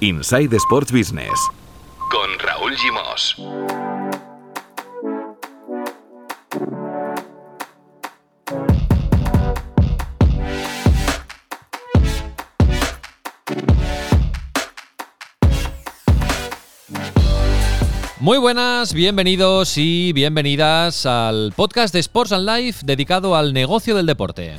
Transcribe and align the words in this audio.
Inside 0.00 0.54
Sports 0.54 0.92
Business 0.92 1.32
con 2.08 2.30
Raúl 2.38 2.76
Gimos. 2.76 3.34
Muy 18.20 18.38
buenas, 18.38 18.94
bienvenidos 18.94 19.76
y 19.78 20.12
bienvenidas 20.12 21.06
al 21.06 21.52
podcast 21.56 21.92
de 21.92 21.98
Sports 21.98 22.30
and 22.30 22.48
Life 22.48 22.86
dedicado 22.86 23.34
al 23.34 23.52
negocio 23.52 23.96
del 23.96 24.06
deporte. 24.06 24.58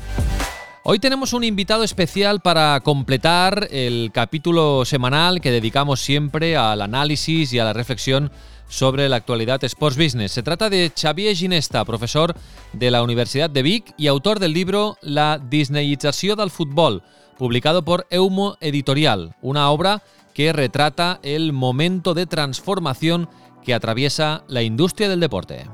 Hoy 0.92 0.98
tenemos 0.98 1.34
un 1.34 1.44
invitado 1.44 1.84
especial 1.84 2.40
para 2.40 2.80
completar 2.80 3.68
el 3.70 4.10
capítulo 4.12 4.86
semanal 4.86 5.40
que 5.40 5.52
dedicamos 5.52 6.00
siempre 6.00 6.58
al 6.58 6.82
análisis 6.82 7.54
y 7.54 7.60
a 7.60 7.64
la 7.64 7.74
reflexión 7.74 8.32
sobre 8.68 9.08
la 9.08 9.18
actualidad 9.18 9.64
Sports 9.64 9.98
Business. 9.98 10.32
Se 10.32 10.42
trata 10.42 10.68
de 10.68 10.92
Xavier 11.00 11.36
Ginesta, 11.36 11.86
profesor 11.86 12.34
de 12.74 12.90
la 12.90 13.04
Universidad 13.04 13.52
de 13.52 13.62
Vic 13.62 13.94
y 13.98 14.08
autor 14.08 14.40
del 14.40 14.54
libro 14.54 14.98
La 15.04 15.38
Disneyització 15.38 16.36
del 16.36 16.50
Fútbol, 16.50 17.04
publicado 17.38 17.86
por 17.86 18.08
Eumo 18.10 18.58
Editorial, 18.60 19.36
una 19.44 19.70
obra 19.70 20.02
que 20.34 20.52
retrata 20.54 21.20
el 21.22 21.54
momento 21.54 22.16
de 22.16 22.26
transformación 22.26 23.30
que 23.64 23.76
atraviesa 23.76 24.44
la 24.48 24.64
industria 24.64 25.08
del 25.08 25.20
deporte. 25.20 25.68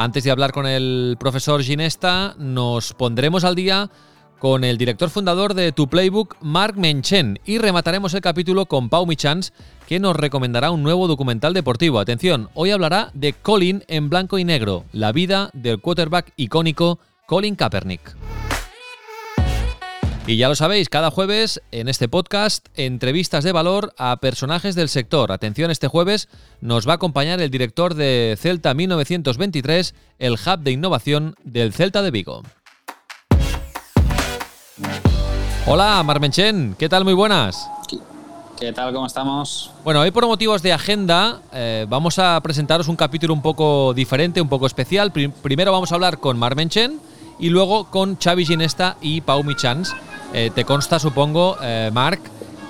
Antes 0.00 0.22
de 0.22 0.30
hablar 0.30 0.52
con 0.52 0.64
el 0.64 1.16
profesor 1.18 1.60
Ginesta, 1.60 2.36
nos 2.38 2.92
pondremos 2.92 3.42
al 3.42 3.56
día 3.56 3.90
con 4.38 4.62
el 4.62 4.78
director 4.78 5.10
fundador 5.10 5.54
de 5.54 5.72
Tu 5.72 5.88
Playbook, 5.88 6.36
Mark 6.40 6.76
Menchen, 6.76 7.40
y 7.44 7.58
remataremos 7.58 8.14
el 8.14 8.20
capítulo 8.20 8.66
con 8.66 8.90
Pau 8.90 9.06
Michans, 9.06 9.52
que 9.88 9.98
nos 9.98 10.14
recomendará 10.14 10.70
un 10.70 10.84
nuevo 10.84 11.08
documental 11.08 11.52
deportivo. 11.52 11.98
Atención, 11.98 12.48
hoy 12.54 12.70
hablará 12.70 13.10
de 13.12 13.32
Colin 13.32 13.82
en 13.88 14.08
blanco 14.08 14.38
y 14.38 14.44
negro, 14.44 14.84
la 14.92 15.10
vida 15.10 15.50
del 15.52 15.80
quarterback 15.80 16.32
icónico 16.36 17.00
Colin 17.26 17.56
Kaepernick. 17.56 18.14
Y 20.28 20.36
ya 20.36 20.50
lo 20.50 20.54
sabéis, 20.54 20.90
cada 20.90 21.10
jueves 21.10 21.62
en 21.72 21.88
este 21.88 22.06
podcast, 22.06 22.66
entrevistas 22.74 23.44
de 23.44 23.52
valor 23.52 23.94
a 23.96 24.18
personajes 24.18 24.74
del 24.74 24.90
sector. 24.90 25.32
Atención, 25.32 25.70
este 25.70 25.88
jueves 25.88 26.28
nos 26.60 26.86
va 26.86 26.92
a 26.92 26.96
acompañar 26.96 27.40
el 27.40 27.50
director 27.50 27.94
de 27.94 28.36
Celta 28.38 28.74
1923, 28.74 29.94
el 30.18 30.34
hub 30.34 30.58
de 30.58 30.72
innovación 30.72 31.34
del 31.44 31.72
Celta 31.72 32.02
de 32.02 32.10
Vigo. 32.10 32.42
Hola, 35.64 36.02
Marmenchen, 36.02 36.76
¿qué 36.78 36.90
tal? 36.90 37.04
Muy 37.04 37.14
buenas. 37.14 37.66
¿Qué 38.60 38.70
tal? 38.74 38.92
¿Cómo 38.92 39.06
estamos? 39.06 39.70
Bueno, 39.82 40.00
hoy 40.00 40.10
por 40.10 40.26
motivos 40.26 40.60
de 40.60 40.74
agenda 40.74 41.40
eh, 41.54 41.86
vamos 41.88 42.18
a 42.18 42.38
presentaros 42.42 42.88
un 42.88 42.96
capítulo 42.96 43.32
un 43.32 43.40
poco 43.40 43.94
diferente, 43.94 44.42
un 44.42 44.48
poco 44.50 44.66
especial. 44.66 45.10
primero 45.10 45.72
vamos 45.72 45.90
a 45.90 45.94
hablar 45.94 46.18
con 46.18 46.38
Marmenchen 46.38 47.00
y 47.38 47.48
luego 47.48 47.90
con 47.90 48.18
Xavi 48.18 48.44
Ginesta 48.44 48.98
y 49.00 49.22
Pau 49.22 49.42
Michans 49.42 49.94
eh, 50.32 50.50
te 50.54 50.64
consta, 50.64 50.98
supongo, 50.98 51.56
eh, 51.62 51.90
Marc, 51.92 52.20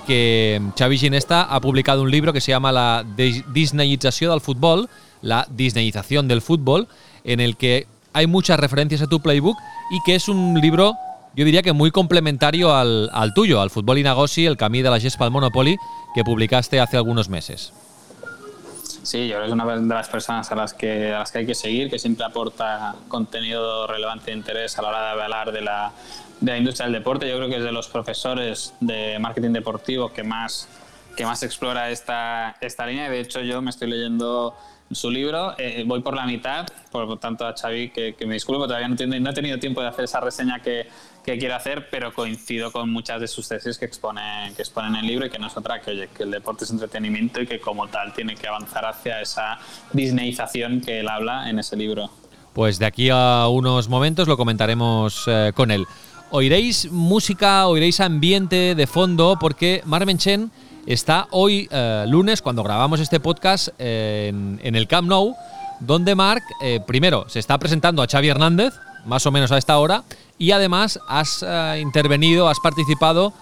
que 0.06 0.60
Xavi 0.78 0.96
Ginesta 0.96 1.42
ha 1.42 1.60
publicado 1.60 2.02
un 2.02 2.10
libro 2.10 2.32
que 2.32 2.40
se 2.40 2.52
llama 2.52 2.72
La 2.72 3.04
Disneyización 3.52 4.30
del 4.30 4.40
fútbol, 4.40 4.88
la 5.22 5.46
Disneyización 5.50 6.28
del 6.28 6.40
fútbol, 6.40 6.88
en 7.24 7.40
el 7.40 7.56
que 7.56 7.86
hay 8.12 8.26
muchas 8.26 8.58
referencias 8.58 9.02
a 9.02 9.06
tu 9.06 9.20
playbook 9.20 9.56
y 9.90 10.00
que 10.04 10.14
es 10.14 10.28
un 10.28 10.58
libro, 10.60 10.94
yo 11.34 11.44
diría 11.44 11.62
que 11.62 11.72
muy 11.72 11.90
complementario 11.90 12.74
al, 12.74 13.32
tuyo, 13.34 13.60
al 13.60 13.70
Fútbol 13.70 13.98
y 13.98 14.02
Nagosi, 14.02 14.46
el 14.46 14.56
Camí 14.56 14.82
de 14.82 14.90
la 14.90 14.98
Gespa 14.98 15.28
Monopoly, 15.28 15.76
que 16.14 16.24
publicaste 16.24 16.80
hace 16.80 16.96
algunos 16.96 17.28
meses. 17.28 17.72
Sí, 19.02 19.28
yo 19.28 19.36
creo 19.36 19.42
que 19.42 19.46
es 19.46 19.52
una 19.52 19.64
de 19.76 19.94
las 19.94 20.08
personas 20.08 20.50
a 20.50 20.54
las 20.54 20.74
que, 20.74 21.12
a 21.12 21.20
las 21.20 21.32
que 21.32 21.38
hay 21.38 21.46
que 21.46 21.54
seguir, 21.54 21.90
que 21.90 21.98
siempre 21.98 22.24
aporta 22.24 22.94
contenido 23.08 23.86
relevante 23.86 24.30
e 24.30 24.34
interés 24.34 24.78
a 24.78 24.82
la 24.82 24.88
hora 24.88 25.14
de 25.14 25.22
hablar 25.22 25.52
de 25.52 25.60
la, 25.60 25.92
de 26.40 26.52
la 26.52 26.58
industria 26.58 26.86
del 26.86 26.94
deporte. 26.94 27.28
Yo 27.28 27.36
creo 27.36 27.48
que 27.48 27.56
es 27.56 27.64
de 27.64 27.72
los 27.72 27.88
profesores 27.88 28.74
de 28.80 29.18
marketing 29.18 29.52
deportivo 29.52 30.12
que 30.12 30.22
más, 30.22 30.68
que 31.16 31.24
más 31.24 31.42
explora 31.42 31.90
esta, 31.90 32.56
esta 32.60 32.86
línea. 32.86 33.10
De 33.10 33.20
hecho, 33.20 33.40
yo 33.40 33.60
me 33.62 33.70
estoy 33.70 33.88
leyendo 33.88 34.54
su 34.90 35.10
libro. 35.10 35.54
Eh, 35.58 35.84
voy 35.86 36.00
por 36.00 36.14
la 36.14 36.26
mitad, 36.26 36.66
por 36.90 37.06
lo 37.06 37.16
tanto, 37.18 37.46
a 37.46 37.54
Xavi, 37.54 37.90
que, 37.90 38.14
me 38.26 38.34
disculpo, 38.34 38.66
todavía 38.66 38.88
no, 38.88 38.96
no 39.20 39.30
he 39.30 39.34
tenido 39.34 39.58
tiempo 39.58 39.80
de 39.80 39.88
hacer 39.88 40.04
esa 40.04 40.20
reseña 40.20 40.60
que, 40.60 40.88
que 41.24 41.38
quiero 41.38 41.56
hacer, 41.56 41.88
pero 41.90 42.14
coincido 42.14 42.72
con 42.72 42.90
muchas 42.90 43.20
de 43.20 43.28
sus 43.28 43.46
tesis 43.48 43.76
que 43.76 43.84
expone, 43.84 44.52
que 44.56 44.62
expone 44.62 44.88
en 44.88 44.96
el 44.96 45.06
libro 45.06 45.26
y 45.26 45.30
que 45.30 45.38
no 45.38 45.48
es 45.48 45.56
otra 45.56 45.80
que, 45.80 45.90
oye, 45.90 46.08
que 46.16 46.22
el 46.22 46.30
deporte 46.30 46.64
es 46.64 46.70
entretenimiento 46.70 47.40
y 47.42 47.46
que 47.46 47.60
como 47.60 47.86
tal 47.88 48.14
tiene 48.14 48.34
que 48.34 48.48
avanzar 48.48 48.86
hacia 48.86 49.20
esa 49.20 49.58
disneyización 49.92 50.80
que 50.80 51.00
él 51.00 51.08
habla 51.08 51.50
en 51.50 51.58
ese 51.58 51.76
libro. 51.76 52.10
Pues 52.54 52.78
de 52.78 52.86
aquí 52.86 53.10
a 53.12 53.46
unos 53.48 53.88
momentos 53.88 54.26
lo 54.26 54.36
comentaremos 54.36 55.24
eh, 55.26 55.52
con 55.54 55.70
él. 55.70 55.86
Oiréis 56.30 56.92
música, 56.92 57.66
oiréis 57.68 58.00
ambiente 58.00 58.74
de 58.74 58.86
fondo 58.86 59.38
porque 59.40 59.80
Marmen 59.86 60.18
Chen 60.18 60.50
está 60.84 61.26
hoy 61.30 61.66
eh, 61.70 62.04
lunes, 62.06 62.42
cuando 62.42 62.62
grabamos 62.62 63.00
este 63.00 63.18
podcast, 63.18 63.68
eh, 63.78 64.28
en, 64.28 64.76
el 64.76 64.86
Camp 64.86 65.08
Nou, 65.08 65.34
donde 65.80 66.14
Marc, 66.14 66.42
eh, 66.60 66.80
primero, 66.86 67.24
se 67.30 67.38
está 67.38 67.56
presentando 67.56 68.02
a 68.02 68.06
Xavi 68.06 68.28
Hernández, 68.28 68.74
más 69.06 69.24
o 69.24 69.30
menos 69.30 69.52
a 69.52 69.56
esta 69.56 69.78
hora, 69.78 70.04
y 70.36 70.50
además 70.50 71.00
has 71.08 71.42
intervenido, 71.80 72.50
has 72.50 72.60
participado 72.60 73.32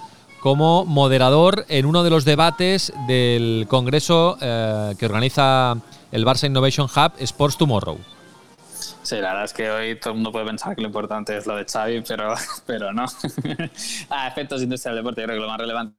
como 0.40 0.84
moderador 0.84 1.66
en 1.68 1.86
uno 1.86 2.04
de 2.04 2.10
los 2.10 2.24
debates 2.24 2.92
del 3.08 3.66
congreso 3.68 4.38
que 4.38 5.06
organiza 5.06 5.76
el 6.12 6.24
Barça 6.24 6.46
Innovation 6.46 6.86
Hub 6.86 7.12
Sports 7.18 7.58
Tomorrow. 7.58 7.98
Sí, 9.06 9.14
la 9.20 9.28
verdad 9.28 9.44
es 9.44 9.52
que 9.52 9.70
hoy 9.70 10.00
todo 10.00 10.10
el 10.10 10.16
mundo 10.16 10.32
puede 10.32 10.46
pensar 10.46 10.74
que 10.74 10.82
lo 10.82 10.88
importante 10.88 11.36
es 11.36 11.46
lo 11.46 11.54
de 11.54 11.64
Xavi, 11.64 12.00
pero, 12.00 12.34
pero 12.66 12.92
no. 12.92 13.04
a 14.10 14.26
efectos 14.26 14.62
industria 14.62 14.92
del 14.92 15.04
deporte, 15.04 15.20
yo 15.20 15.28
creo 15.28 15.36
que 15.36 15.42
lo 15.42 15.48
más 15.48 15.58
relevante 15.58 15.96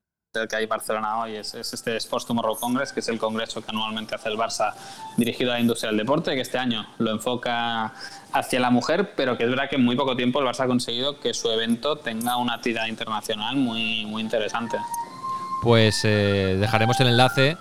que 0.49 0.55
hay 0.57 0.63
en 0.63 0.69
Barcelona 0.69 1.19
hoy 1.19 1.37
es, 1.37 1.53
este 1.55 1.95
Sports 1.95 2.25
Tomorrow 2.25 2.59
Congress, 2.59 2.91
que 2.91 2.99
es 2.99 3.07
el 3.07 3.17
congreso 3.17 3.61
que 3.61 3.71
anualmente 3.71 4.13
hace 4.13 4.27
el 4.27 4.37
Barça 4.37 4.73
dirigido 5.15 5.51
a 5.51 5.53
la 5.53 5.61
industria 5.61 5.89
del 5.89 5.99
deporte, 5.99 6.35
que 6.35 6.41
este 6.41 6.57
año 6.57 6.85
lo 6.97 7.11
enfoca 7.11 7.93
hacia 8.33 8.59
la 8.59 8.71
mujer, 8.71 9.13
pero 9.15 9.37
que 9.37 9.45
es 9.45 9.49
verdad 9.49 9.69
que 9.69 9.77
en 9.77 9.85
muy 9.85 9.95
poco 9.95 10.17
tiempo 10.17 10.41
el 10.41 10.45
Barça 10.45 10.65
ha 10.65 10.67
conseguido 10.67 11.21
que 11.21 11.33
su 11.33 11.49
evento 11.49 11.95
tenga 11.95 12.35
una 12.35 12.55
actividad 12.55 12.87
internacional 12.87 13.55
muy, 13.55 14.05
muy 14.05 14.21
interesante. 14.21 14.75
Pues 15.63 16.01
eh, 16.03 16.57
dejaremos 16.59 16.99
el 16.99 17.07
enlace 17.07 17.55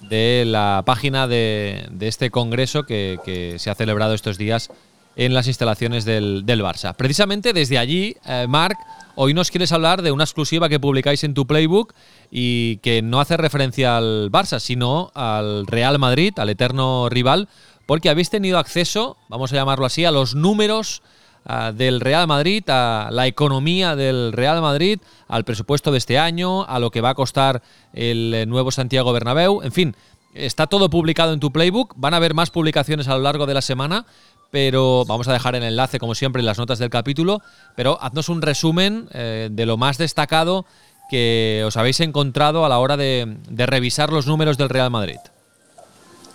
de 0.00 0.44
la 0.46 0.82
página 0.86 1.26
de, 1.26 1.88
este 2.00 2.30
congreso 2.30 2.84
que, 2.84 3.56
se 3.58 3.70
ha 3.70 3.74
celebrado 3.74 4.14
estos 4.14 4.38
días 4.38 4.70
en 5.16 5.34
las 5.34 5.46
instalaciones 5.46 6.04
del, 6.04 6.44
del 6.46 6.62
Barça. 6.62 6.94
Precisamente 6.94 7.52
desde 7.52 7.78
allí, 7.78 8.16
eh, 8.26 8.46
Marc, 8.48 8.78
hoy 9.16 9.34
nos 9.34 9.50
quieres 9.50 9.72
hablar 9.72 10.02
de 10.02 10.12
una 10.12 10.24
exclusiva 10.24 10.68
que 10.68 10.80
publicáis 10.80 11.24
en 11.24 11.34
tu 11.34 11.46
playbook 11.46 11.94
y 12.30 12.76
que 12.78 13.02
no 13.02 13.20
hace 13.20 13.36
referencia 13.36 13.96
al 13.96 14.30
Barça, 14.30 14.60
sino 14.60 15.10
al 15.14 15.66
Real 15.66 15.98
Madrid, 15.98 16.32
al 16.38 16.48
eterno 16.48 17.08
rival, 17.08 17.48
porque 17.86 18.08
habéis 18.08 18.30
tenido 18.30 18.58
acceso, 18.58 19.16
vamos 19.28 19.52
a 19.52 19.56
llamarlo 19.56 19.84
así, 19.84 20.04
a 20.04 20.12
los 20.12 20.36
números 20.36 21.02
ah, 21.44 21.72
del 21.72 22.00
Real 22.00 22.28
Madrid, 22.28 22.62
a 22.68 23.08
la 23.10 23.26
economía 23.26 23.96
del 23.96 24.32
Real 24.32 24.62
Madrid, 24.62 25.00
al 25.26 25.44
presupuesto 25.44 25.90
de 25.90 25.98
este 25.98 26.18
año, 26.18 26.64
a 26.64 26.78
lo 26.78 26.90
que 26.90 27.00
va 27.00 27.10
a 27.10 27.14
costar 27.14 27.62
el 27.92 28.32
eh, 28.32 28.46
nuevo 28.46 28.70
Santiago 28.70 29.12
Bernabéu, 29.12 29.62
en 29.62 29.72
fin, 29.72 29.96
está 30.34 30.68
todo 30.68 30.88
publicado 30.88 31.32
en 31.32 31.40
tu 31.40 31.50
playbook, 31.50 31.94
van 31.96 32.14
a 32.14 32.18
haber 32.18 32.32
más 32.32 32.50
publicaciones 32.50 33.08
a 33.08 33.16
lo 33.16 33.22
largo 33.22 33.46
de 33.46 33.54
la 33.54 33.62
semana, 33.62 34.06
pero 34.50 35.04
vamos 35.06 35.28
a 35.28 35.32
dejar 35.32 35.54
el 35.54 35.62
enlace, 35.62 35.98
como 35.98 36.14
siempre, 36.14 36.40
en 36.40 36.46
las 36.46 36.58
notas 36.58 36.78
del 36.78 36.90
capítulo. 36.90 37.40
Pero 37.76 37.98
haznos 38.02 38.28
un 38.28 38.42
resumen 38.42 39.08
eh, 39.12 39.48
de 39.50 39.66
lo 39.66 39.76
más 39.76 39.98
destacado 39.98 40.66
que 41.10 41.62
os 41.66 41.76
habéis 41.76 41.98
encontrado 42.00 42.64
a 42.64 42.68
la 42.68 42.78
hora 42.78 42.96
de, 42.96 43.36
revisar 43.48 44.10
los 44.10 44.26
números 44.26 44.56
del 44.56 44.68
Real 44.68 44.90
Madrid. 44.90 45.18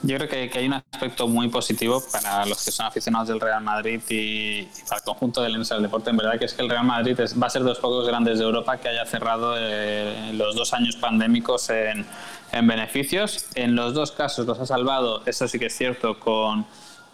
Yo 0.04 0.18
creo 0.18 0.30
que, 0.52 0.60
hay 0.60 0.68
un 0.68 0.74
aspecto 0.74 1.28
muy 1.28 1.48
positivo 1.48 2.04
para 2.12 2.46
los 2.46 2.64
que 2.64 2.70
son 2.72 2.86
aficionados 2.86 3.30
del 3.30 3.40
Real 3.40 3.64
Madrid 3.64 4.02
y, 4.10 4.64
para 4.88 4.98
el 4.98 5.04
conjunto 5.04 5.42
del 5.42 5.64
del 5.64 5.82
deporte, 5.82 6.10
en 6.10 6.18
verdad, 6.18 6.38
que 6.38 6.46
es 6.46 6.54
que 6.54 6.62
el 6.62 6.70
Real 6.70 6.86
Madrid 6.86 7.18
va 7.42 7.48
a 7.48 7.50
ser 7.50 7.64
de 7.64 7.70
los 7.70 7.80
pocos 7.80 8.06
grandes 8.06 8.38
de 8.38 8.44
Europa 8.44 8.78
que 8.78 8.90
haya 8.90 9.06
cerrado 9.06 9.56
eh, 9.58 10.32
los 10.34 10.56
dos 10.56 10.74
años 10.74 10.98
pandémicos 10.98 11.70
en, 11.70 12.06
en 12.52 12.68
beneficios. 12.68 13.46
En 13.56 13.76
los 13.76 13.94
dos 13.94 14.12
casos 14.12 14.46
los 14.46 14.60
ha 14.60 14.66
salvado, 14.66 15.24
eso 15.26 15.48
sí 15.48 15.58
que 15.58 15.68
es 15.68 15.78
cierto, 15.78 16.20
con 16.20 16.66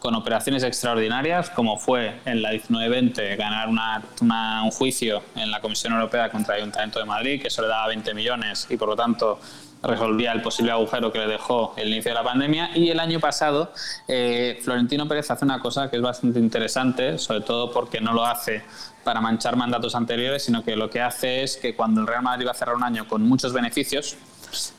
con 0.02 0.16
operaciones 0.16 0.64
extraordinarias, 0.64 1.48
como 1.50 1.78
fue 1.78 2.18
en 2.24 2.42
la 2.42 2.50
1920 2.50 3.36
ganar 3.36 3.68
un 3.68 4.70
juicio 4.72 5.22
en 5.36 5.52
la 5.52 5.60
Comisión 5.60 5.92
Europea 5.92 6.28
contra 6.28 6.56
el 6.56 6.62
Ayuntamiento 6.62 6.98
de 6.98 7.04
Madrid, 7.04 7.40
que 7.40 7.46
eso 7.46 7.62
le 7.62 7.68
daba 7.68 7.86
20 7.86 8.12
millones 8.12 8.66
y 8.68 8.76
por 8.76 8.88
lo 8.88 8.96
tanto 8.96 9.38
resolvía 9.80 10.32
el 10.32 10.42
posible 10.42 10.72
agujero 10.72 11.12
que 11.12 11.20
le 11.20 11.28
dejó 11.28 11.74
el 11.76 11.88
inicio 11.88 12.10
de 12.10 12.14
la 12.16 12.24
pandemia. 12.24 12.76
Y 12.76 12.90
el 12.90 12.98
año 12.98 13.20
pasado, 13.20 13.72
eh, 14.08 14.58
Florentino 14.64 15.06
Pérez 15.06 15.30
hace 15.30 15.44
una 15.44 15.60
cosa 15.60 15.88
que 15.88 15.96
es 15.96 16.02
bastante 16.02 16.40
interesante, 16.40 17.16
sobre 17.18 17.42
todo 17.42 17.70
porque 17.70 18.00
no 18.00 18.12
lo 18.12 18.26
hace 18.26 18.64
para 19.04 19.20
manchar 19.20 19.54
mandatos 19.54 19.94
anteriores, 19.94 20.42
sino 20.42 20.64
que 20.64 20.74
lo 20.74 20.90
que 20.90 21.00
hace 21.00 21.44
es 21.44 21.56
que 21.56 21.76
cuando 21.76 22.00
el 22.00 22.08
Real 22.08 22.22
Madrid 22.22 22.46
va 22.46 22.50
a 22.50 22.54
cerrar 22.54 22.74
un 22.74 22.82
año 22.82 23.06
con 23.06 23.22
muchos 23.22 23.52
beneficios, 23.52 24.16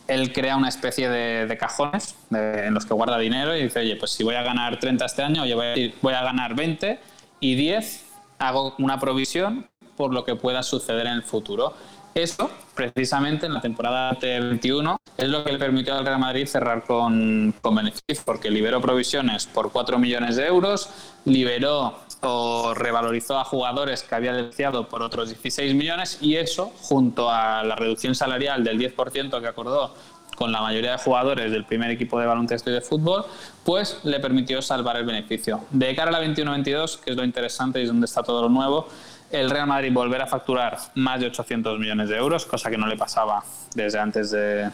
él 0.08 0.34
crea 0.34 0.56
una 0.58 0.70
especie 0.70 1.10
de, 1.10 1.58
cajones 1.58 2.16
en 2.32 2.74
los 2.74 2.86
que 2.86 2.94
guarda 2.94 3.18
dinero 3.18 3.56
y 3.56 3.64
dice, 3.64 3.80
oye, 3.80 3.96
pues 3.96 4.12
si 4.12 4.24
voy 4.24 4.36
a 4.36 4.44
ganar 4.44 4.80
30 4.80 5.06
este 5.06 5.24
año, 5.24 5.46
yo 5.46 5.56
voy 5.56 6.14
a 6.14 6.24
ganar 6.24 6.56
20 6.56 7.00
y 7.40 7.56
10 7.56 8.06
hago 8.40 8.76
una 8.80 9.00
provisión 9.00 9.68
por 9.96 10.14
lo 10.14 10.24
que 10.26 10.36
pueda 10.36 10.64
suceder 10.64 11.08
en 11.08 11.14
el 11.14 11.24
futuro. 11.24 11.74
Eso, 12.16 12.52
precisamente 12.76 13.48
en 13.48 13.54
la 13.54 13.62
temporada 13.62 14.16
21, 14.22 14.98
es 15.18 15.30
lo 15.30 15.44
que 15.44 15.52
le 15.52 15.58
permitió 15.58 15.96
al 15.96 16.06
Real 16.06 16.20
Madrid 16.20 16.46
cerrar 16.46 16.84
con, 16.84 17.56
con 17.60 17.74
beneficios, 17.74 18.24
porque 18.24 18.52
liberó 18.52 18.82
provisiones 18.82 19.48
por 19.48 19.72
4 19.72 19.98
millones 19.98 20.36
de 20.36 20.46
euros, 20.46 20.90
liberó 21.26 22.00
o 22.24 22.74
revalorizó 22.74 23.38
a 23.38 23.44
jugadores 23.44 24.04
que 24.04 24.16
había 24.16 24.34
denunciado 24.34 24.88
por 24.88 25.02
otros 25.02 25.30
16 25.30 25.76
millones 25.76 26.18
y 26.22 26.38
eso, 26.38 26.72
junto 26.82 27.30
a 27.30 27.64
la 27.64 27.76
reducción 27.76 28.16
salarial 28.16 28.64
del 28.64 28.80
10% 28.80 29.42
que 29.42 29.48
acordó 29.48 29.94
con 30.36 30.52
la 30.52 30.62
mayoría 30.62 30.94
de 30.94 30.98
jugadores 30.98 31.52
del 31.52 31.66
primer 31.66 31.92
equipo 31.92 32.20
de 32.20 32.26
baloncesto 32.26 32.70
y 32.70 32.74
de 32.74 32.82
fútbol, 32.82 33.26
pues 33.64 34.00
le 34.04 34.20
permitió 34.20 34.62
salvar 34.62 34.98
el 34.98 35.06
beneficio. 35.06 35.62
De 35.70 35.96
cara 35.96 36.10
a 36.10 36.20
la 36.20 36.28
21-22, 36.28 37.00
que 37.00 37.12
es 37.12 37.18
lo 37.18 37.24
interesante 37.24 37.80
y 37.80 37.84
es 37.84 37.88
donde 37.90 38.06
está 38.06 38.24
todo 38.24 38.42
lo 38.42 38.50
nuevo, 38.50 38.88
el 39.32 39.50
Real 39.50 39.68
Madrid 39.68 39.92
volverá 39.92 40.26
a 40.26 40.28
facturar 40.28 40.78
más 40.96 41.20
de 41.20 41.28
800 41.28 41.80
millones 41.80 42.10
de 42.10 42.18
euros, 42.18 42.46
cosa 42.46 42.70
que 42.70 42.78
no 42.78 42.88
le 42.88 42.98
pasaba 42.98 43.44
desde 43.76 44.00
antes 44.00 44.32
de, 44.32 44.70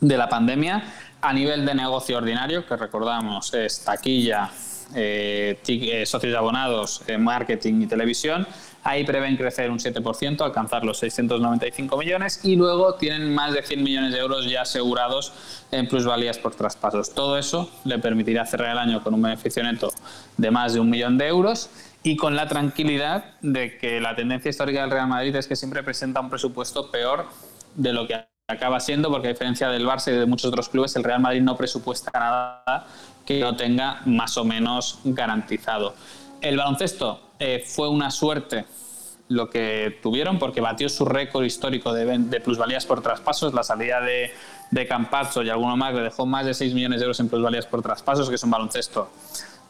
de 0.00 0.16
la 0.16 0.28
pandemia. 0.28 0.82
A 1.20 1.32
nivel 1.32 1.64
de 1.64 1.74
negocio 1.74 2.18
ordinario, 2.18 2.66
que 2.66 2.76
recordamos 2.76 3.54
es 3.54 3.84
taquilla, 3.84 4.50
eh, 4.94 5.58
eh, 5.66 6.06
socios 6.06 6.32
de 6.32 6.38
abonados, 6.38 7.02
marketing 7.18 7.82
y 7.82 7.86
televisión, 7.86 8.46
Ahí 8.84 9.04
prevén 9.04 9.36
crecer 9.36 9.70
un 9.70 9.78
7%, 9.78 10.40
alcanzar 10.40 10.84
los 10.84 10.98
695 10.98 11.96
millones 11.96 12.40
y 12.42 12.56
luego 12.56 12.94
tienen 12.94 13.32
más 13.32 13.54
de 13.54 13.62
100 13.62 13.82
millones 13.82 14.12
de 14.12 14.18
euros 14.18 14.50
ya 14.50 14.62
asegurados 14.62 15.32
en 15.70 15.86
plusvalías 15.86 16.38
por 16.38 16.56
traspasos. 16.56 17.14
Todo 17.14 17.38
eso 17.38 17.70
le 17.84 18.00
permitirá 18.00 18.44
cerrar 18.44 18.72
el 18.72 18.78
año 18.78 19.02
con 19.04 19.14
un 19.14 19.22
beneficio 19.22 19.62
neto 19.62 19.92
de 20.36 20.50
más 20.50 20.74
de 20.74 20.80
un 20.80 20.90
millón 20.90 21.16
de 21.16 21.28
euros 21.28 21.70
y 22.02 22.16
con 22.16 22.34
la 22.34 22.48
tranquilidad 22.48 23.24
de 23.40 23.78
que 23.78 24.00
la 24.00 24.16
tendencia 24.16 24.48
histórica 24.48 24.80
del 24.80 24.90
Real 24.90 25.06
Madrid 25.06 25.36
es 25.36 25.46
que 25.46 25.54
siempre 25.54 25.84
presenta 25.84 26.20
un 26.20 26.28
presupuesto 26.28 26.90
peor 26.90 27.26
de 27.76 27.92
lo 27.92 28.08
que 28.08 28.26
acaba 28.48 28.80
siendo, 28.80 29.10
porque 29.10 29.28
a 29.28 29.30
diferencia 29.30 29.68
del 29.68 29.86
Barça 29.86 30.12
y 30.12 30.16
de 30.16 30.26
muchos 30.26 30.48
otros 30.48 30.68
clubes, 30.68 30.96
el 30.96 31.04
Real 31.04 31.20
Madrid 31.20 31.40
no 31.40 31.56
presupuesta 31.56 32.10
nada 32.12 32.86
que 33.24 33.40
no 33.40 33.56
tenga 33.56 34.02
más 34.06 34.36
o 34.36 34.44
menos 34.44 34.98
garantizado. 35.04 35.94
El 36.40 36.56
baloncesto 36.56 37.20
eh, 37.38 37.64
fue 37.66 37.88
una 37.88 38.10
suerte 38.10 38.64
lo 39.28 39.48
que 39.48 39.98
tuvieron 40.02 40.38
porque 40.38 40.60
batió 40.60 40.88
su 40.88 41.04
récord 41.04 41.44
histórico 41.44 41.92
de, 41.92 42.18
de 42.18 42.40
plusvalías 42.40 42.84
por 42.84 43.02
traspasos. 43.02 43.54
La 43.54 43.62
salida 43.62 44.00
de, 44.00 44.32
de 44.70 44.86
Campazzo 44.86 45.42
y 45.42 45.50
alguno 45.50 45.76
más 45.76 45.94
le 45.94 46.02
dejó 46.02 46.26
más 46.26 46.44
de 46.44 46.54
6 46.54 46.74
millones 46.74 47.00
de 47.00 47.04
euros 47.04 47.20
en 47.20 47.28
plusvalías 47.28 47.66
por 47.66 47.82
traspasos, 47.82 48.28
que 48.28 48.34
es 48.34 48.44
un 48.44 48.50
baloncesto 48.50 49.08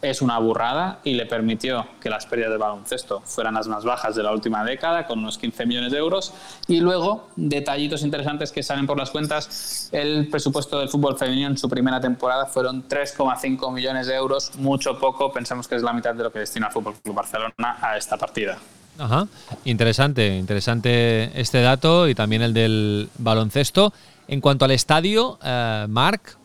es 0.02 0.20
una 0.20 0.38
burrada 0.38 0.98
y 1.04 1.14
le 1.14 1.26
permitió 1.26 1.86
que 2.00 2.10
las 2.10 2.26
pérdidas 2.26 2.50
de 2.50 2.58
baloncesto 2.58 3.22
fueran 3.24 3.54
las 3.54 3.68
más 3.68 3.84
bajas 3.84 4.16
de 4.16 4.24
la 4.24 4.32
última 4.32 4.64
década, 4.64 5.06
con 5.06 5.20
unos 5.20 5.38
15 5.38 5.64
millones 5.64 5.92
de 5.92 5.98
euros. 5.98 6.34
Y 6.66 6.80
luego, 6.80 7.28
detallitos 7.36 8.02
interesantes 8.02 8.50
que 8.50 8.64
salen 8.64 8.86
por 8.86 8.98
las 8.98 9.10
cuentas, 9.10 9.88
el 9.92 10.28
presupuesto 10.28 10.80
del 10.80 10.88
fútbol 10.88 11.16
femenino 11.16 11.48
en 11.48 11.56
su 11.56 11.68
primera 11.68 12.00
temporada 12.00 12.46
fueron 12.46 12.88
3,5 12.88 13.72
millones 13.72 14.08
de 14.08 14.16
euros, 14.16 14.52
mucho 14.56 14.98
poco, 14.98 15.32
pensamos 15.32 15.68
que 15.68 15.76
es 15.76 15.82
la 15.82 15.92
mitad 15.92 16.14
de 16.14 16.24
lo 16.24 16.32
que 16.32 16.40
destina 16.40 16.66
el 16.66 16.72
Fútbol 16.72 16.94
Club 17.02 17.14
Barcelona 17.14 17.78
a 17.80 17.96
esta 17.96 18.16
partida. 18.16 18.58
Ajá, 18.98 19.26
interesante, 19.64 20.36
interesante 20.36 21.40
este 21.40 21.62
dato 21.62 22.08
y 22.08 22.14
también 22.14 22.42
el 22.42 22.52
del 22.52 23.08
baloncesto. 23.18 23.92
En 24.28 24.40
cuanto 24.40 24.64
al 24.64 24.72
estadio, 24.72 25.38
eh, 25.42 25.86
Marc, 25.88 26.36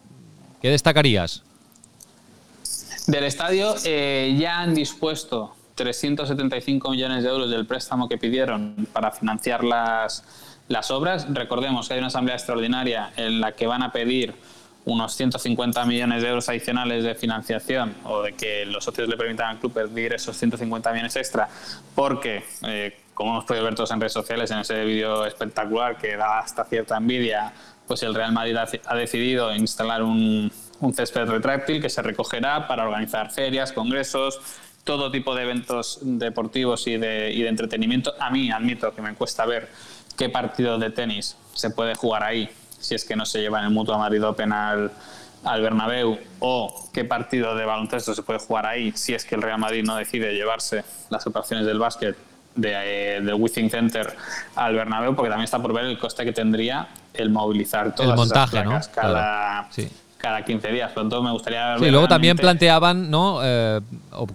¿qué 0.62 0.70
destacarías? 0.70 1.44
Del 3.08 3.24
estadio 3.24 3.74
eh, 3.86 4.36
ya 4.38 4.60
han 4.60 4.76
dispuesto 4.76 5.56
375 5.76 6.92
millones 6.92 7.24
de 7.24 7.30
euros 7.30 7.50
del 7.50 7.66
préstamo 7.66 8.10
que 8.10 8.18
pidieron 8.18 8.86
para 8.92 9.12
financiar 9.12 9.64
las, 9.64 10.26
las 10.68 10.92
obras. 10.92 11.26
Recordemos 11.34 11.88
que 11.88 11.94
hay 11.94 12.00
una 12.00 12.08
asamblea 12.08 12.36
extraordinaria 12.36 13.14
en 13.16 13.40
la 13.40 13.54
que 13.54 13.66
van 13.66 13.82
a 13.82 13.94
pedir 13.94 14.36
unos 14.84 15.16
150 15.16 15.86
millones 15.86 16.22
de 16.22 16.28
euros 16.28 16.50
adicionales 16.50 17.06
de 17.06 17.16
financiación 17.16 17.96
o 18.04 18.24
de 18.24 18.34
que 18.34 18.66
los 18.66 18.84
socios 18.84 19.08
le 19.08 19.16
permitan 19.16 19.52
al 19.52 19.60
club 19.60 19.72
pedir 19.72 20.12
esos 20.12 20.36
150 20.36 20.92
millones 20.92 21.16
extra 21.16 21.48
porque, 21.96 22.44
eh, 22.64 23.00
como 23.14 23.32
hemos 23.32 23.46
podido 23.46 23.64
ver 23.64 23.76
todos 23.76 23.92
en 23.92 24.02
redes 24.02 24.14
sociales 24.14 24.52
en 24.52 24.60
ese 24.60 24.84
vídeo 24.84 25.26
espectacular 25.26 25.98
que 25.98 26.18
da 26.18 26.40
hasta 26.40 26.66
cierta 26.66 26.98
envidia, 26.98 27.54
pues 27.88 28.04
el 28.04 28.14
Real 28.14 28.34
Madrid 28.34 28.58
ha 28.58 28.96
decidido 28.96 29.56
instalar 29.56 30.04
un, 30.04 30.52
un 30.80 30.94
césped 30.94 31.26
retráctil 31.26 31.82
que 31.82 31.90
se 31.90 32.02
recogerá 32.02 32.68
para 32.68 32.84
organizar 32.86 33.32
ferias, 33.32 33.72
congresos, 33.72 34.40
todo 34.84 35.12
tipo 35.12 35.36
de 35.36 35.44
eventos 35.44 36.00
deportivos 36.02 36.88
y 36.88 36.98
de, 36.98 37.32
y 37.32 37.42
de 37.42 37.50
entretenimiento. 37.50 38.14
A 38.20 38.30
mí 38.30 38.52
admito 38.52 38.94
que 38.94 39.02
me 39.02 39.14
cuesta 39.16 39.46
ver 39.46 39.70
qué 40.16 40.30
partido 40.30 40.78
de 40.78 40.90
tenis 40.90 41.38
se 41.54 41.70
puede 41.70 41.96
jugar 41.96 42.24
ahí 42.24 42.50
si 42.80 42.96
es 42.96 43.04
que 43.04 43.16
no 43.16 43.26
se 43.26 43.40
lleva 43.40 43.60
en 43.60 43.66
el 43.66 43.72
Mutua 43.72 43.98
Madrid 43.98 44.24
Open 44.24 44.54
al, 44.54 44.92
al 45.44 45.62
Bernabéu 45.62 46.20
o 46.40 46.90
qué 46.94 47.06
partido 47.06 47.56
de 47.56 47.66
baloncesto 47.66 48.14
se 48.14 48.24
puede 48.24 48.40
jugar 48.40 48.66
ahí 48.66 48.92
si 48.94 49.14
es 49.14 49.26
que 49.26 49.36
el 49.36 49.42
Real 49.42 49.60
Madrid 49.60 49.84
no 49.84 49.96
decide 49.96 50.34
llevarse 50.34 50.84
las 51.10 51.26
operaciones 51.28 51.66
del 51.66 51.80
básquet 51.80 52.16
de, 52.56 53.18
eh, 53.18 53.22
del 53.22 53.34
Withing 53.34 53.70
Center 53.70 54.16
al 54.56 54.76
Bernabéu 54.76 55.16
porque 55.16 55.30
también 55.30 55.46
está 55.46 55.60
por 55.60 55.74
ver 55.74 55.86
el 55.86 56.00
coste 56.00 56.24
que 56.24 56.34
tendría 56.34 56.88
el 57.14 57.30
movilizar 57.30 57.94
todas 57.96 58.12
el 58.12 58.16
montaje, 58.16 58.64
¿no? 58.64 58.80
cada, 58.94 59.68
sí 59.72 59.90
cada 60.18 60.44
15 60.44 60.72
días. 60.72 60.92
Pronto 60.92 61.22
me 61.22 61.32
gustaría 61.32 61.70
ver. 61.70 61.80
Sí, 61.80 61.92
luego 61.92 62.08
también 62.08 62.38
planteaban, 62.38 63.10
¿no? 63.10 63.40
Eh, 63.44 63.82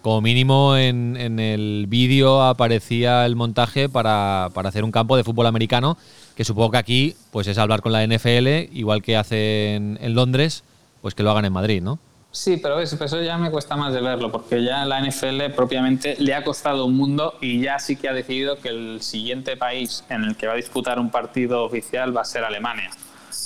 como 0.01 0.21
mínimo 0.21 0.77
en, 0.77 1.17
en 1.17 1.39
el 1.39 1.87
vídeo 1.89 2.43
aparecía 2.43 3.27
el 3.27 3.37
montaje 3.37 3.89
para, 3.89 4.49
para, 4.55 4.69
hacer 4.69 4.85
un 4.85 4.93
campo 4.93 5.17
de 5.17 5.25
fútbol 5.25 5.47
americano, 5.47 5.97
que 6.37 6.45
supongo 6.45 6.73
que 6.73 6.79
aquí 6.79 7.17
pues 7.31 7.47
es 7.47 7.59
hablar 7.59 7.83
con 7.83 7.93
la 7.93 8.07
NFL, 8.07 8.73
igual 8.73 9.03
que 9.03 9.17
hacen 9.17 9.99
en 10.01 10.15
Londres, 10.15 10.65
pues 11.01 11.15
que 11.15 11.23
lo 11.23 11.31
hagan 11.31 11.45
en 11.45 11.53
Madrid, 11.53 11.83
¿no? 11.83 11.99
Sí, 12.31 12.57
pero 12.57 12.81
eso 12.81 13.23
ya 13.23 13.37
me 13.37 13.51
cuesta 13.51 13.77
más 13.77 13.93
de 13.93 14.01
verlo, 14.01 14.33
porque 14.33 14.65
ya 14.65 14.87
la 14.87 15.07
NFL 15.07 15.53
propiamente 15.55 16.17
le 16.19 16.35
ha 16.35 16.43
costado 16.43 16.87
un 16.87 16.97
mundo 16.97 17.35
y 17.43 17.61
ya 17.61 17.79
sí 17.79 17.97
que 17.97 18.09
ha 18.09 18.15
decidido 18.15 18.59
que 18.59 18.71
el 18.71 19.03
siguiente 19.03 19.59
país 19.59 20.03
en 20.09 20.25
el 20.25 20.37
que 20.37 20.47
va 20.47 20.55
a 20.55 20.57
disputar 20.57 20.99
un 20.99 21.11
partido 21.11 21.63
oficial 21.63 22.17
va 22.17 22.23
a 22.23 22.25
ser 22.25 22.43
Alemania 22.45 22.89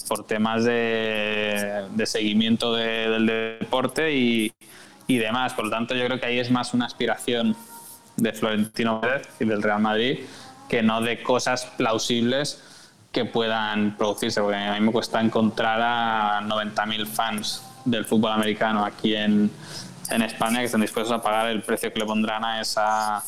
por 0.06 0.26
temas 0.26 0.64
de, 0.64 1.84
seguimiento 2.04 2.74
del 2.74 3.26
deporte 3.60 4.12
y, 4.12 4.52
demás. 5.08 5.54
Por 5.54 5.66
lo 5.66 5.70
tanto, 5.70 5.94
yo 5.94 6.04
creo 6.06 6.18
que 6.20 6.26
ahí 6.26 6.38
es 6.38 6.50
más 6.50 6.74
una 6.74 6.86
aspiración 6.86 7.56
de 8.16 8.32
Florentino 8.32 9.00
Pérez 9.00 9.28
y 9.40 9.44
del 9.44 9.62
Real 9.62 9.80
Madrid 9.80 10.20
que 10.68 10.82
no 10.82 11.00
de 11.00 11.22
cosas 11.22 11.66
plausibles 11.76 12.62
que 13.12 13.24
puedan 13.24 13.96
producirse, 13.96 14.40
porque 14.40 14.56
a 14.56 14.74
mí 14.74 14.80
me 14.80 14.92
cuesta 14.92 15.20
encontrar 15.20 15.80
a 15.80 16.40
90.000 16.42 17.06
fans 17.06 17.62
del 17.84 18.04
fútbol 18.04 18.32
americano 18.32 18.84
aquí 18.84 19.14
en, 19.14 19.50
en 20.10 20.22
España 20.22 20.58
que 20.58 20.64
estén 20.66 20.80
dispuestos 20.80 21.16
a 21.16 21.22
pagar 21.22 21.48
el 21.48 21.62
precio 21.62 21.92
que 21.92 22.00
le 22.00 22.04
pondrán 22.04 22.44
a 22.44 22.60
esa 22.60 23.22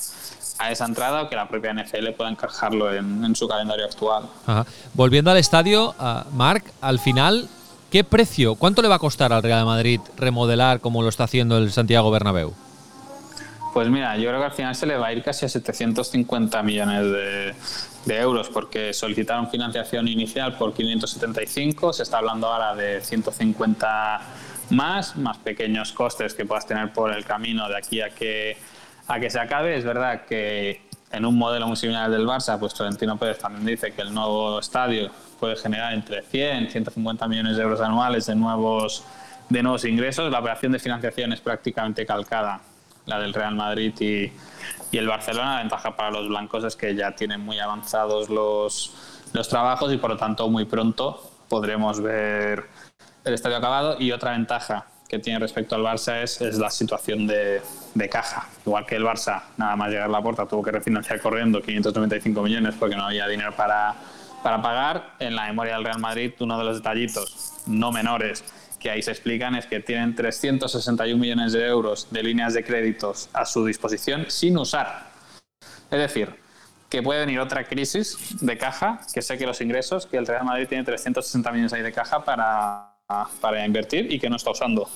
a 0.58 0.70
esa 0.72 0.84
entrada 0.84 1.22
o 1.22 1.28
que 1.28 1.36
la 1.36 1.48
propia 1.48 1.72
NFL 1.72 2.10
pueda 2.16 2.30
encajarlo 2.30 2.92
en, 2.92 3.34
su 3.34 3.48
calendario 3.48 3.84
actual. 3.84 4.24
Volviendo 4.94 5.30
al 5.30 5.36
estadio, 5.36 5.94
uh, 5.98 6.34
Marc, 6.34 6.64
al 6.80 6.98
final, 6.98 7.48
¿qué 7.90 8.04
precio, 8.04 8.56
cuánto 8.56 8.82
le 8.82 8.88
va 8.88 8.96
a 8.96 8.98
costar 8.98 9.32
al 9.32 9.42
Real 9.42 9.64
Madrid 9.64 10.00
remodelar 10.16 10.80
como 10.80 11.02
lo 11.02 11.08
está 11.08 11.24
haciendo 11.24 11.58
el 11.58 11.70
Santiago 11.70 12.10
Bernabéu? 12.10 12.54
Pues 13.72 13.88
mira, 13.90 14.16
yo 14.16 14.28
creo 14.28 14.40
que 14.40 14.46
al 14.46 14.52
final 14.52 14.74
se 14.74 14.86
le 14.86 14.96
va 14.96 15.08
a 15.08 15.12
ir 15.12 15.22
casi 15.22 15.46
a 15.46 15.48
750 15.48 16.62
millones 16.62 17.02
de, 17.02 17.54
de, 18.06 18.20
euros 18.20 18.48
porque 18.48 18.92
solicitaron 18.92 19.50
financiación 19.50 20.08
inicial 20.08 20.56
por 20.56 20.74
575, 20.74 21.92
se 21.92 22.02
está 22.02 22.18
hablando 22.18 22.48
ahora 22.48 22.74
de 22.74 23.00
150 23.00 24.20
más, 24.70 25.16
más 25.16 25.36
pequeños 25.38 25.92
costes 25.92 26.34
que 26.34 26.44
puedas 26.44 26.66
tener 26.66 26.92
por 26.92 27.12
el 27.12 27.24
camino 27.24 27.68
de 27.68 27.76
aquí 27.76 28.00
a 28.00 28.10
que 28.10 28.56
a 29.08 29.18
que 29.18 29.30
se 29.30 29.40
acabe. 29.40 29.76
Es 29.76 29.84
verdad 29.84 30.24
que 30.26 30.82
en 31.10 31.24
un 31.24 31.36
modelo 31.36 31.66
muy 31.66 31.76
similar 31.76 32.10
del 32.10 32.26
Barça, 32.26 32.58
pues 32.58 32.74
Florentino 32.74 33.16
Pérez 33.16 33.38
también 33.38 33.64
dice 33.64 33.92
que 33.92 34.02
el 34.02 34.14
nuevo 34.14 34.60
estadio 34.60 35.10
puede 35.40 35.56
generar 35.56 35.94
entre 35.94 36.22
100 36.22 36.64
y 36.64 36.70
150 36.70 37.26
millones 37.26 37.56
de 37.56 37.62
euros 37.62 37.80
anuales 37.80 38.26
de 38.26 38.34
nuevos, 38.34 39.04
de 39.48 39.62
nuevos 39.62 39.84
ingresos. 39.84 40.30
La 40.30 40.40
operación 40.40 40.72
de 40.72 40.78
financiación 40.78 41.32
es 41.32 41.40
prácticamente 41.40 42.04
calcada, 42.04 42.60
la 43.06 43.18
del 43.18 43.32
Real 43.32 43.54
Madrid 43.54 43.94
y, 44.00 44.30
y 44.92 44.98
el 44.98 45.08
Barcelona. 45.08 45.54
La 45.54 45.60
ventaja 45.60 45.96
para 45.96 46.10
los 46.10 46.28
blancos 46.28 46.64
es 46.64 46.76
que 46.76 46.94
ya 46.94 47.12
tienen 47.12 47.40
muy 47.40 47.58
avanzados 47.58 48.28
los, 48.28 48.92
los 49.32 49.48
trabajos 49.48 49.92
y 49.92 49.96
por 49.96 50.10
lo 50.10 50.16
tanto 50.18 50.48
muy 50.48 50.66
pronto 50.66 51.30
podremos 51.48 52.00
ver 52.02 52.66
el 53.24 53.32
estadio 53.32 53.56
acabado. 53.56 53.96
Y 53.98 54.12
otra 54.12 54.32
ventaja 54.32 54.86
que 55.08 55.18
tiene 55.18 55.38
respecto 55.38 55.74
al 55.74 55.82
Barça 55.82 56.22
es, 56.22 56.40
es 56.42 56.58
la 56.58 56.70
situación 56.70 57.26
de, 57.26 57.62
de, 57.94 58.08
caja. 58.08 58.46
Igual 58.66 58.84
que 58.84 58.96
el 58.96 59.04
Barça, 59.04 59.42
nada 59.56 59.74
más 59.74 59.88
llegar 59.90 60.04
a 60.04 60.12
la 60.12 60.22
puerta, 60.22 60.46
tuvo 60.46 60.62
que 60.62 60.70
refinanciar 60.70 61.20
corriendo 61.20 61.62
595 61.62 62.42
millones 62.42 62.74
porque 62.78 62.94
no 62.94 63.06
había 63.06 63.26
dinero 63.26 63.56
para, 63.56 63.94
para 64.42 64.60
pagar. 64.60 65.14
En 65.18 65.34
la 65.34 65.46
memoria 65.46 65.74
del 65.74 65.84
Real 65.84 65.98
Madrid, 65.98 66.32
uno 66.40 66.58
de 66.58 66.64
los 66.64 66.76
detallitos 66.76 67.54
no 67.66 67.90
menores 67.90 68.44
que 68.78 68.90
ahí 68.90 69.02
se 69.02 69.10
explican 69.10 69.54
es 69.56 69.66
que 69.66 69.80
tienen 69.80 70.14
361 70.14 71.18
millones 71.18 71.52
de 71.52 71.66
euros 71.66 72.08
de 72.10 72.22
líneas 72.22 72.54
de 72.54 72.62
créditos 72.62 73.28
a 73.32 73.44
su 73.44 73.64
disposición 73.64 74.26
sin 74.28 74.56
usar. 74.56 75.08
Es 75.90 75.98
decir, 75.98 76.34
que 76.88 77.02
puede 77.02 77.20
venir 77.20 77.40
otra 77.40 77.64
crisis 77.64 78.36
de 78.40 78.56
caja, 78.56 79.00
que 79.12 79.22
sé 79.22 79.36
que 79.36 79.46
los 79.46 79.60
ingresos, 79.60 80.06
que 80.06 80.18
el 80.18 80.26
Real 80.26 80.44
Madrid 80.44 80.68
tiene 80.68 80.84
360 80.84 81.50
millones 81.50 81.72
ahí 81.72 81.82
de 81.82 81.92
caja 81.92 82.24
para, 82.24 82.97
para 83.40 83.64
invertir 83.64 84.12
y 84.12 84.18
que 84.18 84.28
no 84.28 84.36
está 84.36 84.50
usando. 84.50 84.88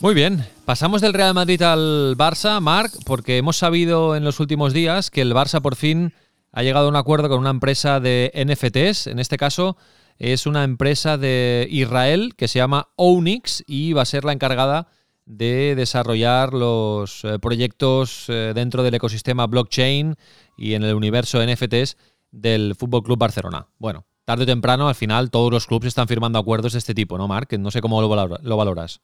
Muy 0.00 0.14
bien, 0.14 0.46
pasamos 0.66 1.00
del 1.00 1.14
Real 1.14 1.32
Madrid 1.32 1.62
al 1.62 2.16
Barça, 2.18 2.60
Marc, 2.60 2.92
porque 3.06 3.38
hemos 3.38 3.56
sabido 3.56 4.14
en 4.14 4.24
los 4.24 4.40
últimos 4.40 4.74
días 4.74 5.10
que 5.10 5.22
el 5.22 5.32
Barça 5.32 5.62
por 5.62 5.74
fin 5.74 6.12
ha 6.52 6.62
llegado 6.62 6.86
a 6.86 6.90
un 6.90 6.96
acuerdo 6.96 7.30
con 7.30 7.38
una 7.38 7.48
empresa 7.48 7.98
de 7.98 8.30
NFTs, 8.34 9.06
en 9.06 9.20
este 9.20 9.38
caso 9.38 9.78
es 10.18 10.46
una 10.46 10.64
empresa 10.64 11.16
de 11.16 11.66
Israel 11.70 12.34
que 12.36 12.46
se 12.46 12.58
llama 12.58 12.88
Onyx 12.96 13.64
y 13.66 13.94
va 13.94 14.02
a 14.02 14.06
ser 14.06 14.24
la 14.24 14.32
encargada 14.32 14.88
de 15.24 15.74
desarrollar 15.74 16.52
los 16.52 17.24
eh, 17.24 17.38
proyectos 17.38 18.26
eh, 18.28 18.52
dentro 18.54 18.82
del 18.82 18.94
ecosistema 18.94 19.46
blockchain 19.46 20.14
y 20.58 20.74
en 20.74 20.84
el 20.84 20.94
universo 20.94 21.44
NFTs 21.44 21.96
del 22.30 22.74
Fútbol 22.74 23.02
Club 23.02 23.18
Barcelona. 23.18 23.66
Bueno, 23.78 24.04
tarde 24.24 24.44
o 24.44 24.46
temprano, 24.46 24.88
al 24.88 24.94
final, 24.94 25.30
todos 25.30 25.50
los 25.50 25.66
clubes 25.66 25.88
están 25.88 26.08
firmando 26.08 26.38
acuerdos 26.38 26.72
de 26.72 26.78
este 26.78 26.94
tipo, 26.94 27.18
¿no, 27.18 27.28
Marc? 27.28 27.52
No 27.58 27.70
sé 27.70 27.80
cómo 27.80 28.00
lo 28.00 28.08
valoras. 28.56 29.00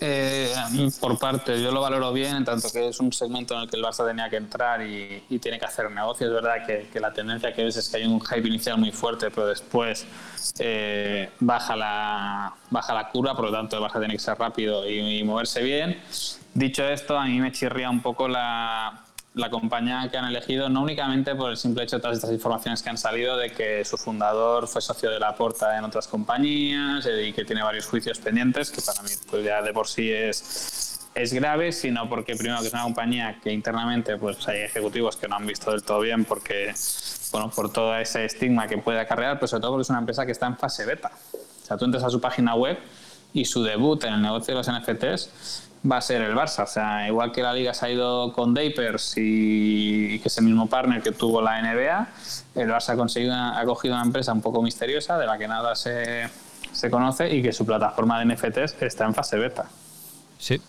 Eh, 0.00 0.52
por 1.00 1.18
parte, 1.18 1.62
yo 1.62 1.72
lo 1.72 1.80
valoro 1.80 2.12
bien, 2.12 2.36
en 2.36 2.44
tanto 2.44 2.68
que 2.70 2.88
es 2.88 3.00
un 3.00 3.12
segmento 3.12 3.54
en 3.54 3.62
el 3.62 3.70
que 3.70 3.76
el 3.76 3.82
Barça 3.82 4.06
tenía 4.06 4.28
que 4.28 4.36
entrar 4.36 4.82
y, 4.82 5.22
tiene 5.40 5.58
que 5.58 5.64
hacer 5.64 5.90
negocio. 5.90 6.26
Es 6.26 6.32
verdad 6.32 6.66
que, 6.66 7.00
la 7.00 7.12
tendencia 7.12 7.52
que 7.52 7.64
ves 7.64 7.76
es 7.76 7.88
que 7.88 7.98
hay 7.98 8.04
un 8.04 8.20
hype 8.20 8.46
inicial 8.46 8.78
muy 8.78 8.92
fuerte, 8.92 9.30
pero 9.30 9.46
después 9.46 10.06
eh, 10.58 11.30
baja, 11.40 11.76
la, 11.76 12.54
baja 12.70 12.94
la 12.94 13.08
curva, 13.08 13.34
por 13.34 13.46
lo 13.46 13.52
tanto 13.52 13.78
el 13.78 13.82
Barça 13.82 13.98
tiene 13.98 14.14
que 14.14 14.20
ser 14.20 14.38
rápido 14.38 14.88
y 14.88 15.22
moverse 15.24 15.62
bien. 15.62 16.00
Dicho 16.52 16.84
esto, 16.84 17.18
a 17.18 17.26
mí 17.26 17.40
me 17.40 17.52
chirría 17.52 17.90
un 17.90 18.00
poco 18.00 18.28
la, 18.28 19.05
la 19.36 19.50
compañía 19.50 20.08
que 20.10 20.16
han 20.16 20.24
elegido, 20.24 20.70
no 20.70 20.82
únicamente 20.82 21.34
por 21.34 21.50
el 21.50 21.58
simple 21.58 21.84
hecho 21.84 21.96
de 21.96 22.02
todas 22.02 22.16
estas 22.16 22.32
informaciones 22.32 22.82
que 22.82 22.88
han 22.88 22.96
salido 22.96 23.36
de 23.36 23.50
que 23.50 23.84
su 23.84 23.98
fundador 23.98 24.66
fue 24.66 24.80
socio 24.80 25.10
de 25.10 25.20
la 25.20 25.34
Porta 25.34 25.76
en 25.76 25.84
otras 25.84 26.08
compañías 26.08 27.04
eh, 27.04 27.28
y 27.28 27.32
que 27.34 27.44
tiene 27.44 27.62
varios 27.62 27.86
juicios 27.86 28.18
pendientes, 28.18 28.70
que 28.70 28.80
para 28.80 29.02
mí 29.02 29.10
pues 29.30 29.44
ya 29.44 29.60
de 29.60 29.74
por 29.74 29.88
sí 29.88 30.10
es, 30.10 31.06
es 31.14 31.34
grave, 31.34 31.72
sino 31.72 32.08
porque 32.08 32.34
primero 32.34 32.60
que 32.62 32.68
es 32.68 32.72
una 32.72 32.84
compañía 32.84 33.38
que 33.42 33.52
internamente 33.52 34.16
pues 34.16 34.48
hay 34.48 34.60
ejecutivos 34.60 35.18
que 35.18 35.28
no 35.28 35.36
han 35.36 35.46
visto 35.46 35.70
del 35.70 35.82
todo 35.82 36.00
bien 36.00 36.24
porque, 36.24 36.72
bueno, 37.30 37.50
por 37.50 37.70
todo 37.70 37.94
ese 37.94 38.24
estigma 38.24 38.66
que 38.66 38.78
puede 38.78 39.00
acarrear, 39.00 39.34
pero 39.34 39.48
sobre 39.48 39.60
todo 39.60 39.72
porque 39.72 39.82
es 39.82 39.90
una 39.90 39.98
empresa 39.98 40.24
que 40.24 40.32
está 40.32 40.46
en 40.46 40.56
fase 40.56 40.86
beta. 40.86 41.10
O 41.34 41.66
sea, 41.66 41.76
tú 41.76 41.84
entras 41.84 42.04
a 42.04 42.08
su 42.08 42.22
página 42.22 42.54
web 42.54 42.78
y 43.34 43.44
su 43.44 43.62
debut 43.62 44.02
en 44.04 44.14
el 44.14 44.22
negocio 44.22 44.54
de 44.54 44.62
los 44.62 44.70
NFTs 44.70 45.65
va 45.90 45.98
a 45.98 46.00
ser 46.00 46.22
el 46.22 46.34
Barça. 46.34 46.64
O 46.64 46.66
sea, 46.66 47.06
igual 47.06 47.32
que 47.32 47.42
la 47.42 47.52
liga 47.52 47.74
se 47.74 47.86
ha 47.86 47.90
ido 47.90 48.32
con 48.32 48.54
Dapers 48.54 49.14
y, 49.16 50.18
que 50.20 50.28
es 50.28 50.38
el 50.38 50.44
mismo 50.44 50.68
partner 50.68 51.02
que 51.02 51.12
tuvo 51.12 51.40
la 51.40 51.60
NBA, 51.60 52.08
el 52.54 52.68
Barça 52.68 52.90
ha, 52.90 52.96
conseguido, 52.96 53.34
ha 53.34 53.64
cogido 53.64 53.94
una 53.94 54.04
empresa 54.04 54.32
un 54.32 54.42
poco 54.42 54.62
misteriosa 54.62 55.18
de 55.18 55.26
la 55.26 55.38
que 55.38 55.48
nada 55.48 55.74
se, 55.74 56.28
se 56.72 56.90
conoce 56.90 57.34
y 57.34 57.42
que 57.42 57.52
su 57.52 57.64
plataforma 57.64 58.18
de 58.18 58.34
NFTs 58.34 58.82
está 58.82 59.04
en 59.04 59.14
fase 59.14 59.36
beta. 59.36 59.66
Sí. 60.38 60.60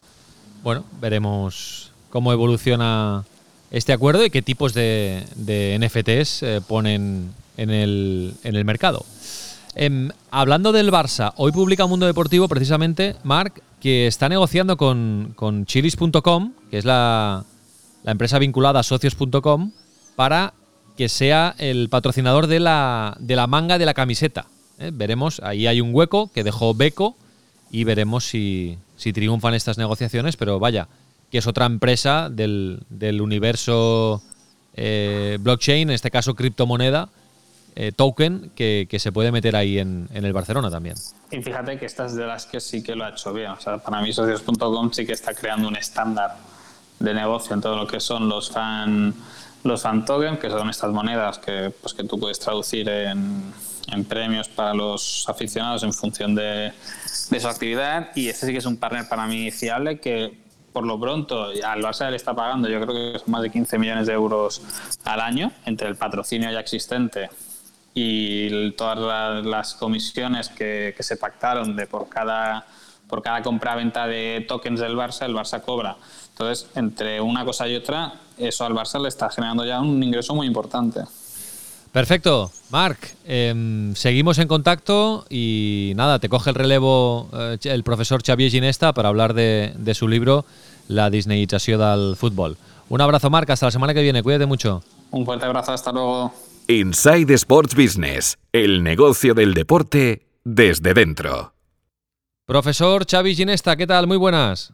Bueno, 0.64 0.84
veremos 1.00 1.92
cómo 2.10 2.32
evoluciona 2.32 3.24
este 3.72 3.94
acuerdo 3.94 4.26
y 4.26 4.30
qué 4.30 4.42
tipos 4.42 4.74
de, 4.74 5.26
de 5.36 5.78
NFTs 5.80 6.44
eh, 6.44 6.62
ponen 6.66 7.34
en 7.58 7.70
el, 7.70 8.34
en 8.44 8.56
el 8.56 8.66
mercado. 8.66 9.06
Em, 9.76 10.10
hablando 10.32 10.72
del 10.72 10.92
Barça, 10.92 11.34
hoy 11.36 11.52
publica 11.52 11.86
Mundo 11.86 12.08
Deportivo 12.08 12.48
precisamente, 12.48 13.16
Marc, 13.24 13.62
que 13.80 14.08
está 14.08 14.30
negociando 14.30 14.78
con, 14.78 15.34
con 15.36 15.66
chilis.com, 15.66 16.54
que 16.70 16.78
es 16.78 16.86
la, 16.86 17.46
empresa 18.06 18.40
vinculada 18.40 18.80
a 18.80 18.84
socios.com, 18.84 19.72
para 20.16 20.54
que 20.96 21.10
sea 21.10 21.56
el 21.58 21.90
patrocinador 21.90 22.48
de 22.48 22.60
la, 22.60 23.16
de 23.20 23.36
la 23.36 23.48
manga 23.48 23.78
de 23.78 23.86
la 23.86 23.94
camiseta. 23.94 24.48
¿eh? 24.80 24.92
Veremos, 24.94 25.42
ahí 25.44 25.68
hay 25.68 25.82
un 25.82 25.94
hueco 25.94 26.32
que 26.32 26.44
dejó 26.44 26.74
Beco 26.74 27.18
y 27.70 27.84
veremos 27.84 28.24
si, 28.24 28.78
si 28.96 29.14
triunfan 29.14 29.54
estas 29.54 29.78
negociaciones, 29.78 30.38
pero 30.38 30.60
vaya, 30.60 30.88
que 31.32 31.38
es 31.38 31.48
otra 31.48 31.66
empresa 31.66 32.30
del, 32.30 32.80
universo 33.22 34.22
eh, 34.74 35.38
blockchain, 35.42 35.90
en 35.90 35.96
este 35.96 36.12
caso 36.12 36.34
criptomoneda, 36.36 37.10
eh, 37.80 37.92
token 37.92 38.50
que, 38.56 38.88
se 38.98 39.12
puede 39.12 39.32
meter 39.32 39.56
ahí 39.56 39.78
en, 39.78 40.10
el 40.12 40.34
Barcelona 40.34 40.72
también. 40.72 40.96
Y 41.30 41.44
fíjate 41.44 41.78
que 41.78 41.86
estas 41.86 42.16
de 42.16 42.26
las 42.26 42.48
que 42.48 42.60
sí 42.60 42.82
que 42.82 42.96
lo 42.96 43.06
ha 43.06 43.10
hecho 43.10 43.32
bien. 43.32 43.52
O 43.52 43.60
sea, 43.60 43.78
para 43.78 44.02
mí 44.02 44.12
socios.com 44.12 44.92
sí 44.92 45.06
que 45.06 45.14
está 45.14 45.36
creando 45.36 45.68
un 45.68 45.76
estándar 45.76 46.38
de 46.98 47.14
negocio 47.14 47.54
en 47.54 47.62
todo 47.62 47.76
lo 47.76 47.86
que 47.86 48.00
son 48.00 48.28
los 48.28 48.50
fan 48.50 49.14
los 49.64 49.84
fan 49.84 50.06
token, 50.06 50.38
que 50.38 50.50
son 50.50 50.72
estas 50.72 50.92
monedas 50.92 51.38
que, 51.38 51.72
pues, 51.82 51.94
que 51.94 52.04
tú 52.04 52.20
puedes 52.20 52.40
traducir 52.40 52.90
en, 52.90 53.54
premios 54.10 54.50
para 54.50 54.74
los 54.74 55.30
aficionados 55.30 55.84
en 55.84 55.94
función 55.94 56.34
de, 56.34 56.74
su 57.06 57.48
actividad. 57.48 58.10
Y 58.16 58.28
este 58.30 58.48
sí 58.48 58.54
que 58.54 58.58
es 58.58 58.66
un 58.66 58.78
partner 58.78 59.08
para 59.08 59.28
mí 59.28 59.52
fiable 59.52 60.00
que 60.00 60.36
por 60.74 60.84
lo 60.84 61.00
pronto 61.00 61.46
al 61.46 61.82
Barça 61.84 62.10
le 62.10 62.16
está 62.16 62.34
pagando, 62.34 62.70
yo 62.70 62.82
creo 62.82 63.14
que 63.14 63.20
son 63.20 63.32
más 63.32 63.44
de 63.44 63.52
15 63.52 63.78
millones 63.78 64.08
de 64.08 64.14
euros 64.14 64.64
al 65.06 65.22
año 65.22 65.52
entre 65.66 65.88
el 65.88 65.96
patrocinio 65.96 66.52
ya 66.52 66.60
existente 66.60 67.30
y 67.94 68.72
todas 68.72 69.46
las 69.46 69.74
comisiones 69.74 70.50
que, 70.50 70.96
se 71.00 71.18
pactaron 71.18 71.76
de 71.76 71.88
por 71.88 72.10
cada 72.10 72.66
por 73.08 73.22
cada 73.22 73.42
compra-venta 73.42 74.06
de 74.06 74.46
tokens 74.48 74.82
del 74.82 74.98
Barça, 74.98 75.26
el 75.26 75.34
Barça 75.34 75.62
cobra. 75.62 75.96
Entonces, 76.32 76.68
entre 76.76 77.22
una 77.22 77.46
cosa 77.46 77.66
y 77.68 77.76
otra, 77.76 78.14
eso 78.38 78.66
al 78.66 78.74
Barça 78.74 79.02
le 79.02 79.08
está 79.08 79.30
generando 79.30 79.66
ya 79.66 79.80
un 79.80 80.04
ingreso 80.04 80.36
muy 80.36 80.46
importante. 80.46 81.00
Perfecto. 81.94 82.52
Marc, 82.70 83.16
em, 83.26 83.96
seguimos 83.96 84.38
en 84.40 84.48
contacto 84.48 85.26
y 85.30 85.94
nada, 85.96 86.20
te 86.20 86.28
coge 86.28 86.50
el 86.50 86.56
relevo 86.56 87.30
eh, 87.34 87.58
el 87.64 87.84
profesor 87.84 88.22
Xavier 88.22 88.52
Ginesta 88.52 88.94
para 88.94 89.08
hablar 89.08 89.34
de, 89.34 89.74
de 89.78 89.96
su 89.96 90.08
libro 90.08 90.46
La 90.90 91.10
Disneyizació 91.10 91.78
del 91.78 92.16
fútbol. 92.18 92.58
Un 92.90 93.02
abrazo, 93.02 93.30
Marc, 93.30 93.50
hasta 93.50 93.68
la 93.68 93.72
semana 93.72 93.94
que 93.94 94.02
viene. 94.02 94.22
Cuídate 94.22 94.46
mucho. 94.46 94.84
Un 95.12 95.26
fuerte 95.26 95.46
abrazo, 95.46 95.72
hasta 95.72 95.92
luego. 95.92 96.34
Inside 96.70 97.34
Sports 97.36 97.76
Business, 97.76 98.38
el 98.52 98.84
negocio 98.84 99.34
del 99.34 99.54
deporte 99.54 100.28
desde 100.44 100.94
dentro. 100.94 101.54
Profesor 102.46 103.06
Xavi 103.10 103.36
Ginesta, 103.36 103.78
¿qué 103.78 103.88
tal? 103.88 104.06
Muy 104.06 104.18
buenas. 104.18 104.74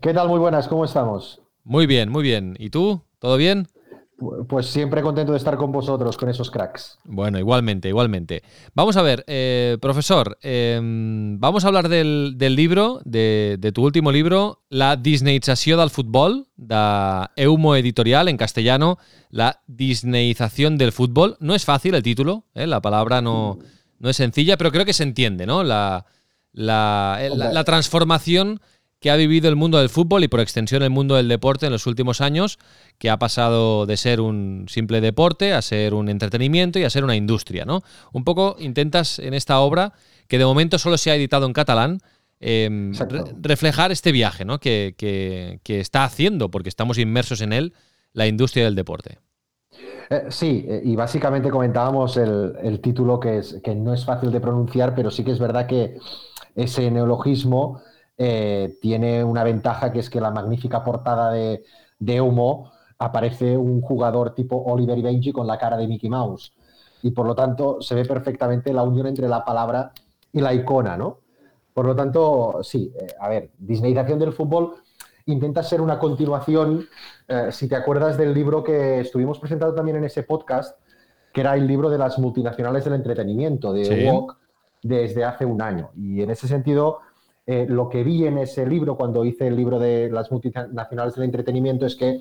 ¿Qué 0.00 0.14
tal? 0.14 0.28
Muy 0.28 0.38
buenas, 0.38 0.66
¿cómo 0.66 0.86
estamos? 0.86 1.42
Muy 1.62 1.86
bien, 1.86 2.08
muy 2.08 2.22
bien. 2.22 2.56
¿Y 2.58 2.70
tú? 2.70 3.02
¿Todo 3.18 3.36
bien? 3.36 3.68
Pues 4.48 4.66
siempre 4.66 5.02
contento 5.02 5.32
de 5.32 5.38
estar 5.38 5.56
con 5.56 5.72
vosotros, 5.72 6.16
con 6.16 6.28
esos 6.28 6.48
cracks. 6.50 6.98
Bueno, 7.04 7.36
igualmente, 7.38 7.88
igualmente. 7.88 8.44
Vamos 8.72 8.96
a 8.96 9.02
ver, 9.02 9.24
eh, 9.26 9.76
profesor, 9.80 10.38
em, 10.40 11.38
vamos 11.40 11.64
a 11.64 11.68
hablar 11.68 11.88
del, 11.88 12.36
libro, 12.38 13.00
de, 13.04 13.72
tu 13.74 13.84
último 13.84 14.12
libro, 14.12 14.62
La 14.68 14.96
Disneyizació 14.96 15.76
del 15.76 15.90
fútbol, 15.90 16.46
de 16.56 17.26
Eumo 17.36 17.74
Editorial, 17.74 18.28
en 18.28 18.36
castellano, 18.36 18.98
La 19.30 19.62
Disneyización 19.66 20.78
del 20.78 20.92
fútbol. 20.92 21.36
No 21.40 21.56
es 21.56 21.64
fácil 21.64 21.96
el 21.96 22.02
título, 22.04 22.44
¿eh? 22.54 22.68
la 22.68 22.80
palabra 22.80 23.20
no, 23.20 23.58
no, 23.98 24.08
es 24.08 24.16
sencilla, 24.16 24.56
pero 24.56 24.70
creo 24.70 24.84
que 24.84 24.92
se 24.92 25.02
entiende, 25.02 25.44
¿no? 25.44 25.64
La, 25.64 26.06
la, 26.52 27.18
la 27.34 27.64
transformación 27.64 28.60
que 29.04 29.10
ha 29.10 29.16
vivido 29.16 29.50
el 29.50 29.56
mundo 29.56 29.76
del 29.76 29.90
fútbol 29.90 30.24
y 30.24 30.28
por 30.28 30.40
extensión 30.40 30.82
el 30.82 30.88
mundo 30.88 31.16
del 31.16 31.28
deporte 31.28 31.66
en 31.66 31.72
los 31.72 31.86
últimos 31.86 32.22
años, 32.22 32.58
que 32.96 33.10
ha 33.10 33.18
pasado 33.18 33.84
de 33.84 33.98
ser 33.98 34.18
un 34.18 34.64
simple 34.66 35.02
deporte 35.02 35.52
a 35.52 35.60
ser 35.60 35.92
un 35.92 36.08
entretenimiento 36.08 36.78
y 36.78 36.84
a 36.84 36.88
ser 36.88 37.04
una 37.04 37.14
industria, 37.14 37.66
¿no? 37.66 37.82
Un 38.14 38.24
poco 38.24 38.56
intentas 38.58 39.18
en 39.18 39.34
esta 39.34 39.60
obra, 39.60 39.92
que 40.26 40.38
de 40.38 40.46
momento 40.46 40.78
solo 40.78 40.96
se 40.96 41.10
ha 41.10 41.16
editado 41.16 41.44
en 41.44 41.52
catalán, 41.52 41.98
em, 42.40 42.94
reflejar 43.42 43.92
este 43.92 44.10
viaje 44.10 44.46
¿no? 44.46 44.58
que, 44.58 44.94
está 45.66 46.04
haciendo, 46.04 46.50
porque 46.50 46.70
estamos 46.70 46.96
inmersos 46.96 47.42
en 47.42 47.52
él, 47.52 47.74
la 48.14 48.26
industria 48.26 48.64
del 48.64 48.74
deporte. 48.74 49.18
Eh, 50.08 50.28
sí, 50.30 50.64
eh, 50.66 50.80
y 50.82 50.96
básicamente 50.96 51.50
comentábamos 51.50 52.16
el, 52.16 52.80
título 52.80 53.20
que, 53.20 53.36
es, 53.36 53.60
que 53.62 53.74
no 53.74 53.92
es 53.92 54.02
fácil 54.06 54.32
de 54.32 54.40
pronunciar, 54.40 54.94
pero 54.94 55.10
sí 55.10 55.24
que 55.24 55.32
es 55.32 55.38
verdad 55.38 55.66
que 55.66 55.98
ese 56.54 56.90
neologismo 56.90 57.82
eh, 58.16 58.78
tiene 58.80 59.24
una 59.24 59.44
ventaja 59.44 59.92
que 59.92 59.98
es 60.00 60.10
que 60.10 60.20
la 60.20 60.30
magnífica 60.30 60.84
portada 60.84 61.32
de, 61.32 61.64
de 61.98 62.20
Humo 62.20 62.70
aparece 62.98 63.56
un 63.56 63.80
jugador 63.80 64.34
tipo 64.34 64.56
Oliver 64.56 64.96
y 64.98 65.02
Benji 65.02 65.32
con 65.32 65.46
la 65.46 65.58
cara 65.58 65.76
de 65.76 65.86
Mickey 65.88 66.08
Mouse. 66.08 66.52
Y 67.02 67.10
por 67.10 67.26
lo 67.26 67.34
tanto 67.34 67.82
se 67.82 67.94
ve 67.94 68.04
perfectamente 68.04 68.72
la 68.72 68.82
unión 68.82 69.06
entre 69.06 69.28
la 69.28 69.44
palabra 69.44 69.92
y 70.32 70.40
la 70.40 70.54
icona, 70.54 70.96
¿no? 70.96 71.18
Por 71.72 71.86
lo 71.86 71.96
tanto, 71.96 72.60
sí, 72.62 72.92
eh, 72.98 73.08
a 73.20 73.28
ver, 73.28 73.50
Disneyización 73.58 74.18
del 74.18 74.32
fútbol 74.32 74.74
intenta 75.26 75.62
ser 75.62 75.80
una 75.80 75.98
continuación, 75.98 76.86
eh, 77.26 77.48
si 77.50 77.68
te 77.68 77.76
acuerdas 77.76 78.16
del 78.16 78.32
libro 78.32 78.62
que 78.62 79.00
estuvimos 79.00 79.38
presentando 79.38 79.74
también 79.74 79.96
en 79.96 80.04
ese 80.04 80.22
podcast, 80.22 80.78
que 81.32 81.40
era 81.40 81.56
el 81.56 81.66
libro 81.66 81.90
de 81.90 81.98
las 81.98 82.18
multinacionales 82.18 82.84
del 82.84 82.94
entretenimiento, 82.94 83.72
de 83.72 83.84
Sí. 83.84 84.06
Walk, 84.06 84.36
desde 84.82 85.24
hace 85.24 85.44
un 85.44 85.60
año. 85.62 85.90
Y 85.96 86.22
en 86.22 86.30
ese 86.30 86.46
sentido, 86.46 87.00
eh, 87.46 87.66
lo 87.68 87.88
que 87.88 88.02
vi 88.02 88.26
en 88.26 88.38
ese 88.38 88.66
libro, 88.66 88.96
cuando 88.96 89.24
hice 89.24 89.46
el 89.46 89.56
libro 89.56 89.78
de 89.78 90.08
las 90.10 90.30
multinacionales 90.32 91.14
del 91.14 91.24
entretenimiento, 91.24 91.84
es 91.86 91.94
que 91.96 92.20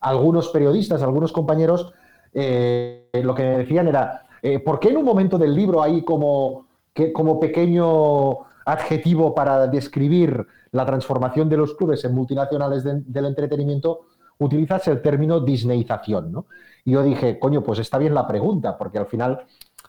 algunos 0.00 0.48
periodistas, 0.48 1.02
algunos 1.02 1.32
compañeros, 1.32 1.92
eh, 2.32 3.08
lo 3.22 3.34
que 3.34 3.42
decían 3.42 3.88
era, 3.88 4.26
eh, 4.40 4.60
¿por 4.60 4.78
qué 4.78 4.90
en 4.90 4.98
un 4.98 5.04
momento 5.04 5.36
del 5.38 5.54
libro 5.54 5.82
hay 5.82 6.02
como, 6.02 6.66
que, 6.94 7.12
como 7.12 7.40
pequeño 7.40 8.38
adjetivo 8.64 9.34
para 9.34 9.66
describir 9.66 10.46
la 10.70 10.86
transformación 10.86 11.48
de 11.48 11.56
los 11.56 11.74
clubes 11.74 12.04
en 12.04 12.14
multinacionales 12.14 12.84
de- 12.84 13.02
del 13.04 13.26
entretenimiento, 13.26 14.02
utilizas 14.38 14.86
el 14.88 15.02
término 15.02 15.40
disneyización, 15.40 16.32
¿no? 16.32 16.46
Y 16.84 16.92
yo 16.92 17.02
dije, 17.02 17.38
coño, 17.38 17.62
pues 17.62 17.78
está 17.80 17.98
bien 17.98 18.14
la 18.14 18.26
pregunta, 18.26 18.76
porque 18.78 18.98
al 18.98 19.06
final 19.06 19.44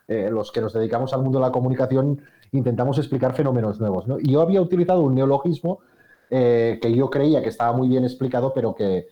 los 0.08 0.52
que 0.52 0.60
nos 0.62 0.74
dedicamos 0.74 1.14
al 1.14 1.24
mundo 1.24 1.40
de 1.40 1.46
la 1.46 1.52
comunicación 1.52 2.22
intentamos 2.54 2.98
explicar 2.98 3.34
fenómenos 3.34 3.80
nuevos, 3.80 4.08
¿no? 4.08 4.20
Y 4.20 4.32
yo 4.32 4.42
había 4.42 4.62
utilizado 4.62 5.02
un 5.02 5.16
neologismo 5.16 5.80
eh, 6.30 6.80
que 6.82 6.94
yo 6.94 7.10
creía 7.10 7.42
que 7.42 7.50
estaba 7.50 7.74
muy 7.74 7.88
bien 7.88 8.04
explicado, 8.04 8.54
pero 8.54 8.74
que, 8.74 9.08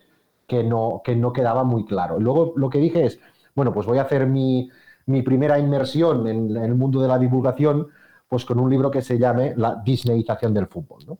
que, 0.46 0.64
no, 0.64 1.02
que 1.04 1.14
no 1.14 1.32
quedaba 1.32 1.64
muy 1.64 1.84
claro. 1.84 2.18
Luego 2.18 2.54
lo 2.56 2.70
que 2.70 2.78
dije 2.78 3.04
es, 3.04 3.20
bueno, 3.54 3.72
pues 3.72 3.86
voy 3.86 3.98
a 3.98 4.02
hacer 4.02 4.26
mi, 4.26 4.70
mi 5.06 5.22
primera 5.22 5.58
inmersión 5.58 6.26
en, 6.26 6.56
en 6.56 6.62
el 6.62 6.74
mundo 6.74 7.00
de 7.00 7.08
la 7.08 7.18
divulgación, 7.18 7.88
pues 8.28 8.44
con 8.44 8.58
un 8.58 8.70
libro 8.70 8.90
que 8.90 9.02
se 9.02 9.18
llame 9.18 9.54
La 9.56 9.74
Disneyización 9.84 10.54
del 10.54 10.66
fútbol, 10.66 11.04
¿no? 11.06 11.18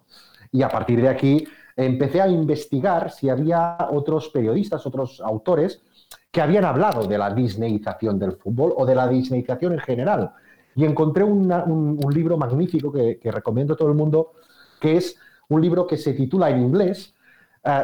Y 0.51 0.63
a 0.63 0.69
partir 0.69 1.01
de 1.01 1.09
aquí 1.09 1.45
empecé 1.77 2.21
a 2.21 2.29
investigar 2.29 3.11
si 3.11 3.29
había 3.29 3.77
otros 3.91 4.29
periodistas, 4.29 4.87
otros 4.87 5.21
autores 5.21 5.83
que 6.31 6.41
habían 6.41 6.65
hablado 6.65 7.07
de 7.07 7.19
la 7.19 7.31
disneyización 7.31 8.19
del 8.19 8.33
fútbol 8.33 8.73
o 8.77 8.87
de 8.87 8.95
la 8.95 9.09
disneyización 9.09 9.75
en 9.75 9.79
general. 9.81 10.33
Y 10.75 10.85
encontré 10.85 11.25
una- 11.25 11.65
un, 11.65 12.01
un 12.03 12.15
libro 12.15 12.37
magnífico 12.37 12.91
que, 12.93 13.19
que 13.19 13.31
recomiendo 13.31 13.75
a 13.75 13.77
todo 13.77 13.89
el 13.89 13.95
mundo, 13.95 14.33
que 14.81 14.97
es 14.97 15.17
un 15.49 15.61
libro 15.61 15.87
que 15.87 15.97
se 15.97 16.15
titula 16.15 16.51
en 16.51 16.63
inglés 16.63 17.15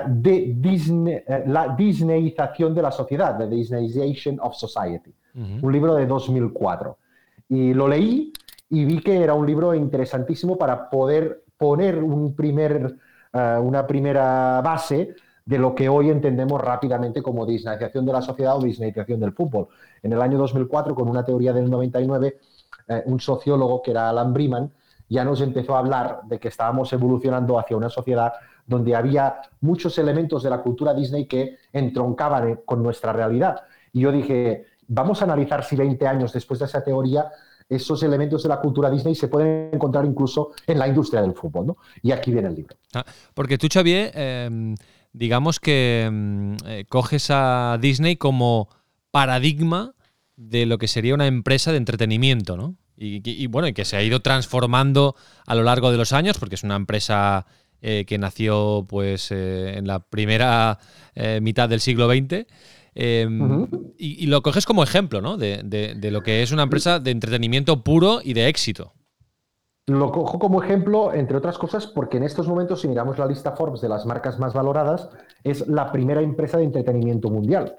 de 0.08 0.54
Disney- 0.58 1.22
eh, 1.26 1.44
La 1.46 1.74
Disneyización 1.76 2.74
de 2.74 2.82
la 2.82 2.90
Sociedad, 2.90 3.38
The 3.38 3.46
Disneyization 3.46 4.38
of 4.40 4.54
Society, 4.54 5.12
un 5.62 5.70
libro 5.72 5.94
de 5.94 6.06
2004. 6.06 6.96
Y 7.48 7.72
lo 7.74 7.86
leí 7.86 8.32
y 8.70 8.84
vi 8.84 9.00
que 9.00 9.22
era 9.22 9.34
un 9.34 9.46
libro 9.46 9.74
interesantísimo 9.74 10.56
para 10.58 10.90
poder 10.90 11.44
poner 11.56 12.02
un 12.02 12.34
primer, 12.34 12.96
eh, 13.32 13.58
una 13.62 13.86
primera 13.86 14.60
base 14.62 15.14
de 15.44 15.58
lo 15.58 15.74
que 15.74 15.88
hoy 15.88 16.10
entendemos 16.10 16.60
rápidamente 16.60 17.22
como 17.22 17.46
disneyzación 17.46 18.04
de 18.04 18.12
la 18.12 18.20
sociedad 18.20 18.56
o 18.58 18.62
disneyzación 18.62 19.20
del 19.20 19.32
fútbol. 19.32 19.68
En 20.02 20.12
el 20.12 20.20
año 20.20 20.36
2004, 20.38 20.94
con 20.94 21.08
una 21.08 21.24
teoría 21.24 21.52
del 21.52 21.70
99, 21.70 22.38
eh, 22.88 23.02
un 23.06 23.20
sociólogo 23.20 23.82
que 23.82 23.90
era 23.92 24.08
Alan 24.08 24.32
Briman 24.32 24.72
ya 25.08 25.24
nos 25.24 25.40
empezó 25.40 25.74
a 25.74 25.78
hablar 25.78 26.20
de 26.24 26.38
que 26.38 26.48
estábamos 26.48 26.92
evolucionando 26.92 27.58
hacia 27.58 27.76
una 27.76 27.88
sociedad 27.88 28.32
donde 28.66 28.94
había 28.94 29.40
muchos 29.60 29.96
elementos 29.98 30.42
de 30.42 30.50
la 30.50 30.60
cultura 30.60 30.92
Disney 30.92 31.26
que 31.26 31.56
entroncaban 31.72 32.48
eh, 32.48 32.58
con 32.64 32.82
nuestra 32.82 33.12
realidad. 33.12 33.62
Y 33.92 34.00
yo 34.00 34.12
dije, 34.12 34.66
vamos 34.86 35.22
a 35.22 35.24
analizar 35.24 35.64
si 35.64 35.76
20 35.76 36.06
años 36.06 36.32
después 36.32 36.60
de 36.60 36.66
esa 36.66 36.84
teoría 36.84 37.30
esos 37.68 38.02
elementos 38.02 38.42
de 38.42 38.48
la 38.48 38.60
cultura 38.60 38.90
Disney 38.90 39.14
se 39.14 39.28
pueden 39.28 39.70
encontrar 39.74 40.04
incluso 40.06 40.52
en 40.66 40.78
la 40.78 40.88
industria 40.88 41.20
del 41.20 41.34
fútbol. 41.34 41.66
¿no? 41.66 41.76
Y 42.02 42.12
aquí 42.12 42.32
viene 42.32 42.48
el 42.48 42.54
libro. 42.54 42.76
Ah, 42.94 43.04
porque 43.34 43.58
tú, 43.58 43.68
Xavier, 43.70 44.10
eh, 44.14 44.74
digamos 45.12 45.60
que 45.60 46.08
mm, 46.10 46.54
eh, 46.66 46.84
coges 46.88 47.28
a 47.30 47.76
Disney 47.80 48.16
como 48.16 48.68
paradigma 49.10 49.94
de 50.40 50.66
lo 50.66 50.78
que 50.78 50.86
sería 50.88 51.14
una 51.14 51.26
empresa 51.26 51.72
de 51.72 51.78
entretenimiento, 51.78 52.56
¿no? 52.56 52.76
Y, 52.96 53.16
y- 53.28 53.42
y, 53.44 53.46
bueno, 53.48 53.66
y 53.68 53.72
que 53.74 53.84
se 53.84 53.96
ha 53.96 54.02
ido 54.02 54.20
transformando 54.20 55.16
a 55.46 55.54
lo 55.56 55.64
largo 55.64 55.90
de 55.90 55.96
los 55.98 56.12
años, 56.12 56.38
porque 56.38 56.54
es 56.54 56.62
una 56.62 56.76
empresa 56.76 57.44
eh, 57.82 58.04
que 58.06 58.18
nació 58.18 58.86
pues 58.88 59.30
eh, 59.32 59.74
en 59.76 59.86
la 59.86 59.98
primera 60.00 60.78
eh, 61.14 61.40
mitad 61.42 61.68
del 61.68 61.80
siglo 61.80 62.06
XX. 62.08 62.46
Ujú. 62.96 63.94
y, 63.98 64.24
y 64.24 64.26
lo 64.26 64.42
coges 64.42 64.64
como 64.66 64.82
ejemplo, 64.82 65.20
¿no? 65.20 65.36
De, 65.36 65.62
de- 65.64 65.94
de 65.94 66.10
lo 66.10 66.22
que 66.22 66.42
es 66.42 66.50
una 66.52 66.64
empresa 66.64 66.98
de 66.98 67.10
entretenimiento 67.12 67.84
puro 67.84 68.20
y 68.24 68.32
de 68.32 68.48
éxito. 68.48 68.92
Lo 69.86 70.10
cojo 70.12 70.38
como 70.38 70.62
ejemplo, 70.62 71.14
entre 71.14 71.36
otras 71.38 71.56
cosas, 71.56 71.86
porque 71.86 72.18
en 72.18 72.24
estos 72.24 72.46
momentos, 72.46 72.82
si 72.82 72.88
miramos 72.88 73.18
la 73.18 73.26
lista 73.26 73.52
Forbes 73.56 73.80
de 73.80 73.88
las 73.88 74.04
marcas 74.04 74.38
más 74.38 74.52
valoradas, 74.52 75.08
es 75.44 75.66
la 75.66 75.90
primera 75.92 76.20
empresa 76.20 76.58
de 76.58 76.64
entretenimiento 76.64 77.30
mundial, 77.30 77.76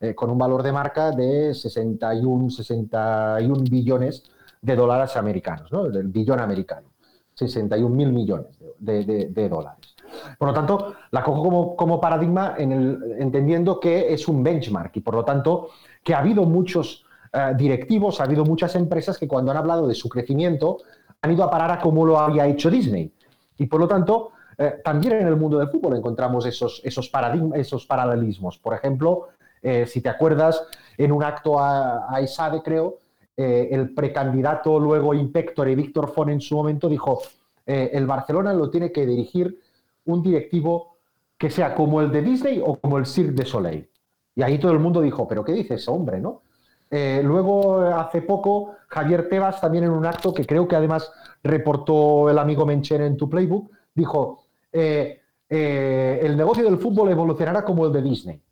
eh, 0.00 0.14
con 0.14 0.30
un 0.30 0.38
valor 0.38 0.62
de 0.62 0.72
marca 0.72 1.10
de 1.12 1.54
61, 1.54 2.50
61 2.50 3.62
billones 3.70 4.24
de 4.62 4.76
dólares 4.76 5.16
americanos, 5.16 5.70
¿no? 5.72 5.84
Del 5.88 6.08
billón 6.08 6.40
americano, 6.40 6.88
61 7.34 7.94
mil 7.94 8.12
millones 8.12 8.58
de, 8.78 9.04
de- 9.04 9.48
dólares. 9.48 9.94
Por 10.38 10.48
lo 10.48 10.54
tanto, 10.54 10.94
la 11.12 11.22
cojo 11.22 11.42
como, 11.42 11.76
como 11.76 12.00
paradigma 12.00 12.54
en 12.58 12.72
el- 12.72 13.16
entendiendo 13.18 13.78
que 13.78 14.12
es 14.12 14.26
un 14.28 14.42
benchmark 14.42 14.96
y 14.96 15.00
por 15.00 15.14
lo 15.14 15.24
tanto 15.24 15.68
que 16.02 16.14
ha 16.14 16.18
habido 16.18 16.44
muchos 16.44 17.04
eh, 17.32 17.52
directivos, 17.56 18.20
ha 18.20 18.24
habido 18.24 18.44
muchas 18.44 18.74
empresas 18.74 19.16
que 19.18 19.28
cuando 19.28 19.50
han 19.52 19.56
hablado 19.58 19.86
de 19.86 19.94
su 19.94 20.08
crecimiento 20.08 20.78
han 21.22 21.32
ido 21.32 21.44
a 21.44 21.50
parar 21.50 21.70
a 21.70 21.78
cómo 21.78 22.04
lo 22.04 22.18
había 22.18 22.46
hecho 22.46 22.70
Disney. 22.70 23.12
Y 23.58 23.66
por 23.66 23.80
lo 23.80 23.86
tanto, 23.88 24.32
eh, 24.58 24.80
también 24.84 25.14
en 25.14 25.28
el 25.28 25.36
mundo 25.36 25.58
del 25.58 25.68
fútbol 25.68 25.96
encontramos 25.96 26.44
esos, 26.46 26.80
esos, 26.84 27.08
paradigmas, 27.08 27.58
esos 27.58 27.86
paralelismos. 27.86 28.58
Por 28.58 28.74
ejemplo, 28.74 29.28
eh, 29.62 29.86
si 29.86 30.00
te 30.00 30.08
acuerdas, 30.08 30.62
en 30.96 31.12
un 31.12 31.22
acto 31.22 31.58
a, 31.58 32.06
a 32.14 32.62
creo, 32.62 32.98
eh, 33.36 33.68
el 33.72 33.94
precandidato 33.94 34.78
luego 34.78 35.14
Inspector 35.14 35.68
y 35.68 35.74
Víctor 35.74 36.12
Fon 36.12 36.30
en 36.30 36.40
su 36.40 36.54
momento 36.56 36.88
dijo, 36.88 37.22
eh, 37.66 37.90
el 37.92 38.06
Barcelona 38.06 38.52
lo 38.52 38.70
tiene 38.70 38.92
que 38.92 39.06
dirigir 39.06 39.58
un 40.06 40.22
directivo 40.22 40.96
que 41.38 41.50
sea 41.50 41.74
como 41.74 42.00
el 42.00 42.10
de 42.10 42.22
Disney 42.22 42.62
o 42.64 42.76
como 42.76 42.98
el 42.98 43.06
Cirque 43.06 43.32
de 43.32 43.46
Soleil. 43.46 43.88
Y 44.34 44.42
ahí 44.42 44.58
todo 44.58 44.72
el 44.72 44.78
mundo 44.78 45.00
dijo, 45.00 45.26
pero 45.26 45.44
¿qué 45.44 45.52
dice 45.52 45.76
hombre, 45.88 46.20
no? 46.20 46.42
Luego, 46.90 47.82
hace 47.82 48.20
poco, 48.20 48.74
Javier 48.88 49.28
Tebas, 49.28 49.60
también 49.60 49.84
en 49.84 49.90
un 49.90 50.04
acto 50.04 50.34
que 50.34 50.44
creo 50.44 50.66
que 50.66 50.74
además 50.74 51.10
reportó 51.42 52.28
el 52.28 52.36
amigo 52.36 52.66
Menchen 52.66 53.02
en 53.02 53.16
tu 53.16 53.30
playbook, 53.30 53.70
dijo, 53.94 54.44
el 54.72 56.36
negocio 56.36 56.64
del 56.64 56.78
fútbol 56.78 57.10
evolucionará 57.10 57.64
como 57.64 57.86
el 57.86 57.92
de 57.92 58.02
Disney. 58.02 58.42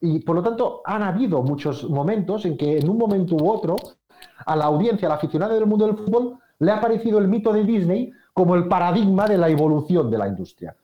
Y 0.00 0.20
por 0.20 0.36
lo 0.36 0.42
tanto, 0.42 0.82
han 0.84 1.02
habido 1.02 1.42
muchos 1.42 1.88
momentos 1.88 2.44
en 2.44 2.56
que 2.56 2.78
en 2.78 2.88
un 2.88 2.98
momento 2.98 3.36
u 3.36 3.50
otro, 3.50 3.76
a 4.46 4.56
la 4.56 4.66
audiencia, 4.66 5.08
al 5.08 5.14
aficionado 5.14 5.54
del 5.54 5.66
mundo 5.66 5.86
del 5.86 5.96
fútbol, 5.96 6.38
le 6.60 6.70
ha 6.70 6.80
parecido 6.80 7.18
el 7.18 7.28
mito 7.28 7.52
de 7.52 7.64
Disney 7.64 8.12
como 8.32 8.54
el 8.54 8.68
paradigma 8.68 9.26
de 9.26 9.38
la 9.38 9.48
evolución 9.48 10.10
de 10.10 10.18
la 10.18 10.28
industria. 10.28 10.76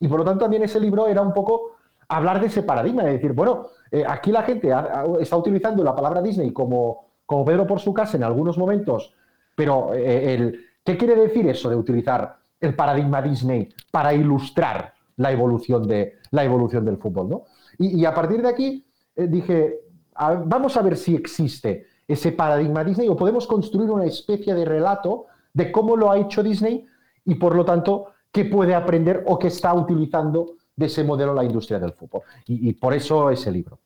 Y 0.00 0.08
por 0.08 0.18
lo 0.18 0.24
tanto, 0.24 0.40
también 0.40 0.62
ese 0.62 0.80
libro 0.80 1.06
era 1.06 1.22
un 1.22 1.32
poco 1.32 1.76
hablar 2.08 2.40
de 2.40 2.46
ese 2.46 2.62
paradigma, 2.62 3.04
de 3.04 3.12
decir, 3.12 3.32
bueno, 3.32 3.66
eh, 3.90 4.04
aquí 4.06 4.32
la 4.32 4.42
gente 4.42 4.72
está 5.20 5.36
utilizando 5.36 5.84
la 5.84 5.94
palabra 5.94 6.22
Disney 6.22 6.52
como, 6.52 7.06
como 7.26 7.44
Pedro 7.44 7.66
por 7.66 7.80
su 7.80 7.92
casa 7.92 8.16
en 8.16 8.24
algunos 8.24 8.58
momentos, 8.58 9.14
pero 9.54 9.94
eh, 9.94 10.34
el, 10.34 10.60
¿qué 10.84 10.96
quiere 10.96 11.14
decir 11.14 11.46
eso 11.48 11.70
de 11.70 11.76
utilizar 11.76 12.36
el 12.60 12.74
paradigma 12.74 13.22
Disney 13.22 13.68
para 13.90 14.14
ilustrar 14.14 14.94
la 15.16 15.30
evolución, 15.30 15.86
de, 15.86 16.14
la 16.30 16.44
evolución 16.44 16.84
del 16.84 16.96
fútbol? 16.96 17.28
¿no? 17.28 17.42
Y, 17.82 18.00
y 18.00 18.04
a 18.04 18.14
partir 18.14 18.40
de 18.42 18.48
aquí 18.48 18.84
eh, 19.16 19.26
dije, 19.28 19.74
a- 20.14 20.34
vamos 20.34 20.76
a 20.76 20.82
ver 20.82 20.96
si 20.96 21.14
existe 21.14 21.86
ese 22.08 22.32
paradigma 22.32 22.84
Disney 22.84 23.08
o 23.08 23.16
podemos 23.16 23.46
construir 23.46 23.90
una 23.90 24.04
especie 24.06 24.54
de 24.54 24.64
relato 24.64 25.26
de 25.54 25.70
cómo 25.72 25.96
lo 25.96 26.10
ha 26.10 26.18
hecho 26.18 26.42
Disney 26.42 26.84
y 27.24 27.34
por 27.36 27.54
lo 27.54 27.64
tanto 27.64 28.06
qué 28.30 28.44
puede 28.44 28.74
aprender 28.74 29.24
o 29.26 29.38
qué 29.38 29.48
está 29.48 29.74
utilizando 29.74 30.54
de 30.74 30.86
ese 30.86 31.04
modelo 31.04 31.34
la 31.34 31.44
industria 31.44 31.78
del 31.78 31.92
fútbol. 31.92 32.22
Y, 32.46 32.70
y 32.70 32.72
por 32.72 32.94
eso 32.94 33.30
ese 33.30 33.50
libro. 33.52 33.78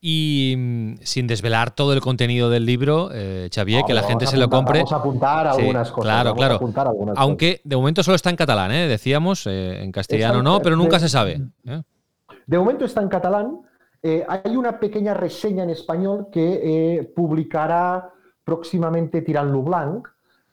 Y 0.00 0.54
mm, 0.56 0.94
sin 1.02 1.26
desvelar 1.26 1.70
todo 1.74 1.92
el 1.92 2.00
contenido 2.00 2.48
del 2.50 2.64
libro, 2.66 3.10
eh, 3.12 3.48
Xavier, 3.54 3.84
que 3.86 3.94
la 3.94 4.02
gente 4.02 4.26
se 4.26 4.36
lo 4.36 4.48
compre. 4.48 4.78
Vamos 4.80 4.92
a 4.92 4.96
apuntar 4.96 5.54
Sí, 5.54 5.60
algunas 5.60 5.90
cosas. 5.90 6.04
Claro, 6.04 6.30
a 6.30 6.34
claro. 6.34 6.54
apuntar 6.56 6.86
algunas 6.86 7.16
Aunque 7.18 7.60
de 7.64 7.76
momento 7.76 8.02
solo 8.02 8.14
está 8.16 8.30
en 8.30 8.36
catalán, 8.36 8.72
¿eh? 8.72 8.86
decíamos, 8.88 9.46
eh, 9.46 9.82
en 9.82 9.92
castellano 9.92 10.42
no, 10.42 10.60
pero 10.60 10.76
nunca 10.76 10.96
de- 10.96 11.00
se 11.00 11.08
sabe. 11.08 11.40
¿eh? 11.66 11.82
De 12.46 12.58
momento 12.58 12.84
está 12.84 13.02
en 13.02 13.08
catalán. 13.08 13.60
Eh, 14.02 14.24
hay 14.28 14.56
una 14.56 14.78
pequeña 14.78 15.14
reseña 15.14 15.64
en 15.64 15.70
español 15.70 16.28
que 16.30 16.60
eh, 16.98 17.02
publicará 17.02 18.12
próximamente 18.44 19.22
Tirant 19.22 19.50
lo 19.50 19.62
Blanc, 19.62 20.06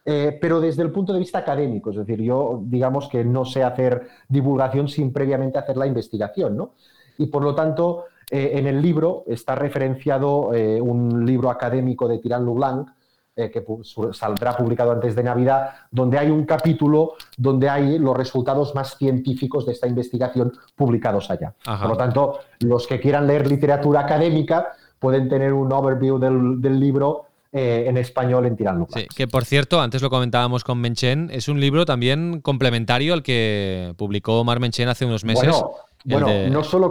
eh, 0.03 0.37
pero 0.41 0.59
desde 0.59 0.81
el 0.81 0.91
punto 0.91 1.13
de 1.13 1.19
vista 1.19 1.39
académico. 1.39 1.91
Es 1.91 1.97
decir, 1.97 2.19
yo 2.21 2.61
digamos 2.63 3.07
que 3.07 3.23
no 3.23 3.45
sé 3.45 3.63
hacer 3.63 4.07
divulgación 4.27 4.87
sin 4.87 5.13
previamente 5.13 5.59
hacer 5.59 5.77
la 5.77 5.85
investigación, 5.85 6.57
¿no? 6.57 6.73
Y 7.19 7.27
por 7.27 7.43
lo 7.43 7.53
tanto, 7.53 8.05
en 8.31 8.65
el 8.65 8.81
libro 8.81 9.23
está 9.27 9.53
referenciado 9.53 10.47
un 10.47 11.23
libro 11.23 11.51
académico 11.51 12.07
de 12.07 12.17
Tirant 12.17 12.43
lo 12.43 12.55
Blanc, 12.55 12.89
eh, 13.35 13.49
que 13.49 13.63
saldrá 14.11 14.55
publicado 14.55 14.91
antes 14.91 15.15
de 15.15 15.23
Navidad, 15.23 15.71
donde 15.89 16.19
hay 16.19 16.29
un 16.29 16.45
capítulo 16.45 17.13
donde 17.37 17.69
hay 17.69 17.97
los 17.97 18.15
resultados 18.15 18.75
más 18.75 18.97
científicos 18.97 19.65
de 19.65 19.71
esta 19.71 19.87
investigación 19.87 20.53
publicados 20.75 21.31
allá. 21.31 21.53
Ajá. 21.65 21.81
Por 21.81 21.89
lo 21.89 21.97
tanto, 21.97 22.39
los 22.59 22.85
que 22.85 22.99
quieran 22.99 23.25
leer 23.25 23.47
literatura 23.47 24.01
académica, 24.01 24.73
pueden 25.03 25.27
tener 25.27 25.51
un 25.51 25.69
overview 25.69 26.17
del, 26.17 26.79
libro 26.79 27.25
eh, 27.51 27.83
en 27.87 27.97
español 27.97 28.45
en 28.45 28.55
Tirando 28.55 28.87
Sí, 28.93 29.05
que 29.13 29.27
por 29.27 29.43
cierto, 29.43 29.81
antes 29.81 30.01
lo 30.01 30.09
comentábamos 30.09 30.63
con 30.63 30.79
Menchen, 30.79 31.29
es 31.29 31.49
un 31.49 31.59
libro 31.59 31.85
también 31.85 32.39
complementario 32.39 33.13
al 33.13 33.21
que 33.21 33.93
publicó 33.97 34.39
Omar 34.39 34.61
Menchen 34.61 34.87
hace 34.87 35.05
unos 35.05 35.25
meses. 35.25 35.53
Bueno, 36.05 36.27
no, 36.49 36.63
solo 36.63 36.89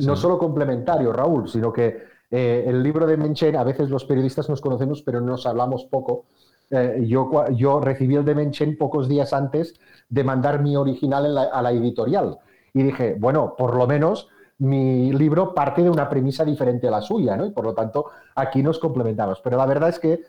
no 0.00 0.16
solo 0.16 0.38
complementario, 0.38 1.12
Raúl, 1.12 1.48
sino 1.48 1.72
que 1.72 2.11
eh, 2.32 2.64
el 2.66 2.82
libro 2.82 3.06
de 3.06 3.18
Menchen, 3.18 3.56
a 3.56 3.62
veces 3.62 3.90
los 3.90 4.06
periodistas 4.06 4.48
nos 4.48 4.62
conocemos, 4.62 5.02
pero 5.02 5.20
nos 5.20 5.44
hablamos 5.44 5.84
poco. 5.84 6.24
Eh, 6.70 7.04
yo, 7.06 7.80
recibí 7.80 8.16
el 8.16 8.24
de 8.24 8.34
Menchen 8.34 8.78
pocos 8.78 9.06
días 9.06 9.34
antes 9.34 9.74
de 10.08 10.24
mandar 10.24 10.62
mi 10.62 10.74
original 10.74 11.36
a 11.36 11.60
la 11.60 11.70
editorial. 11.72 12.38
Y 12.72 12.84
dije, 12.84 13.16
bueno, 13.20 13.54
por 13.56 13.76
lo 13.76 13.86
menos 13.86 14.30
mi 14.58 15.12
libro 15.12 15.54
parte 15.54 15.82
de 15.82 15.90
una 15.90 16.08
premisa 16.08 16.42
diferente 16.42 16.88
a 16.88 16.90
la 16.90 17.02
suya, 17.02 17.36
¿no? 17.36 17.44
Y 17.44 17.50
por 17.50 17.64
lo 17.64 17.74
tanto, 17.74 18.06
aquí 18.34 18.62
nos 18.62 18.78
complementamos. 18.78 19.40
Pero 19.44 19.58
la 19.58 19.66
verdad 19.66 19.90
es 19.90 19.98
que 19.98 20.22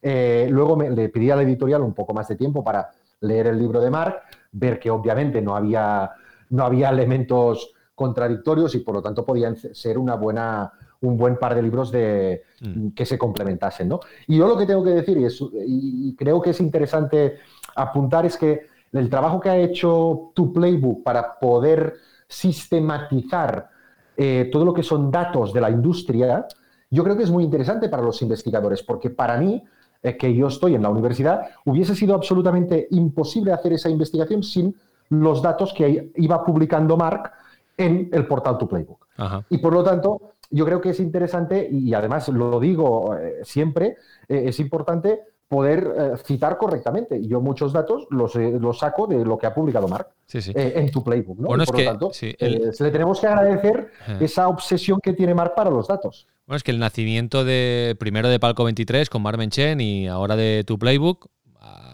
eh, 0.00 0.46
luego 0.48 0.80
le 0.80 1.08
pedí 1.08 1.30
a 1.32 1.36
la 1.36 1.42
editorial 1.42 1.82
un 1.82 1.92
poco 1.92 2.14
más 2.14 2.28
de 2.28 2.36
tiempo 2.36 2.62
para 2.62 2.90
leer 3.20 3.48
el 3.48 3.58
libro 3.58 3.80
de 3.80 3.90
Mark, 3.90 4.20
ver 4.52 4.78
que 4.78 4.90
obviamente 4.90 5.42
no 5.42 5.56
había, 5.56 6.12
no 6.50 6.64
había 6.64 6.90
elementos 6.90 7.74
contradictorios 7.96 8.76
y 8.76 8.78
por 8.78 8.94
lo 8.94 9.02
tanto 9.02 9.24
podían 9.24 9.56
ser 9.56 9.98
una 9.98 10.14
buena, 10.14 10.72
un 11.00 11.16
buen 11.16 11.36
par 11.36 11.54
de 11.54 11.62
libros 11.62 11.90
de, 11.90 12.42
mm. 12.60 12.88
que 12.88 13.06
se 13.06 13.18
complementasen. 13.18 13.88
¿no? 13.88 14.00
Y 14.26 14.36
yo 14.36 14.48
lo 14.48 14.56
que 14.56 14.66
tengo 14.66 14.82
que 14.82 14.90
decir, 14.90 15.18
y, 15.18 16.08
y, 16.08 16.16
creo 16.16 16.40
que 16.40 16.50
es 16.50 16.60
interesante 16.60 17.38
apuntar, 17.76 18.26
es 18.26 18.36
que 18.36 18.66
el 18.92 19.08
trabajo 19.10 19.40
que 19.40 19.50
ha 19.50 19.56
hecho 19.56 20.32
tu 20.34 20.52
Playbook 20.52 21.02
para 21.02 21.38
poder 21.38 21.94
sistematizar 22.26 23.70
eh, 24.16 24.48
todo 24.50 24.64
lo 24.64 24.74
que 24.74 24.82
son 24.82 25.10
datos 25.10 25.52
de 25.52 25.60
la 25.60 25.70
industria, 25.70 26.46
yo 26.90 27.04
creo 27.04 27.16
que 27.16 27.22
es 27.22 27.30
muy 27.30 27.44
interesante 27.44 27.88
para 27.88 28.02
los 28.02 28.20
investigadores, 28.22 28.82
porque 28.82 29.10
para 29.10 29.38
mí, 29.38 29.62
eh, 30.02 30.16
que 30.16 30.34
yo 30.34 30.48
estoy 30.48 30.74
en 30.74 30.82
la 30.82 30.88
universidad, 30.88 31.42
hubiese 31.64 31.94
sido 31.94 32.14
absolutamente 32.14 32.88
imposible 32.90 33.52
hacer 33.52 33.74
esa 33.74 33.88
investigación 33.88 34.42
sin 34.42 34.74
los 35.10 35.40
datos 35.40 35.72
que 35.72 36.10
iba 36.16 36.44
publicando 36.44 36.96
Mark 36.96 37.30
en 37.76 38.10
el 38.12 38.26
portal 38.26 38.58
Tu 38.58 38.68
Playbook. 38.68 39.06
Y 39.50 39.58
por 39.58 39.72
lo 39.72 39.82
tanto, 39.82 40.34
yo 40.50 40.64
creo 40.64 40.80
que 40.80 40.90
es 40.90 41.00
interesante, 41.00 41.68
y 41.70 41.94
además 41.94 42.28
lo 42.28 42.58
digo 42.60 43.16
eh, 43.16 43.40
siempre, 43.42 43.96
eh, 44.28 44.44
es 44.46 44.60
importante 44.60 45.20
poder 45.46 45.94
eh, 45.96 46.12
citar 46.24 46.58
correctamente. 46.58 47.26
Yo 47.26 47.40
muchos 47.40 47.72
datos 47.72 48.06
los, 48.10 48.34
los, 48.34 48.78
saco 48.78 49.06
de 49.06 49.24
lo 49.24 49.38
que 49.38 49.46
ha 49.46 49.54
publicado 49.54 49.88
Mark 49.88 50.08
en 50.32 50.90
tu 50.90 51.02
playbook. 51.02 51.38
¿no? 51.38 51.48
Bueno, 51.48 51.64
por 51.64 51.78
lo 51.78 51.84
tanto, 51.84 52.10
le 52.20 52.90
tenemos 52.90 53.20
que 53.20 53.26
agradecer 53.26 53.90
esa 54.20 54.48
obsesión 54.48 55.00
que 55.00 55.14
tiene 55.14 55.34
Mark 55.34 55.54
para 55.54 55.70
los 55.70 55.88
datos. 55.88 56.26
Bueno, 56.46 56.56
es 56.56 56.62
que 56.62 56.70
el 56.70 56.78
nacimiento 56.78 57.44
de 57.44 57.96
primero 57.98 58.28
de 58.28 58.40
Palco 58.40 58.64
23 58.64 59.10
con 59.10 59.22
Mark 59.22 59.38
Menchen 59.38 59.80
y 59.80 60.08
ahora 60.08 60.34
de 60.34 60.64
tu 60.66 60.78
playbook 60.78 61.28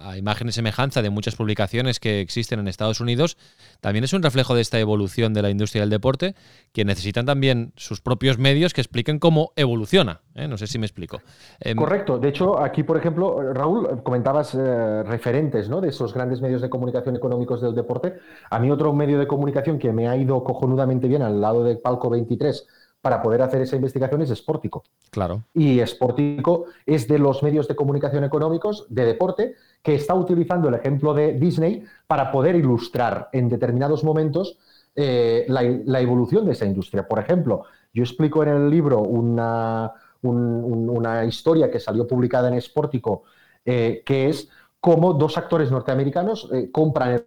a 0.05 0.17
imagen 0.17 0.49
y 0.49 0.53
semejanza 0.53 1.03
de 1.03 1.11
muchas 1.11 1.37
publicaciones 1.37 1.99
que 2.01 2.21
existen 2.21 2.61
en 2.61 2.69
Estados 2.69 3.01
Unidos, 3.01 3.37
también 3.81 4.05
es 4.05 4.13
un 4.13 4.23
reflejo 4.23 4.55
de 4.55 4.61
esta 4.61 4.79
evolución 4.79 5.35
de 5.35 5.43
la 5.43 5.51
industria 5.51 5.83
del 5.83 5.91
deporte, 5.91 6.35
que 6.73 6.85
necesitan 6.85 7.27
también 7.27 7.73
sus 7.77 8.01
propios 8.01 8.39
medios 8.39 8.75
que 8.75 8.81
expliquen 8.81 9.19
cómo 9.19 9.53
evoluciona. 9.57 10.21
¿eh? 10.35 10.49
No 10.49 10.57
sé 10.57 10.67
si 10.67 10.79
me 10.79 10.87
explico. 10.87 11.21
Em, 11.61 11.77
Correcto. 11.77 12.19
De 12.19 12.29
hecho, 12.29 12.61
aquí, 12.61 12.83
por 12.83 12.97
ejemplo, 12.97 13.53
Raúl, 13.53 14.03
comentabas 14.03 14.55
eh, 14.55 15.03
referentes 15.05 15.69
¿no? 15.69 15.81
de 15.81 15.89
esos 15.89 16.13
grandes 16.13 16.41
medios 16.41 16.63
de 16.63 16.71
comunicación 16.71 17.17
económicos 17.17 17.63
del 17.63 17.75
deporte. 17.75 18.15
A 18.51 18.59
mí 18.59 18.71
otro 18.71 18.93
medio 18.93 19.19
de 19.19 19.27
comunicación 19.27 19.79
que 19.79 19.93
me 19.93 20.09
ha 20.09 20.17
ido 20.17 20.43
cojonudamente 20.45 21.09
bien 21.09 21.23
al 21.23 21.41
lado 21.41 21.65
de 21.65 21.77
Palco 21.77 22.11
23 22.11 22.67
para 23.05 23.21
poder 23.21 23.43
hacer 23.43 23.61
esa 23.61 23.77
investigación 23.77 24.23
es 24.23 24.31
Sportico. 24.31 24.83
Claro. 25.11 25.43
Y 25.53 25.79
Sportico 25.85 26.65
es 26.87 27.07
de 27.07 27.19
los 27.19 27.43
medios 27.43 27.69
de 27.69 27.77
comunicación 27.77 28.25
económicos 28.25 28.87
de 28.89 29.05
deporte 29.05 29.57
que 29.83 29.95
está 29.95 30.15
utilizando 30.15 30.71
el 30.71 30.75
ejemplo 30.75 31.13
de 31.13 31.35
Disney 31.35 31.85
para 32.07 32.33
poder 32.33 32.57
ilustrar 32.57 33.29
en 33.33 33.51
determinados 33.51 34.05
momentos 34.05 34.59
eh, 34.97 35.45
la, 35.49 36.01
evolución 36.01 36.47
de 36.47 36.53
esa 36.53 36.65
industria. 36.65 37.07
Por 37.07 37.19
ejemplo, 37.19 37.65
yo 37.93 38.03
explico 38.03 38.43
en 38.43 38.49
el 38.49 38.71
libro 38.71 39.01
una, 39.01 39.93
una 40.23 41.27
historia 41.27 41.71
que 41.71 41.81
salió 41.81 42.07
publicada 42.07 42.49
en 42.49 42.59
Sportico, 42.59 43.25
eh, 43.67 44.03
que 44.07 44.31
es 44.31 44.49
cómo 44.81 45.13
dos 45.13 45.37
actores 45.37 45.71
norteamericanos 45.71 46.49
eh, 46.55 46.71
compran 46.73 47.11
el 47.13 47.23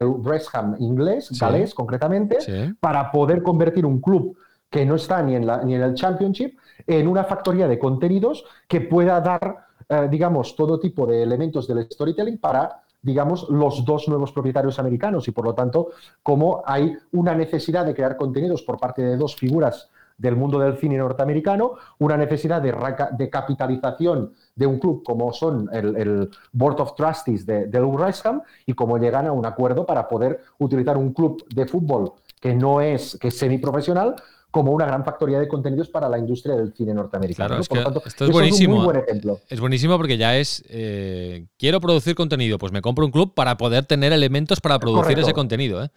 Ham 0.53 0.75
inglés, 0.79 1.29
galés 1.39 1.75
concretamente, 1.75 2.39
para 2.79 3.11
poder 3.11 3.43
convertir 3.43 3.85
un 3.85 4.01
club 4.01 4.35
que 4.69 4.86
no 4.86 4.95
está 4.95 5.21
ni 5.21 5.36
en, 5.36 5.47
la, 5.47 5.63
ni 5.63 5.75
en 5.75 5.82
el 5.82 5.93
Championship, 5.93 6.58
en 6.86 7.08
una 7.08 7.23
factoría 7.23 7.67
de 7.67 7.80
contenidos 7.80 8.45
que 8.67 8.82
pueda 8.82 9.19
dar, 9.21 9.67
eh, 9.89 10.08
digamos, 10.10 10.56
todo 10.56 10.80
tipo 10.80 11.06
de 11.06 11.23
elementos 11.23 11.67
del 11.67 11.89
storytelling 11.89 12.38
para, 12.38 12.82
digamos, 13.01 13.49
los 13.49 13.86
dos 13.86 14.08
nuevos 14.08 14.32
propietarios 14.32 14.80
americanos. 14.80 15.27
Y, 15.27 15.32
por 15.32 15.45
lo 15.45 15.53
tanto, 15.53 15.89
como 16.21 16.63
hay 16.65 16.95
una 17.12 17.34
necesidad 17.34 17.86
de 17.86 17.93
crear 17.93 18.17
contenidos 18.17 18.63
por 18.63 18.80
parte 18.80 19.01
de 19.01 19.17
dos 19.17 19.36
figuras 19.36 19.89
del 20.17 20.36
mundo 20.36 20.60
del 20.60 20.77
cine 20.77 20.97
norteamericano, 20.97 21.73
una 21.99 22.17
necesidad 22.17 22.62
de, 22.62 22.73
de 23.17 23.30
capitalización 23.30 24.34
de 24.56 24.65
un 24.65 24.80
club 24.80 25.03
como 25.03 25.32
son 25.32 25.69
el, 25.71 26.30
Board 26.51 26.82
of 26.82 26.95
Trustees 26.95 27.45
de, 27.45 27.67
del 27.67 27.84
West 27.84 28.25
Ham 28.25 28.41
y 28.65 28.73
cómo 28.73 28.97
llegan 28.97 29.27
a 29.27 29.32
un 29.32 29.45
acuerdo 29.45 29.86
para 29.86 30.08
poder 30.08 30.41
utilizar 30.58 30.97
un 30.97 31.13
club 31.13 31.45
de 31.53 31.67
fútbol 31.67 32.13
que 32.41 32.56
no 32.56 32.82
es, 32.82 33.17
que 33.19 33.30
es 33.30 33.38
semiprofesional, 33.38 34.15
como 34.57 34.71
una 34.71 34.87
gran 34.87 35.05
factoría 35.05 35.39
de 35.39 35.47
contenidos 35.47 35.87
para 35.87 36.09
la 36.09 36.17
industria 36.17 36.55
del 36.55 36.73
cine 36.73 36.91
norteamericano. 36.91 37.47
Claro, 37.47 37.61
es 37.61 38.07
esto 38.07 38.25
es 38.25 38.31
buenísimo. 38.31 38.73
Es 38.73 38.79
un 38.79 38.85
muy 38.85 38.85
buen 38.85 39.03
ejemplo. 39.03 39.39
Es 39.47 39.59
buenísimo 39.59 39.97
porque 39.97 40.17
ya 40.17 40.35
es, 40.35 40.63
eh, 40.67 41.45
quiero 41.59 41.79
producir 41.79 42.15
contenido, 42.15 42.57
pues 42.57 42.71
me 42.71 42.81
compro 42.81 43.05
un 43.05 43.11
club 43.11 43.35
para 43.35 43.55
poder 43.55 43.85
tener 43.85 44.13
elementos 44.13 44.59
para 44.59 44.79
producir 44.79 45.19
ese 45.19 45.33
contenido. 45.33 45.83
¿eh? 45.83 45.89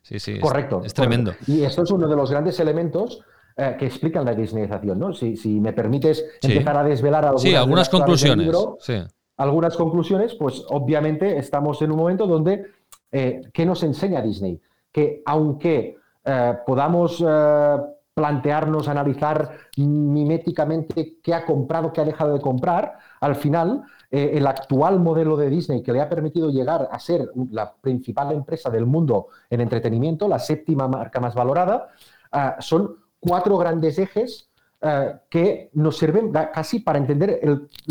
Sí, 0.00 0.18
sí. 0.18 0.40
Correcto. 0.40 0.80
Es, 0.82 0.94
tremendo. 0.94 1.34
Y 1.46 1.62
esto 1.62 1.82
es 1.82 1.90
uno 1.90 2.08
de 2.08 2.16
los 2.16 2.30
grandes 2.30 2.58
elementos 2.58 3.20
eh, 3.54 3.76
que 3.78 3.84
explican 3.84 4.24
la 4.24 4.32
disneyización, 4.32 4.98
¿no? 4.98 5.12
Si, 5.12 5.60
me 5.60 5.74
permites 5.74 6.24
empezar 6.40 6.78
a 6.78 6.84
desvelar 6.84 7.22
algunas, 7.22 7.42
sí, 7.42 7.54
algunas 7.54 7.90
conclusiones. 7.90 8.48
algunas 9.36 9.76
conclusiones, 9.76 10.34
pues 10.36 10.64
obviamente 10.70 11.36
estamos 11.36 11.82
en 11.82 11.90
un 11.90 11.98
momento 11.98 12.26
donde, 12.26 12.64
¿qué 13.10 13.66
nos 13.66 13.82
enseña 13.82 14.22
Disney? 14.22 14.58
Que 14.90 15.20
aunque 15.26 15.98
podamos 16.64 17.22
plantearnos, 18.16 18.88
analizar 18.88 19.58
miméticamente 19.76 21.18
qué 21.22 21.34
ha 21.34 21.44
comprado, 21.44 21.92
qué 21.92 22.00
ha 22.00 22.04
dejado 22.06 22.32
de 22.32 22.40
comprar, 22.40 22.96
al 23.20 23.34
final 23.34 23.82
eh, 24.10 24.30
el 24.32 24.46
actual 24.46 24.98
modelo 25.00 25.36
de 25.36 25.50
Disney 25.50 25.82
que 25.82 25.92
le 25.92 26.00
ha 26.00 26.08
permitido 26.08 26.48
llegar 26.48 26.88
a 26.90 26.98
ser 26.98 27.28
la 27.50 27.74
principal 27.74 28.32
empresa 28.32 28.70
del 28.70 28.86
mundo 28.86 29.26
en 29.50 29.60
entretenimiento, 29.60 30.28
la 30.28 30.38
séptima 30.38 30.88
marca 30.88 31.20
más 31.20 31.34
valorada, 31.34 31.88
ah, 32.32 32.56
son 32.58 32.96
cuatro 33.20 33.58
grandes 33.58 33.98
ejes 33.98 34.48
ah, 34.80 35.20
que 35.28 35.68
nos 35.74 35.98
sirven 35.98 36.32
casi 36.32 36.80
para 36.80 36.98
entender 36.98 37.38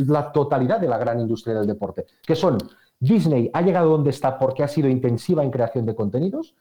la 0.07 0.31
totalidad 0.31 0.79
de 0.79 0.87
la 0.87 0.97
gran 0.97 1.19
industria 1.19 1.53
del 1.53 1.67
deporte, 1.67 2.07
que 2.25 2.35
son 2.35 2.57
Disney 2.99 3.51
ha 3.53 3.61
llegado 3.61 3.91
donde 3.91 4.09
está 4.09 4.39
porque 4.39 4.63
ha 4.63 4.67
sido 4.67 4.89
intensiva 4.89 5.43
en 5.43 5.51
creación 5.51 5.85
de 5.85 5.93
contenidos, 5.93 6.55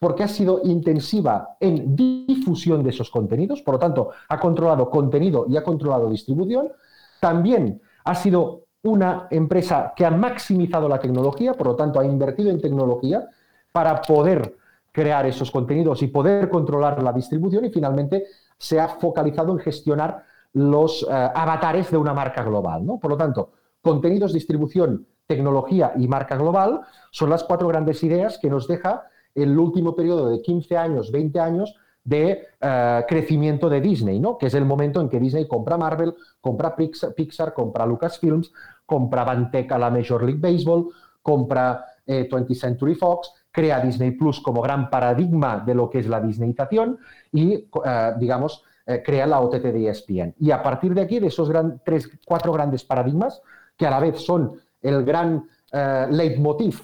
porque 0.00 0.24
ha 0.24 0.28
sido 0.28 0.62
intensiva 0.64 1.56
en 1.60 1.94
difusión 1.94 2.82
de 2.82 2.88
esos 2.88 3.10
contenidos, 3.10 3.60
por 3.60 3.74
lo 3.74 3.78
tanto, 3.78 4.10
ha 4.28 4.40
controlado 4.40 4.88
contenido 4.88 5.44
y 5.46 5.58
ha 5.58 5.62
controlado 5.62 6.08
distribución. 6.08 6.72
También 7.20 7.82
ha 8.04 8.14
sido 8.14 8.64
una 8.82 9.28
empresa 9.30 9.92
que 9.94 10.06
ha 10.06 10.10
maximizado 10.10 10.88
la 10.88 10.98
tecnología, 10.98 11.52
por 11.52 11.66
lo 11.66 11.76
tanto, 11.76 12.00
ha 12.00 12.06
invertido 12.06 12.50
en 12.50 12.62
tecnología 12.62 13.28
para 13.72 14.00
poder 14.00 14.56
crear 14.90 15.26
esos 15.26 15.50
contenidos 15.50 16.02
y 16.02 16.06
poder 16.06 16.48
controlar 16.48 17.02
la 17.02 17.12
distribución 17.12 17.66
y 17.66 17.70
finalmente 17.70 18.24
se 18.56 18.80
ha 18.80 18.88
focalizado 18.88 19.52
en 19.52 19.58
gestionar 19.58 20.24
los 20.54 21.02
eh, 21.02 21.06
avatares 21.10 21.90
de 21.90 21.98
una 21.98 22.14
marca 22.14 22.42
global. 22.42 22.86
¿no? 22.86 22.98
Por 22.98 23.10
lo 23.10 23.16
tanto, 23.18 23.52
contenidos, 23.82 24.32
distribución, 24.32 25.06
tecnología 25.26 25.92
y 25.96 26.08
marca 26.08 26.36
global 26.36 26.80
son 27.10 27.28
las 27.28 27.44
cuatro 27.44 27.68
grandes 27.68 28.02
ideas 28.02 28.38
que 28.38 28.48
nos 28.48 28.66
deja 28.66 29.09
el 29.34 29.58
último 29.58 29.94
periodo 29.94 30.28
de 30.30 30.42
15 30.42 30.76
años, 30.76 31.10
20 31.10 31.40
años 31.40 31.74
de 32.04 32.46
eh, 32.60 33.04
crecimiento 33.08 33.68
de 33.68 33.80
Disney, 33.80 34.18
¿no? 34.18 34.38
que 34.38 34.46
es 34.46 34.54
el 34.54 34.64
momento 34.64 35.00
en 35.00 35.08
que 35.08 35.20
Disney 35.20 35.46
compra 35.46 35.76
Marvel, 35.76 36.14
compra 36.40 36.74
Pixar, 36.74 37.52
compra 37.52 37.86
Lucasfilms, 37.86 38.52
compra 38.86 39.24
Banteca 39.24 39.78
la 39.78 39.90
Major 39.90 40.22
League 40.22 40.40
Baseball, 40.40 40.88
compra 41.22 41.84
20th 42.06 42.50
eh, 42.50 42.54
Century 42.54 42.94
Fox, 42.94 43.32
crea 43.52 43.80
Disney 43.80 44.12
Plus 44.12 44.40
como 44.40 44.62
gran 44.62 44.90
paradigma 44.90 45.62
de 45.64 45.74
lo 45.74 45.90
que 45.90 45.98
es 46.00 46.08
la 46.08 46.20
Disneyización 46.20 46.98
y, 47.32 47.54
eh, 47.54 48.12
digamos, 48.18 48.64
crea 49.04 49.24
la 49.24 49.38
OTT 49.38 49.66
de 49.66 49.88
ESPN. 49.88 50.34
Y 50.40 50.50
a 50.50 50.60
partir 50.64 50.94
de 50.94 51.02
aquí, 51.02 51.20
de 51.20 51.28
esos 51.28 51.48
tres, 51.84 52.10
cuatro 52.26 52.52
grandes 52.52 52.82
paradigmas, 52.82 53.40
que 53.76 53.86
a 53.86 53.90
la 53.90 54.00
vez 54.00 54.20
son 54.20 54.54
el 54.82 55.04
gran 55.04 55.48
leitmotiv 56.10 56.80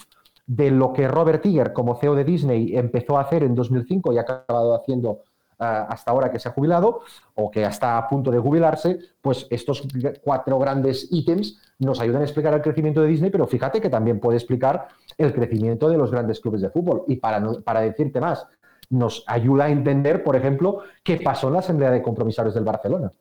de 0.46 0.70
lo 0.70 0.92
que 0.92 1.08
Robert 1.08 1.44
Iger, 1.44 1.72
como 1.72 1.96
CEO 1.96 2.14
de 2.14 2.24
Disney, 2.24 2.76
empezó 2.76 3.18
a 3.18 3.22
hacer 3.22 3.42
en 3.42 3.54
2005 3.54 4.12
y 4.12 4.18
ha 4.18 4.22
acabado 4.22 4.74
haciendo 4.74 5.22
hasta 5.58 6.10
ahora 6.10 6.30
que 6.30 6.38
se 6.38 6.48
ha 6.48 6.52
jubilado 6.52 7.00
o 7.34 7.50
que 7.50 7.64
está 7.64 7.96
a 7.96 8.08
punto 8.08 8.30
de 8.30 8.38
jubilarse, 8.38 8.98
pues 9.22 9.46
estos 9.50 9.88
cuatro 10.22 10.58
grandes 10.58 11.08
ítems 11.10 11.58
nos 11.78 12.00
ayudan 12.00 12.22
a 12.22 12.24
explicar 12.24 12.52
el 12.54 12.60
crecimiento 12.60 13.00
de 13.00 13.08
Disney, 13.08 13.30
pero 13.30 13.46
fíjate 13.46 13.80
que 13.80 13.88
también 13.88 14.20
puede 14.20 14.36
explicar 14.36 14.88
el 15.16 15.32
crecimiento 15.32 15.88
de 15.88 15.96
los 15.96 16.10
grandes 16.10 16.40
clubes 16.40 16.60
de 16.60 16.70
fútbol. 16.70 17.04
Y 17.08 17.16
para, 17.16 17.42
para 17.64 17.80
decirte 17.80 18.20
más, 18.20 18.46
nos 18.90 19.24
ayuda 19.26 19.64
a 19.64 19.70
entender, 19.70 20.22
por 20.22 20.36
ejemplo, 20.36 20.82
qué 21.02 21.16
pasó 21.16 21.48
en 21.48 21.54
la 21.54 21.58
Asamblea 21.60 21.90
de 21.90 22.02
Compromisarios 22.02 22.54
del 22.54 22.64
Barcelona. 22.64 23.12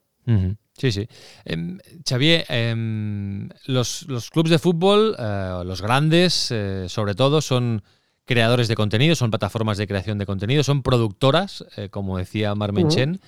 Sí, 0.77 0.91
sí. 0.91 1.07
Em, 1.45 1.79
Xavier, 2.07 2.45
em, 2.49 3.49
los, 3.65 4.05
clubes 4.31 4.51
de 4.51 4.59
fútbol, 4.59 5.15
eh, 5.17 5.61
los 5.65 5.81
grandes, 5.81 6.51
eh, 6.51 6.87
sobre 6.89 7.15
todo, 7.15 7.41
son 7.41 7.81
creadores 8.25 8.67
de 8.67 8.75
contenido, 8.75 9.15
son 9.15 9.31
plataformas 9.31 9.77
de 9.77 9.87
creación 9.87 10.17
de 10.17 10.25
contenido, 10.25 10.63
son 10.63 10.81
productoras, 10.81 11.63
eh, 11.77 11.89
como 11.89 12.17
decía 12.17 12.55
Marmenchen. 12.55 13.19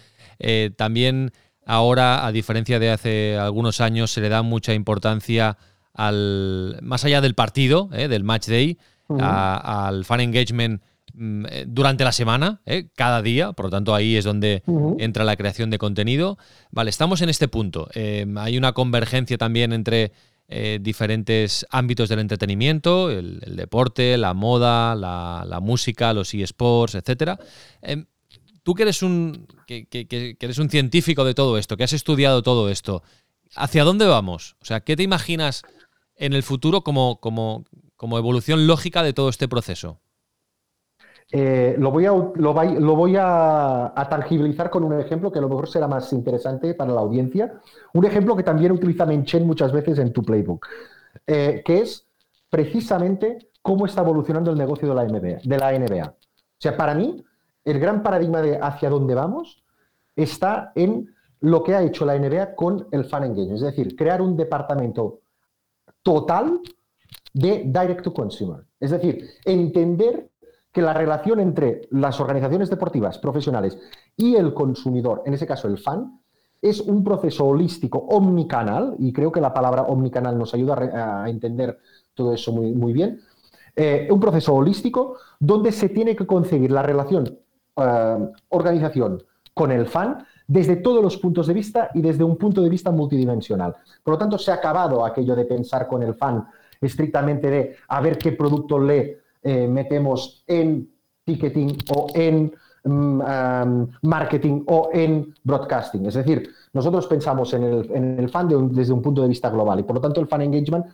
también 0.75 1.31
ahora, 1.65 2.25
a 2.25 2.31
diferencia 2.31 2.79
de 2.79 2.91
hace 2.91 3.37
algunos 3.37 3.79
años, 3.81 4.11
se 4.11 4.21
le 4.21 4.29
da 4.29 4.41
mucha 4.41 4.73
importancia 4.73 5.57
al 5.93 6.77
más 6.81 7.05
allá 7.05 7.21
del 7.21 7.33
partido, 7.33 7.85
del 7.85 8.23
match 8.23 8.47
day, 8.47 8.77
al 9.09 10.05
fan 10.05 10.19
engagement 10.19 10.81
durante 11.17 12.03
la 12.03 12.11
semana, 12.11 12.61
¿eh? 12.65 12.89
cada 12.95 13.21
día, 13.23 13.53
por 13.53 13.65
lo 13.65 13.71
tanto 13.71 13.95
ahí 13.95 14.15
es 14.15 14.23
donde 14.23 14.61
entra 14.99 15.23
la 15.23 15.35
creación 15.35 15.69
de 15.71 15.79
contenido. 15.79 16.37
Vale, 16.69 16.91
estamos 16.91 17.21
en 17.21 17.29
este 17.29 17.47
punto. 17.47 17.89
Em, 17.93 18.37
hay 18.37 18.57
una 18.57 18.73
convergencia 18.73 19.37
también 19.37 19.73
entre 19.73 20.11
eh, 20.47 20.77
diferentes 20.79 21.65
ámbitos 21.71 22.07
del 22.09 22.19
entretenimiento, 22.19 23.09
el, 23.09 23.39
deporte, 23.55 24.15
la 24.17 24.33
moda, 24.35 24.93
la, 24.95 25.59
música, 25.59 26.13
los 26.13 26.33
eSports, 26.33 26.95
etc. 26.95 27.39
Em, 27.81 28.05
tú 28.61 28.75
que 28.75 28.83
eres, 28.83 29.01
un, 29.01 29.47
que, 29.65 29.87
eres 30.39 30.59
un 30.59 30.69
científico 30.69 31.23
de 31.23 31.33
todo 31.33 31.57
esto, 31.57 31.77
que 31.77 31.83
has 31.83 31.93
estudiado 31.93 32.43
todo 32.43 32.69
esto, 32.69 33.01
¿hacia 33.55 33.83
dónde 33.83 34.05
vamos? 34.05 34.55
O 34.61 34.65
sea, 34.65 34.81
¿qué 34.81 34.95
te 34.95 35.03
imaginas 35.03 35.63
en 36.15 36.33
el 36.33 36.43
futuro 36.43 36.83
como, 36.83 37.19
como, 37.19 37.65
como 37.95 38.19
evolución 38.19 38.67
lógica 38.67 39.01
de 39.01 39.13
todo 39.13 39.29
este 39.29 39.47
proceso? 39.47 39.99
Eh, 41.29 41.75
lo 41.77 41.91
voy, 41.91 42.05
a, 42.05 42.11
lo, 42.11 42.95
voy 42.95 43.15
a, 43.19 44.07
tangibilizar 44.09 44.69
con 44.69 44.85
un 44.85 44.97
ejemplo 44.97 45.29
que 45.29 45.39
a 45.39 45.41
lo 45.41 45.49
mejor 45.49 45.67
será 45.67 45.87
más 45.87 46.11
interesante 46.13 46.73
para 46.73 46.93
la 46.93 47.01
audiencia. 47.01 47.59
Un 47.93 48.05
ejemplo 48.05 48.35
que 48.35 48.43
también 48.43 48.71
utiliza 48.71 49.05
Menchen 49.05 49.45
muchas 49.45 49.71
veces 49.71 49.99
en 49.99 50.13
tu 50.13 50.23
playbook, 50.23 50.65
eh, 51.25 51.61
que 51.65 51.81
es 51.81 52.07
precisamente 52.49 53.49
cómo 53.61 53.85
está 53.85 54.01
evolucionando 54.01 54.51
el 54.51 54.57
negocio 54.57 54.87
de 54.87 54.95
la, 54.95 55.03
NBA, 55.03 55.39
de 55.43 55.57
la 55.57 55.77
NBA. 55.77 56.07
O 56.07 56.59
sea, 56.59 56.77
para 56.77 56.93
mí, 56.93 57.23
el 57.65 57.79
gran 57.79 58.01
paradigma 58.01 58.41
de 58.41 58.57
hacia 58.57 58.89
dónde 58.89 59.13
vamos 59.13 59.63
está 60.15 60.71
en 60.75 61.13
lo 61.41 61.61
que 61.63 61.75
ha 61.75 61.83
hecho 61.83 62.05
la 62.05 62.17
NBA 62.17 62.55
con 62.55 62.87
el 62.91 63.05
fan 63.05 63.25
engagement, 63.25 63.55
es 63.55 63.61
decir, 63.61 63.95
crear 63.95 64.21
un 64.21 64.35
departamento 64.37 65.19
total 66.01 66.61
de 67.33 67.63
direct 67.65 68.01
to 68.01 68.13
consumer. 68.13 68.65
Es 68.79 68.91
decir, 68.91 69.29
entender 69.45 70.29
que 70.77 70.83
la 70.83 70.93
relación 70.93 71.39
entre 71.39 71.87
las 71.89 72.19
organizaciones 72.19 72.69
deportivas 72.69 73.17
profesionales 73.17 73.79
y 74.15 74.35
el 74.35 74.53
consumidor, 74.53 75.23
en 75.25 75.33
ese 75.33 75.47
caso 75.47 75.67
el 75.67 75.79
fan, 75.79 76.21
es 76.61 76.81
un 76.81 77.03
proceso 77.03 77.45
holístico 77.45 77.97
omnicanal, 77.97 78.93
y 78.99 79.11
creo 79.11 79.31
que 79.31 79.41
la 79.41 79.51
palabra 79.51 79.81
omnicanal 79.81 80.37
nos 80.37 80.53
ayuda 80.53 81.23
a, 81.23 81.29
entender 81.31 81.79
todo 82.13 82.31
eso 82.31 82.51
muy, 82.51 82.75
muy 82.75 82.93
bien, 82.93 83.19
eh, 83.75 84.07
un 84.11 84.19
proceso 84.19 84.53
holístico 84.53 85.17
donde 85.39 85.71
se 85.71 85.89
tiene 85.89 86.15
que 86.15 86.27
concebir 86.27 86.69
la 86.69 86.83
relación 86.83 87.39
eh, 87.75 88.29
organización 88.49 89.23
con 89.55 89.71
el 89.71 89.87
fan 89.87 90.27
desde 90.45 90.75
todos 90.75 91.01
los 91.03 91.17
puntos 91.17 91.47
de 91.47 91.55
vista 91.55 91.89
y 91.95 92.03
desde 92.03 92.23
un 92.23 92.37
punto 92.37 92.61
de 92.61 92.69
vista 92.69 92.91
multidimensional. 92.91 93.75
Por 94.03 94.13
lo 94.13 94.17
tanto, 94.19 94.37
se 94.37 94.51
ha 94.51 94.55
acabado 94.55 95.03
aquello 95.03 95.35
de 95.35 95.45
pensar 95.45 95.87
con 95.87 96.03
el 96.03 96.13
fan 96.13 96.47
estrictamente 96.79 97.49
de 97.49 97.75
a 97.87 97.99
ver 97.99 98.19
qué 98.19 98.33
producto 98.33 98.77
lee 98.77 99.17
eh, 99.47 99.65
metemos 99.65 100.43
en 100.45 100.89
ticketing 101.23 101.77
o 101.95 102.07
en 102.13 102.53
mm, 102.83 103.21
marketing 104.01 104.63
o 104.67 104.89
en 104.91 105.33
broadcasting. 105.41 106.05
Es 106.05 106.15
decir, 106.15 106.49
nosotros 106.73 107.07
pensamos 107.07 107.53
en 107.53 107.63
el, 108.19 108.27
fan 108.27 108.49
desde 108.73 108.91
un 108.91 109.01
punto 109.01 109.21
de 109.21 109.29
vista 109.29 109.49
global 109.49 109.79
y 109.79 109.83
por 109.83 109.95
lo 109.95 110.01
tanto 110.01 110.19
el 110.19 110.27
fan 110.27 110.41
engagement 110.41 110.85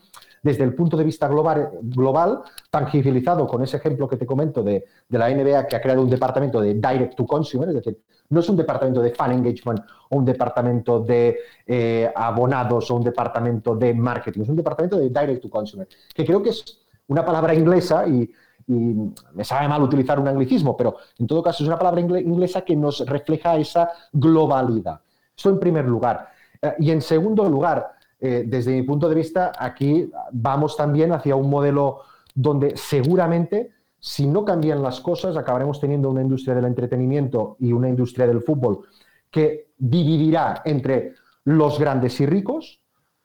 desde 0.43 0.65
el 0.65 0.75
punto 0.75 0.95
de 0.95 1.03
vista 1.03 1.27
global, 1.27 1.71
global 1.81 2.41
tangibilizado 2.69 3.47
con 3.47 3.63
ese 3.63 3.77
ejemplo 3.77 4.07
que 4.07 4.17
te 4.17 4.27
comento 4.27 4.61
de, 4.61 4.85
la 5.09 5.29
NBA 5.29 5.65
que 5.65 5.75
ha 5.75 5.81
creado 5.81 6.03
un 6.03 6.11
departamento 6.11 6.61
de 6.61 6.75
direct 6.75 7.15
to 7.15 7.25
consumer, 7.25 7.69
es 7.69 7.75
decir, 7.75 7.99
no 8.29 8.39
es 8.39 8.49
un 8.49 8.57
departamento 8.57 9.01
de 9.01 9.09
fan 9.15 9.31
engagement 9.31 9.79
o 10.11 10.17
un 10.17 10.25
departamento 10.25 10.99
de 10.99 11.39
eh, 11.65 12.11
abonados 12.15 12.91
o 12.91 12.97
un 12.97 13.03
departamento 13.03 13.75
de 13.75 13.95
marketing, 13.95 14.41
es 14.41 14.49
un 14.49 14.57
departamento 14.57 14.99
de 14.99 15.09
direct 15.09 15.41
to 15.41 15.49
consumer, 15.49 15.87
que 16.13 16.23
creo 16.23 16.43
que 16.43 16.49
es 16.51 16.83
una 17.07 17.25
palabra 17.25 17.53
inglesa 17.53 18.07
y, 18.07 18.29
me 18.67 19.43
sabe 19.43 19.67
mal 19.67 19.81
utilizar 19.81 20.19
un 20.19 20.27
anglicismo, 20.27 20.75
pero 20.75 20.97
en 21.17 21.27
todo 21.27 21.43
caso 21.43 21.63
es 21.63 21.67
una 21.67 21.77
palabra 21.77 22.01
inglesa 22.01 22.61
que 22.61 22.75
nos 22.75 23.05
refleja 23.05 23.55
esa 23.57 23.89
globalidad. 24.11 25.01
Esto 25.35 25.49
en 25.49 25.59
primer 25.59 25.85
lugar. 25.85 26.29
Eh, 26.61 26.73
y 26.79 26.91
en 26.91 27.01
segundo 27.01 27.47
lugar, 27.49 27.93
eh, 28.19 28.43
desde 28.47 28.71
mi 28.71 28.83
punto 28.83 29.09
de 29.09 29.15
vista, 29.15 29.51
aquí 29.57 30.09
vamos 30.31 30.77
también 30.77 31.11
hacia 31.11 31.35
un 31.35 31.49
modelo 31.49 32.01
donde 32.33 32.77
seguramente, 32.77 33.71
si 33.99 34.27
no 34.27 34.45
cambian 34.45 34.81
las 34.81 34.99
cosas, 35.01 35.35
acabaremos 35.37 35.79
teniendo 35.79 36.09
una 36.09 36.21
industria 36.21 36.55
del 36.55 36.65
entretenimiento 36.65 37.57
y 37.59 37.73
una 37.73 37.89
industria 37.89 38.27
del 38.27 38.41
fútbol 38.41 38.87
que 39.29 39.71
dividirá 39.77 40.61
entre 40.65 41.13
los 41.45 41.79
grandes 41.79 42.19
y 42.21 42.25
ricos, 42.25 42.79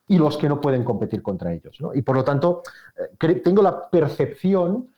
y 0.09 0.19
los 0.19 0.39
que 0.39 0.49
no 0.49 0.61
pueden 0.61 0.83
competir 0.83 1.23
contra 1.23 1.53
ellos. 1.53 1.79
Y 1.95 2.03
por 2.03 2.17
lo 2.17 2.25
tanto, 2.25 2.63
eh, 2.97 3.35
tengo 3.45 3.63
la 3.63 3.89
percepción 3.89 4.89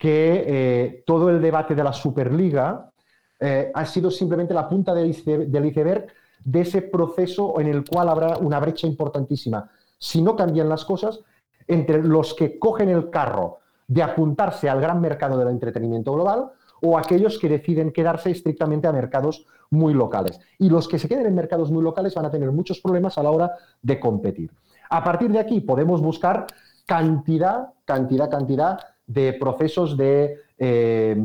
que 0.00 0.44
eh, 0.46 1.04
todo 1.04 1.28
el 1.28 1.42
debate 1.42 1.74
de 1.74 1.84
la 1.84 1.92
Superliga 1.92 2.90
eh, 3.38 3.70
ha 3.74 3.84
sido 3.84 4.10
simplemente 4.10 4.54
la 4.54 4.66
punta 4.66 4.94
del 4.94 5.10
iceberg 5.10 6.06
de 6.42 6.60
ese 6.62 6.80
proceso 6.80 7.60
en 7.60 7.66
el 7.66 7.84
cual 7.84 8.08
habrá 8.08 8.38
una 8.38 8.58
brecha 8.60 8.86
importantísima. 8.86 9.70
Si 9.98 10.22
no 10.22 10.34
cambian 10.34 10.70
las 10.70 10.86
cosas, 10.86 11.20
entre 11.68 12.02
los 12.02 12.32
que 12.32 12.58
cogen 12.58 12.88
el 12.88 13.10
carro 13.10 13.58
de 13.86 14.02
apuntarse 14.02 14.70
al 14.70 14.80
gran 14.80 15.02
mercado 15.02 15.36
del 15.36 15.48
entretenimiento 15.48 16.14
global 16.14 16.50
o 16.80 16.96
aquellos 16.96 17.38
que 17.38 17.50
deciden 17.50 17.92
quedarse 17.92 18.30
estrictamente 18.30 18.88
a 18.88 18.92
mercados 18.92 19.44
muy 19.68 19.92
locales. 19.92 20.40
Y 20.58 20.70
los 20.70 20.88
que 20.88 20.98
se 20.98 21.08
queden 21.08 21.26
en 21.26 21.34
mercados 21.34 21.70
muy 21.70 21.82
locales 21.82 22.14
van 22.14 22.24
a 22.24 22.30
tener 22.30 22.50
muchos 22.52 22.80
problemas 22.80 23.18
a 23.18 23.22
la 23.22 23.32
hora 23.32 23.52
de 23.82 24.00
competir. 24.00 24.50
A 24.88 25.04
partir 25.04 25.30
de 25.30 25.40
aquí 25.40 25.60
podemos 25.60 26.00
buscar 26.00 26.46
cantidad, 26.86 27.74
cantidad, 27.84 28.30
cantidad 28.30 28.78
de 29.12 29.32
procesos 29.32 29.96
de, 29.96 30.38
eh, 30.56 31.16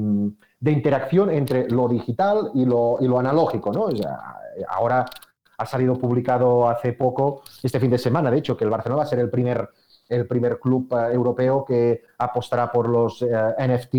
de 0.59 0.71
interacción 0.71 1.29
entre 1.29 1.69
lo 1.69 1.87
digital 1.87 2.51
y 2.53 2.65
lo, 2.65 2.97
y 2.99 3.07
lo 3.07 3.19
analógico. 3.19 3.71
¿no? 3.71 3.87
ahora 4.69 5.05
ha 5.57 5.65
salido 5.65 5.95
publicado 5.95 6.67
hace 6.67 6.93
poco, 6.93 7.43
este 7.61 7.79
fin 7.79 7.91
de 7.91 7.97
semana, 7.97 8.31
de 8.31 8.39
hecho, 8.39 8.57
que 8.57 8.63
el 8.63 8.69
Barcelona 8.69 8.99
va 8.99 9.03
a 9.03 9.07
ser 9.07 9.19
el 9.19 9.29
primer, 9.29 9.69
el 10.09 10.27
primer 10.27 10.59
club 10.59 10.91
eh, 10.93 11.13
europeo 11.13 11.63
que 11.63 12.03
apostará 12.17 12.71
por 12.71 12.89
los 12.89 13.21
eh, 13.21 13.27
NFT 13.57 13.95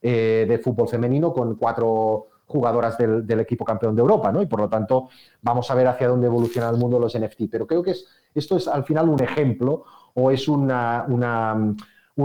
de 0.00 0.60
fútbol 0.62 0.88
femenino 0.88 1.32
con 1.32 1.56
cuatro 1.56 2.28
jugadoras 2.48 2.96
del, 2.96 3.40
equipo 3.40 3.64
campeón 3.64 3.94
de 3.94 4.00
Europa, 4.00 4.32
¿no? 4.32 4.40
Y 4.40 4.46
por 4.46 4.60
lo 4.60 4.68
tanto, 4.68 5.08
vamos 5.42 5.70
a 5.70 5.74
ver 5.74 5.86
hacia 5.86 6.08
dónde 6.08 6.26
evoluciona 6.26 6.70
el 6.70 6.76
mundo 6.76 6.98
los 6.98 7.16
NFT. 7.16 7.42
Pero 7.50 7.66
creo 7.66 7.82
que 7.82 7.90
es, 7.92 8.06
esto 8.34 8.56
es 8.56 8.66
al 8.66 8.84
final 8.84 9.08
un 9.08 9.22
ejemplo 9.22 9.84
o 10.14 10.30
es 10.30 10.48
una, 10.48 11.04
una, 11.08 11.74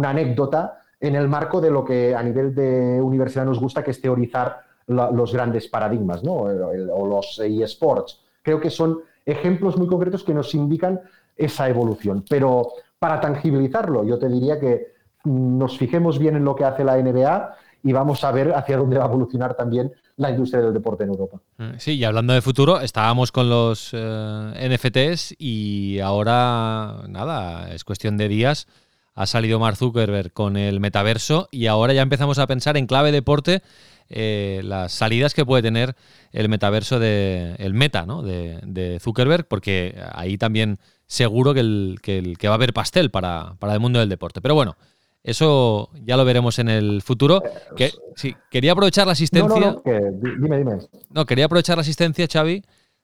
anécdota 0.09 0.79
en 1.03 1.15
el 1.15 1.27
marco 1.27 1.59
de 1.59 1.69
lo 1.69 1.83
que 1.83 2.15
a 2.15 2.23
nivel 2.23 2.55
de 2.55 3.01
universidad 3.01 3.43
nos 3.43 3.59
gusta, 3.59 3.83
que 3.83 3.91
es 3.91 3.99
teorizar 3.99 4.61
los 4.87 5.33
grandes 5.33 5.67
paradigmas, 5.67 6.23
¿no? 6.23 6.33
O 6.33 7.07
los 7.07 7.39
eSports. 7.39 8.21
Creo 8.41 8.61
que 8.61 8.69
son 8.69 8.99
ejemplos 9.25 9.77
muy 9.77 9.87
concretos 9.87 10.23
que 10.23 10.33
nos 10.33 10.55
indican 10.55 11.01
esa 11.35 11.67
evolución. 11.67 12.23
Pero 12.29 12.69
para 12.99 13.19
tangibilizarlo, 13.19 14.05
yo 14.05 14.17
te 14.17 14.29
diría 14.29 14.57
que 14.61 14.93
nos 15.25 15.77
fijemos 15.77 16.19
bien 16.19 16.37
en 16.37 16.45
lo 16.45 16.55
que 16.55 16.63
hace 16.63 16.85
la 16.85 16.97
NBA 16.97 17.53
y 17.83 17.91
vamos 17.91 18.23
a 18.23 18.31
ver 18.31 18.53
hacia 18.53 18.77
dónde 18.77 18.97
va 18.97 19.03
a 19.03 19.07
evolucionar 19.07 19.55
también 19.55 19.91
la 20.15 20.29
industria 20.29 20.61
del 20.61 20.73
deporte 20.73 21.03
en 21.03 21.09
Europa. 21.09 21.41
Mm, 21.57 21.71
sí, 21.79 21.95
y 21.97 22.05
hablando 22.05 22.31
de 22.31 22.41
futuro, 22.41 22.79
estábamos 22.79 23.33
con 23.33 23.49
los 23.49 23.89
eh, 23.91 24.69
NFTs 24.69 25.35
y 25.37 25.99
ahora, 25.99 27.03
nada, 27.09 27.73
es 27.73 27.83
cuestión 27.83 28.15
de 28.15 28.29
días. 28.29 28.67
Ha 29.15 29.25
salido 29.27 29.59
Mark 29.59 29.77
Zuckerberg 29.77 30.33
con 30.33 30.57
el 30.57 30.79
metaverso 30.79 31.47
y 31.51 31.67
ahora 31.67 31.93
ya 31.93 32.01
empezamos 32.01 32.39
a 32.39 32.47
pensar 32.47 32.77
en 32.77 32.87
clave 32.87 33.11
deporte 33.11 33.61
eh, 34.09 34.61
las 34.63 34.91
salidas 34.91 35.33
que 35.33 35.45
puede 35.45 35.63
tener 35.63 35.95
el 36.31 36.49
metaverso 36.49 36.99
de 36.99 37.55
el 37.57 37.73
meta 37.73 38.05
¿no? 38.05 38.21
de, 38.21 38.99
Zuckerberg, 39.01 39.47
porque 39.47 39.95
ahí 40.13 40.37
también 40.37 40.77
seguro 41.07 41.53
que, 41.53 41.61
el, 41.61 41.99
que, 42.01 42.47
va 42.47 42.53
a 42.53 42.55
haber 42.55 42.73
pastel 42.73 43.11
para, 43.11 43.55
para 43.59 43.73
el 43.73 43.79
mundo 43.79 43.99
del 43.99 44.09
deporte. 44.09 44.41
Pero 44.41 44.55
bueno, 44.55 44.75
Eso 45.23 45.89
ya 46.03 46.17
lo 46.17 46.25
veremos 46.25 46.59
en 46.59 46.67
el 46.67 47.01
futuro. 47.01 47.41
Que, 47.77 47.91
sí, 48.15 48.35
quería 48.51 48.73
aprovechar 48.73 49.05
la 49.07 49.13
asistencia. 49.13 49.71
No, 49.71 49.81
dime, 49.85 50.57
dime. 50.57 50.77
No, 51.09 51.25
quería 51.25 51.45
aprovechar 51.45 51.77
la 51.77 51.81
asistencia, 51.81 52.27
Xavi, 52.31 52.61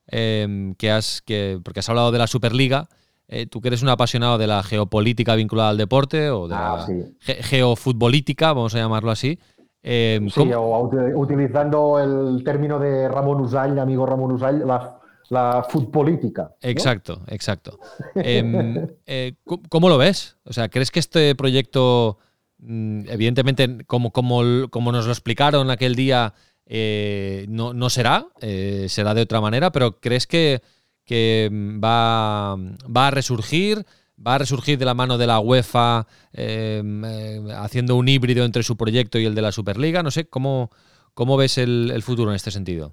em, 0.07 0.75
que 0.75 0.91
has, 0.91 1.21
que, 1.21 1.59
porque 1.63 1.79
has 1.79 1.89
hablado 1.89 2.11
de 2.11 2.19
la 2.19 2.27
Superliga. 2.27 2.89
Eh, 3.31 3.45
tú 3.45 3.61
que 3.61 3.67
eres 3.67 3.83
un 3.83 3.89
apasionado 3.89 4.39
de 4.39 4.47
la 4.47 4.63
geopolítica 4.63 5.35
vinculada 5.35 5.69
al 5.69 5.77
deporte 5.77 6.31
o 6.31 6.47
de 6.47 6.55
ah, 6.55 6.85
la 6.87 7.33
geofutbolítica, 7.43 8.53
vamos 8.53 8.73
a 8.73 8.79
llamarlo 8.79 9.11
así. 9.11 9.37
Em, 9.81 10.29
sí, 10.29 10.51
o 10.51 10.89
utilizando 11.15 11.99
el 11.99 12.43
término 12.43 12.79
de 12.79 13.07
Ramón 13.07 13.41
Usall, 13.41 13.77
amigo 13.79 14.05
Ramón 14.05 14.31
Usall, 14.31 14.67
la, 14.67 14.99
la 15.29 15.65
futbolítica. 15.69 16.55
Exacto, 16.61 17.21
exacto. 17.27 17.79
Em, 18.15 18.87
eh, 19.05 19.35
¿Cómo 19.69 19.89
lo 19.89 19.97
ves? 19.97 20.37
O 20.43 20.51
sea, 20.51 20.69
¿crees 20.69 20.91
que 20.91 20.99
este 20.99 21.35
proyecto, 21.35 22.17
mm, 22.57 23.03
evidentemente, 23.09 23.85
como, 23.85 24.11
como, 24.11 24.41
como 24.69 24.91
nos 24.91 25.05
lo 25.05 25.11
explicaron 25.11 25.69
aquel 25.69 25.95
día, 25.95 26.33
eh, 26.65 27.45
no, 27.47 27.89
será? 27.89 28.27
Eh, 28.41 28.87
será 28.89 29.13
de 29.13 29.21
otra 29.21 29.39
manera, 29.39 29.71
pero 29.71 29.99
¿crees 29.99 30.27
que, 30.27 30.61
que 31.09 31.49
va, 31.83 32.55
va 32.55 33.07
a 33.07 33.11
resurgir? 33.11 33.83
va 34.25 34.35
a 34.35 34.37
resurgir 34.37 34.77
de 34.77 34.85
la 34.85 34.93
mano 34.93 35.17
de 35.17 35.25
la 35.25 35.39
UEFA 35.39 36.05
em, 36.33 37.05
eh, 37.05 37.41
haciendo 37.55 37.95
un 37.95 38.07
híbrido 38.07 38.43
entre 38.43 38.63
su 38.63 38.75
proyecto 38.75 39.17
y 39.17 39.25
el 39.25 39.33
de 39.33 39.41
la 39.41 39.51
Superliga. 39.51 40.03
No 40.03 40.11
sé, 40.11 40.25
¿cómo, 40.25 40.69
cómo 41.13 41.37
ves 41.37 41.57
el, 41.57 42.01
futuro 42.03 42.29
en 42.29 42.35
este 42.35 42.51
sentido? 42.51 42.91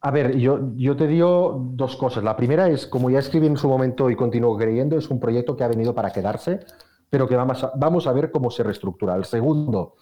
A 0.00 0.10
ver, 0.10 0.38
yo, 0.38 0.70
yo 0.74 0.96
te 0.96 1.06
digo 1.06 1.70
dos 1.74 1.96
cosas. 1.96 2.24
La 2.24 2.34
primera 2.34 2.68
es, 2.70 2.86
como 2.86 3.10
ya 3.10 3.18
escribí 3.18 3.46
en 3.46 3.58
su 3.58 3.68
momento 3.68 4.08
y 4.08 4.16
continúo 4.16 4.56
creyendo, 4.56 4.96
es 4.96 5.10
un 5.10 5.20
proyecto 5.20 5.54
que 5.54 5.64
ha 5.64 5.68
venido 5.68 5.94
para 5.94 6.10
quedarse, 6.10 6.60
pero 7.10 7.28
que 7.28 7.36
vamos 7.36 7.62
a, 7.62 7.72
vamos 7.76 8.06
a 8.06 8.12
ver 8.14 8.30
cómo 8.30 8.50
se 8.50 8.62
reestructura. 8.62 9.16
El 9.16 9.26
segundo, 9.26 9.96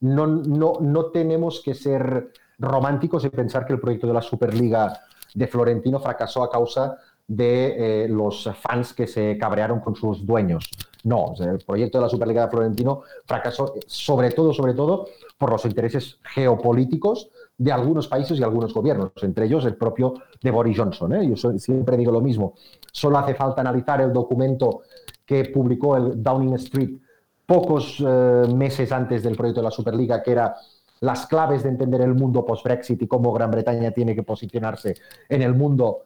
no, 0.00 0.26
no, 0.26 0.74
no 0.80 1.06
tenemos 1.06 1.62
que 1.64 1.72
ser 1.72 2.32
románticos 2.58 3.24
y 3.24 3.30
pensar 3.30 3.66
que 3.66 3.72
el 3.72 3.80
proyecto 3.80 4.06
de 4.06 4.14
la 4.14 4.22
Superliga 4.22 5.00
de 5.36 5.46
Florentino 5.46 6.00
fracasó 6.00 6.42
a 6.42 6.50
causa 6.50 6.96
de 7.28 8.04
eh, 8.04 8.08
los 8.08 8.48
fans 8.60 8.94
que 8.94 9.06
se 9.06 9.36
cabrearon 9.36 9.80
con 9.80 9.94
sus 9.94 10.24
dueños. 10.24 10.70
No, 11.04 11.34
el 11.38 11.58
proyecto 11.58 11.98
de 11.98 12.02
la 12.02 12.08
Superliga 12.08 12.46
de 12.46 12.50
Florentino 12.50 13.02
fracasó 13.26 13.74
sobre 13.86 14.30
todo, 14.30 14.54
sobre 14.54 14.72
todo, 14.72 15.08
por 15.36 15.50
los 15.50 15.64
intereses 15.66 16.18
geopolíticos 16.22 17.28
de 17.58 17.70
algunos 17.70 18.08
países 18.08 18.38
y 18.38 18.42
algunos 18.42 18.72
gobiernos, 18.72 19.12
entre 19.22 19.44
ellos 19.44 19.64
el 19.66 19.76
propio 19.76 20.14
de 20.42 20.50
Boris 20.50 20.78
Johnson. 20.78 21.14
¿eh? 21.14 21.28
Yo 21.28 21.36
siempre 21.58 21.96
digo 21.98 22.12
lo 22.12 22.22
mismo. 22.22 22.54
Solo 22.90 23.18
hace 23.18 23.34
falta 23.34 23.60
analizar 23.60 24.00
el 24.00 24.12
documento 24.12 24.82
que 25.24 25.44
publicó 25.46 25.96
el 25.96 26.22
Downing 26.22 26.54
Street 26.54 26.98
pocos 27.44 28.02
eh, 28.04 28.42
meses 28.54 28.90
antes 28.90 29.22
del 29.22 29.36
proyecto 29.36 29.60
de 29.60 29.64
la 29.64 29.70
Superliga, 29.70 30.22
que 30.22 30.32
era 30.32 30.56
las 31.00 31.26
claves 31.26 31.62
de 31.62 31.68
entender 31.70 32.00
el 32.00 32.14
mundo 32.14 32.44
post-Brexit 32.44 33.02
y 33.02 33.06
cómo 33.06 33.32
Gran 33.32 33.50
Bretaña 33.50 33.90
tiene 33.90 34.14
que 34.14 34.22
posicionarse 34.22 34.94
en 35.28 35.42
el 35.42 35.54
mundo 35.54 36.04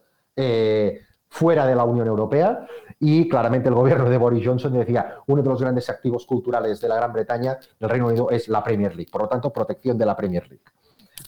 fuera 1.28 1.66
de 1.66 1.74
la 1.74 1.84
Unión 1.84 2.08
Europea 2.08 2.66
y 2.98 3.28
claramente 3.28 3.68
el 3.68 3.74
gobierno 3.74 4.10
de 4.10 4.18
Boris 4.18 4.44
Johnson 4.44 4.72
decía, 4.72 5.16
uno 5.26 5.42
de 5.42 5.48
los 5.48 5.60
grandes 5.60 5.88
activos 5.88 6.26
culturales 6.26 6.80
de 6.80 6.88
la 6.88 6.96
Gran 6.96 7.12
Bretaña, 7.12 7.58
del 7.78 7.88
Reino 7.88 8.08
Unido, 8.08 8.30
es 8.30 8.48
la 8.48 8.64
Premier 8.64 8.96
League, 8.96 9.10
por 9.10 9.22
lo 9.22 9.28
tanto, 9.28 9.52
protección 9.52 9.96
de 9.96 10.06
la 10.06 10.16
Premier 10.16 10.48
League. 10.48 10.64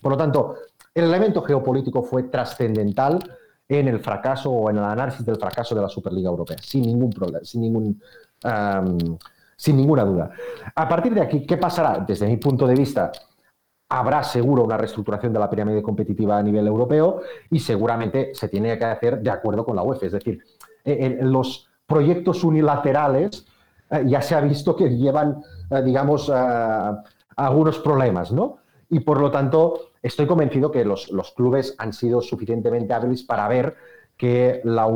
Por 0.00 0.12
lo 0.12 0.18
tanto, 0.18 0.56
el 0.94 1.04
elemento 1.04 1.42
geopolítico 1.42 2.02
fue 2.02 2.24
trascendental 2.24 3.18
en 3.68 3.88
el 3.88 4.00
fracaso 4.00 4.50
o 4.50 4.70
en 4.70 4.78
el 4.78 4.84
análisis 4.84 5.24
del 5.24 5.36
fracaso 5.36 5.74
de 5.74 5.82
la 5.82 5.88
Superliga 5.88 6.28
Europea, 6.28 6.56
sin 6.60 6.82
ningún 6.82 7.10
problema, 7.10 7.44
sin 7.44 7.60
ningún... 7.60 8.02
sin 9.56 9.76
ninguna 9.76 10.04
duda. 10.04 10.30
A 10.74 10.88
partir 10.88 11.14
de 11.14 11.20
aquí, 11.20 11.46
¿qué 11.46 11.56
pasará? 11.56 12.04
Desde 12.04 12.26
mi 12.26 12.36
punto 12.38 12.66
de 12.66 12.74
vista, 12.74 13.12
habrá 13.92 14.22
seguro 14.22 14.64
una 14.64 14.78
reestructuración 14.78 15.34
de 15.34 15.38
la 15.38 15.50
pirámide 15.50 15.82
competitiva 15.82 16.38
a 16.38 16.42
nivel 16.42 16.66
europeo 16.66 17.20
y 17.50 17.60
seguramente 17.60 18.34
se 18.34 18.48
tiene 18.48 18.78
que 18.78 18.86
hacer 18.86 19.20
de 19.20 19.28
acuerdo 19.28 19.66
con 19.66 19.76
la 19.76 19.82
UEFA. 19.82 20.06
Es 20.06 20.12
decir, 20.12 20.42
eh, 20.82 21.18
los 21.20 21.68
proyectos 21.86 22.42
unilaterales 22.42 23.44
eh, 23.90 24.04
ya 24.06 24.22
se 24.22 24.34
ha 24.34 24.40
visto 24.40 24.74
que 24.74 24.96
llevan, 24.96 25.42
eh, 25.70 25.82
digamos, 25.82 26.32
algunos 27.36 27.78
problemas, 27.80 28.32
¿no? 28.32 28.60
Y 28.88 29.00
por 29.00 29.20
lo 29.20 29.30
tanto, 29.30 29.90
estoy 30.02 30.26
convencido 30.26 30.70
que 30.70 30.86
los, 30.86 31.10
clubes 31.36 31.74
han 31.76 31.92
sido 31.92 32.22
suficientemente 32.22 32.94
hábiles 32.94 33.22
para 33.24 33.46
ver 33.46 33.76
que 34.16 34.62
la, 34.64 34.86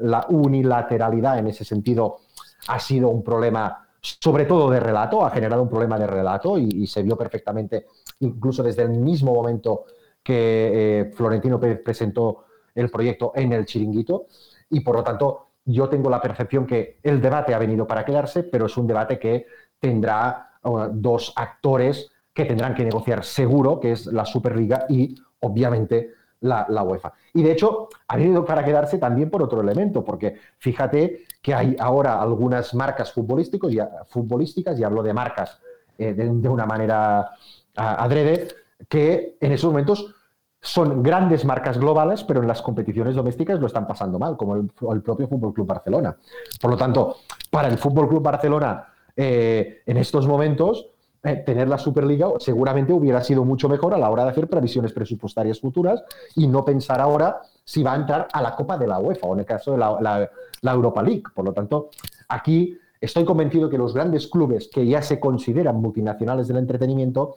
la 0.00 0.26
unilateralidad 0.28 1.38
en 1.38 1.46
ese 1.46 1.64
sentido 1.64 2.18
ha 2.66 2.80
sido 2.80 3.10
un 3.10 3.22
problema 3.22 3.87
sobre 4.00 4.44
todo 4.44 4.70
de 4.70 4.80
relato, 4.80 5.24
ha 5.24 5.30
generado 5.30 5.62
un 5.62 5.68
problema 5.68 5.98
de 5.98 6.06
relato 6.06 6.58
y, 6.58 6.86
se 6.86 7.02
vio 7.02 7.16
perfectamente, 7.16 7.86
incluso 8.20 8.62
desde 8.62 8.82
el 8.82 8.90
mismo 8.90 9.34
momento 9.34 9.86
que 10.22 11.00
eh, 11.00 11.12
Florentino 11.14 11.58
Pérez 11.58 11.80
presentó 11.84 12.44
el 12.74 12.90
proyecto 12.90 13.32
en 13.34 13.52
el 13.52 13.66
chiringuito. 13.66 14.26
Y 14.70 14.80
por 14.80 14.96
lo 14.96 15.02
tanto, 15.02 15.48
yo 15.64 15.88
tengo 15.88 16.10
la 16.10 16.20
percepción 16.20 16.66
que 16.66 16.98
el 17.02 17.20
debate 17.20 17.54
ha 17.54 17.58
venido 17.58 17.86
para 17.86 18.04
quedarse, 18.04 18.44
pero 18.44 18.66
es 18.66 18.76
un 18.76 18.86
debate 18.86 19.18
que 19.18 19.46
tendrá 19.78 20.50
uh, 20.62 20.88
dos 20.92 21.32
actores 21.36 22.10
que 22.32 22.44
tendrán 22.44 22.74
que 22.74 22.84
negociar 22.84 23.24
seguro, 23.24 23.80
que 23.80 23.92
es 23.92 24.06
la 24.06 24.24
Superliga 24.24 24.86
y, 24.88 25.16
obviamente, 25.40 26.12
la, 26.40 26.82
UEFA. 26.82 27.12
Y 27.34 27.42
de 27.42 27.52
hecho, 27.52 27.88
ha 28.06 28.16
venido 28.16 28.44
para 28.44 28.64
quedarse 28.64 28.98
también 28.98 29.30
por 29.30 29.42
otro 29.42 29.60
elemento, 29.60 30.04
porque 30.04 30.36
fíjate 30.58 31.24
que 31.42 31.54
hay 31.54 31.76
ahora 31.78 32.20
algunas 32.20 32.74
marcas 32.74 33.12
futbolísticos, 33.12 33.72
futbolísticas, 34.08 34.78
y 34.78 34.84
hablo 34.84 35.02
de 35.02 35.12
marcas 35.12 35.58
eh, 35.98 36.14
de, 36.14 36.48
una 36.48 36.66
manera 36.66 37.30
adrede, 37.74 38.48
que 38.88 39.36
en 39.40 39.52
esos 39.52 39.70
momentos 39.70 40.14
son 40.60 41.02
grandes 41.02 41.44
marcas 41.44 41.78
globales, 41.78 42.24
pero 42.24 42.40
en 42.40 42.48
las 42.48 42.62
competiciones 42.62 43.14
domésticas 43.14 43.60
lo 43.60 43.66
están 43.66 43.86
pasando 43.86 44.18
mal, 44.18 44.36
como 44.36 44.56
el, 44.56 45.02
propio 45.02 45.28
Fútbol 45.28 45.54
Club 45.54 45.66
Barcelona. 45.66 46.16
Por 46.60 46.70
lo 46.70 46.76
tanto, 46.76 47.16
para 47.50 47.68
el 47.68 47.78
Fútbol 47.78 48.08
Club 48.08 48.22
Barcelona, 48.22 48.86
eh, 49.16 49.82
en 49.86 49.96
estos 49.96 50.26
momentos, 50.26 50.86
eh, 51.24 51.36
tener 51.44 51.68
la 51.68 51.78
Superliga 51.78 52.28
seguramente 52.38 52.92
hubiera 52.92 53.22
sido 53.24 53.44
mucho 53.44 53.68
mejor 53.68 53.92
a 53.92 53.98
la 53.98 54.08
hora 54.08 54.24
de 54.24 54.30
hacer 54.30 54.48
previsiones 54.48 54.92
presupuestarias 54.92 55.60
futuras 55.60 56.04
y 56.36 56.46
no 56.46 56.64
pensar 56.64 57.00
ahora 57.00 57.42
si 57.64 57.82
va 57.82 57.94
a 57.94 57.96
entrar 57.96 58.28
a 58.32 58.40
la 58.40 58.54
Copa 58.54 58.78
de 58.78 58.86
la 58.86 59.00
UEFA 59.00 59.26
o 59.26 59.34
en 59.34 59.40
el 59.40 59.44
caso 59.44 59.72
de 59.72 59.78
la, 59.78 60.30
Europa 60.62 61.02
League. 61.02 61.24
Por 61.34 61.44
lo 61.44 61.52
tanto, 61.52 61.90
aquí 62.28 62.78
estoy 63.00 63.24
convencido 63.24 63.68
que 63.68 63.78
los 63.78 63.94
grandes 63.94 64.28
clubes 64.28 64.70
que 64.72 64.86
ya 64.86 65.02
se 65.02 65.18
consideran 65.18 65.80
multinacionales 65.80 66.46
del 66.46 66.58
entretenimiento 66.58 67.36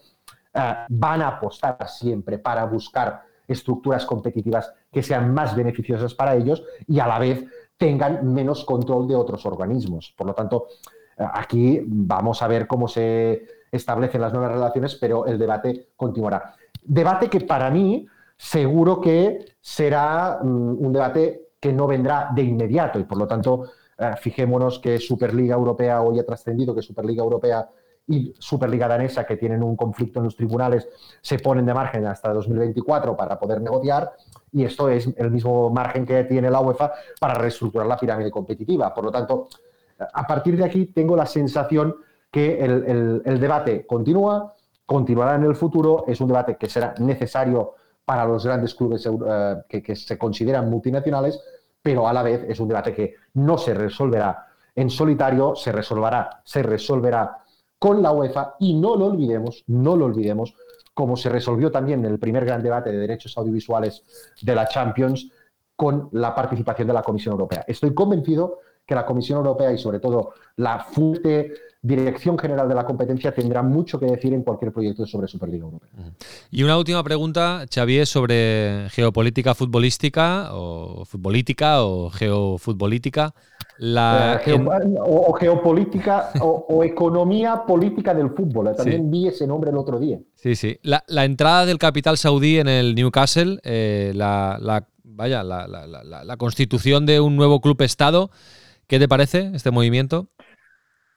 eh, 0.54 0.74
van 0.90 1.24
a 1.24 1.30
apostar 1.30 1.90
siempre 1.90 2.38
para 2.38 2.66
buscar 2.66 3.24
estructuras 3.48 4.06
competitivas 4.06 4.74
que 4.92 5.02
sean 5.02 5.34
más 5.34 5.56
beneficiosas 5.56 6.14
para 6.14 6.36
ellos 6.36 6.64
y 6.88 7.00
a 7.00 7.08
la 7.08 7.18
vez 7.18 7.46
tengan 7.78 8.32
menos 8.32 8.64
control 8.64 9.08
de 9.08 9.16
otros 9.16 9.44
organismos. 9.48 10.14
Por 10.16 10.28
lo 10.28 10.36
tanto, 10.36 10.68
eh, 11.18 11.26
aquí 11.34 11.82
vamos 11.84 12.44
a 12.44 12.48
ver 12.48 12.68
cómo 12.68 12.88
se 12.88 13.61
establecen 13.72 14.22
las 14.22 14.34
nuevas 14.34 14.52
relaciones, 14.52 14.96
pero 14.96 15.26
el 15.26 15.40
debate 15.40 15.90
continuará. 15.96 16.54
Debate 16.84 17.30
que 17.30 17.42
para 17.42 17.70
mí 17.70 18.08
seguro 18.38 19.00
que 19.00 19.56
será 19.62 20.40
mm, 20.42 20.84
un 20.84 20.92
debate 20.92 21.50
que 21.60 21.72
no 21.72 21.88
vendrá 21.88 22.32
de 22.34 22.42
inmediato 22.42 23.00
y 23.00 23.04
por 23.04 23.18
lo 23.18 23.28
tanto 23.28 23.66
eh, 23.98 24.14
fijémonos 24.20 24.80
que 24.80 24.98
Superliga 24.98 25.56
Europea 25.56 26.02
hoy 26.02 26.20
ha 26.20 26.26
trascendido, 26.26 26.74
que 26.74 26.82
Superliga 26.82 27.24
Europea 27.24 27.70
y 28.08 28.34
Superliga 28.40 28.88
Danesa, 28.88 29.26
que 29.26 29.38
tienen 29.38 29.62
un 29.62 29.76
conflicto 29.76 30.20
en 30.20 30.26
los 30.26 30.36
tribunales, 30.36 30.90
se 31.22 31.38
ponen 31.38 31.68
de 31.68 31.74
margen 31.74 32.08
hasta 32.08 32.34
2024 32.34 33.16
para 33.16 33.38
poder 33.38 33.62
negociar 33.62 34.12
y 34.52 34.66
esto 34.66 34.90
es 34.90 35.08
el 35.18 35.30
mismo 35.30 35.70
margen 35.70 36.04
que 36.06 36.24
tiene 36.24 36.50
la 36.50 36.62
UEFA 36.62 36.92
para 37.20 37.36
reestructurar 37.36 37.86
la 37.86 37.98
pirámide 37.98 38.32
competitiva. 38.32 38.92
Por 38.94 39.06
lo 39.06 39.12
tanto, 39.12 39.50
a 40.14 40.26
partir 40.26 40.58
de 40.58 40.66
aquí 40.66 40.88
tengo 40.88 41.16
la 41.16 41.28
sensación 41.28 41.96
que 42.32 42.64
el, 42.64 43.40
debate 43.40 43.86
continúa, 43.86 44.56
continuará 44.86 45.36
en 45.36 45.44
el 45.44 45.56
futuro, 45.56 46.06
es 46.08 46.22
un 46.22 46.30
debate 46.30 46.56
que 46.56 46.70
será 46.70 46.96
necesario 47.00 47.76
para 48.06 48.26
los 48.26 48.46
grandes 48.46 48.74
clubes 48.74 49.06
eh, 49.06 49.82
que, 49.84 49.96
se 49.96 50.18
consideran 50.18 50.70
multinacionales, 50.70 51.40
pero 51.82 52.08
a 52.08 52.14
la 52.14 52.24
vez 52.24 52.46
es 52.48 52.60
un 52.60 52.70
debate 52.70 52.94
que 52.94 53.16
no 53.34 53.58
se 53.58 53.74
resolverá 53.74 54.48
en 54.74 54.90
solitario, 54.90 55.56
se 55.56 55.72
resolverá, 55.72 56.42
se 56.46 56.64
resolverá 56.64 57.38
con 57.78 58.02
la 58.02 58.12
UEFA 58.12 58.56
y 58.60 58.74
no 58.76 58.96
lo 58.96 59.08
olvidemos, 59.08 59.64
no 59.68 59.98
lo 59.98 60.06
olvidemos, 60.06 60.56
como 60.94 61.18
se 61.18 61.30
resolvió 61.30 61.72
también 61.72 62.06
en 62.06 62.12
el 62.12 62.20
primer 62.20 62.46
gran 62.46 62.64
debate 62.64 62.92
de 62.92 62.98
derechos 62.98 63.38
audiovisuales 63.38 64.04
de 64.42 64.56
la 64.56 64.68
Champions 64.68 65.30
con 65.76 66.10
la 66.12 66.34
participación 66.34 66.88
de 66.88 66.94
la 66.94 67.02
Comisión 67.02 67.34
Europea. 67.34 67.66
Estoy 67.68 67.94
convencido 67.94 68.60
que 68.92 68.96
la 68.96 69.06
Comisión 69.06 69.38
Europea 69.38 69.72
y 69.72 69.78
sobre 69.78 70.00
todo 70.00 70.34
la 70.58 70.80
fuerte 70.80 71.54
Dirección 71.84 72.38
General 72.38 72.70
de 72.70 72.76
la 72.76 72.86
Competencia 72.86 73.34
tendrá 73.34 73.64
mucho 73.64 74.00
que 74.00 74.06
decir 74.06 74.34
en 74.34 74.44
cualquier 74.44 74.72
proyecto 74.72 75.08
sobre 75.08 75.28
Superliga 75.28 75.64
Europea. 75.66 75.90
Y 76.52 76.62
una 76.62 76.78
última 76.78 77.02
pregunta, 77.04 77.66
Xavier, 77.74 78.06
sobre 78.06 78.88
geopolítica 78.92 79.56
futbolística 79.56 80.50
o 80.54 81.06
futbolítica 81.06 81.84
o 81.84 82.12
geofutbolítica. 82.12 83.34
La, 83.80 84.36
Eh, 84.36 84.40
geo- 84.46 84.70
o, 85.04 85.32
o 85.32 85.34
geopolítica 85.34 86.30
o, 86.42 86.68
o 86.70 86.84
economía 86.94 87.64
política 87.66 88.14
del 88.14 88.30
fútbol. 88.30 88.68
eh, 88.68 88.74
También 88.78 89.02
Sí. 89.02 89.08
vi 89.10 89.28
ese 89.30 89.48
nombre 89.48 89.72
el 89.72 89.78
otro 89.78 89.98
día. 90.00 90.20
Sí, 90.36 90.56
sí. 90.56 90.78
La, 90.84 91.04
la 91.08 91.26
entrada 91.26 91.66
del 91.66 91.80
capital 91.80 92.16
saudí 92.20 92.60
en 92.60 92.68
el 92.68 92.94
Newcastle, 92.94 93.60
eh, 93.64 94.12
la, 94.14 94.60
la- 94.62 94.86
vaya, 95.04 95.42
la 95.44 96.38
constitución 96.38 97.08
de 97.08 97.20
un 97.22 97.36
nuevo 97.36 97.60
club-estado. 97.60 98.30
¿Qué 98.92 99.00
te 99.00 99.08
parece 99.08 99.52
este 99.54 99.72
movimiento? 99.72 100.28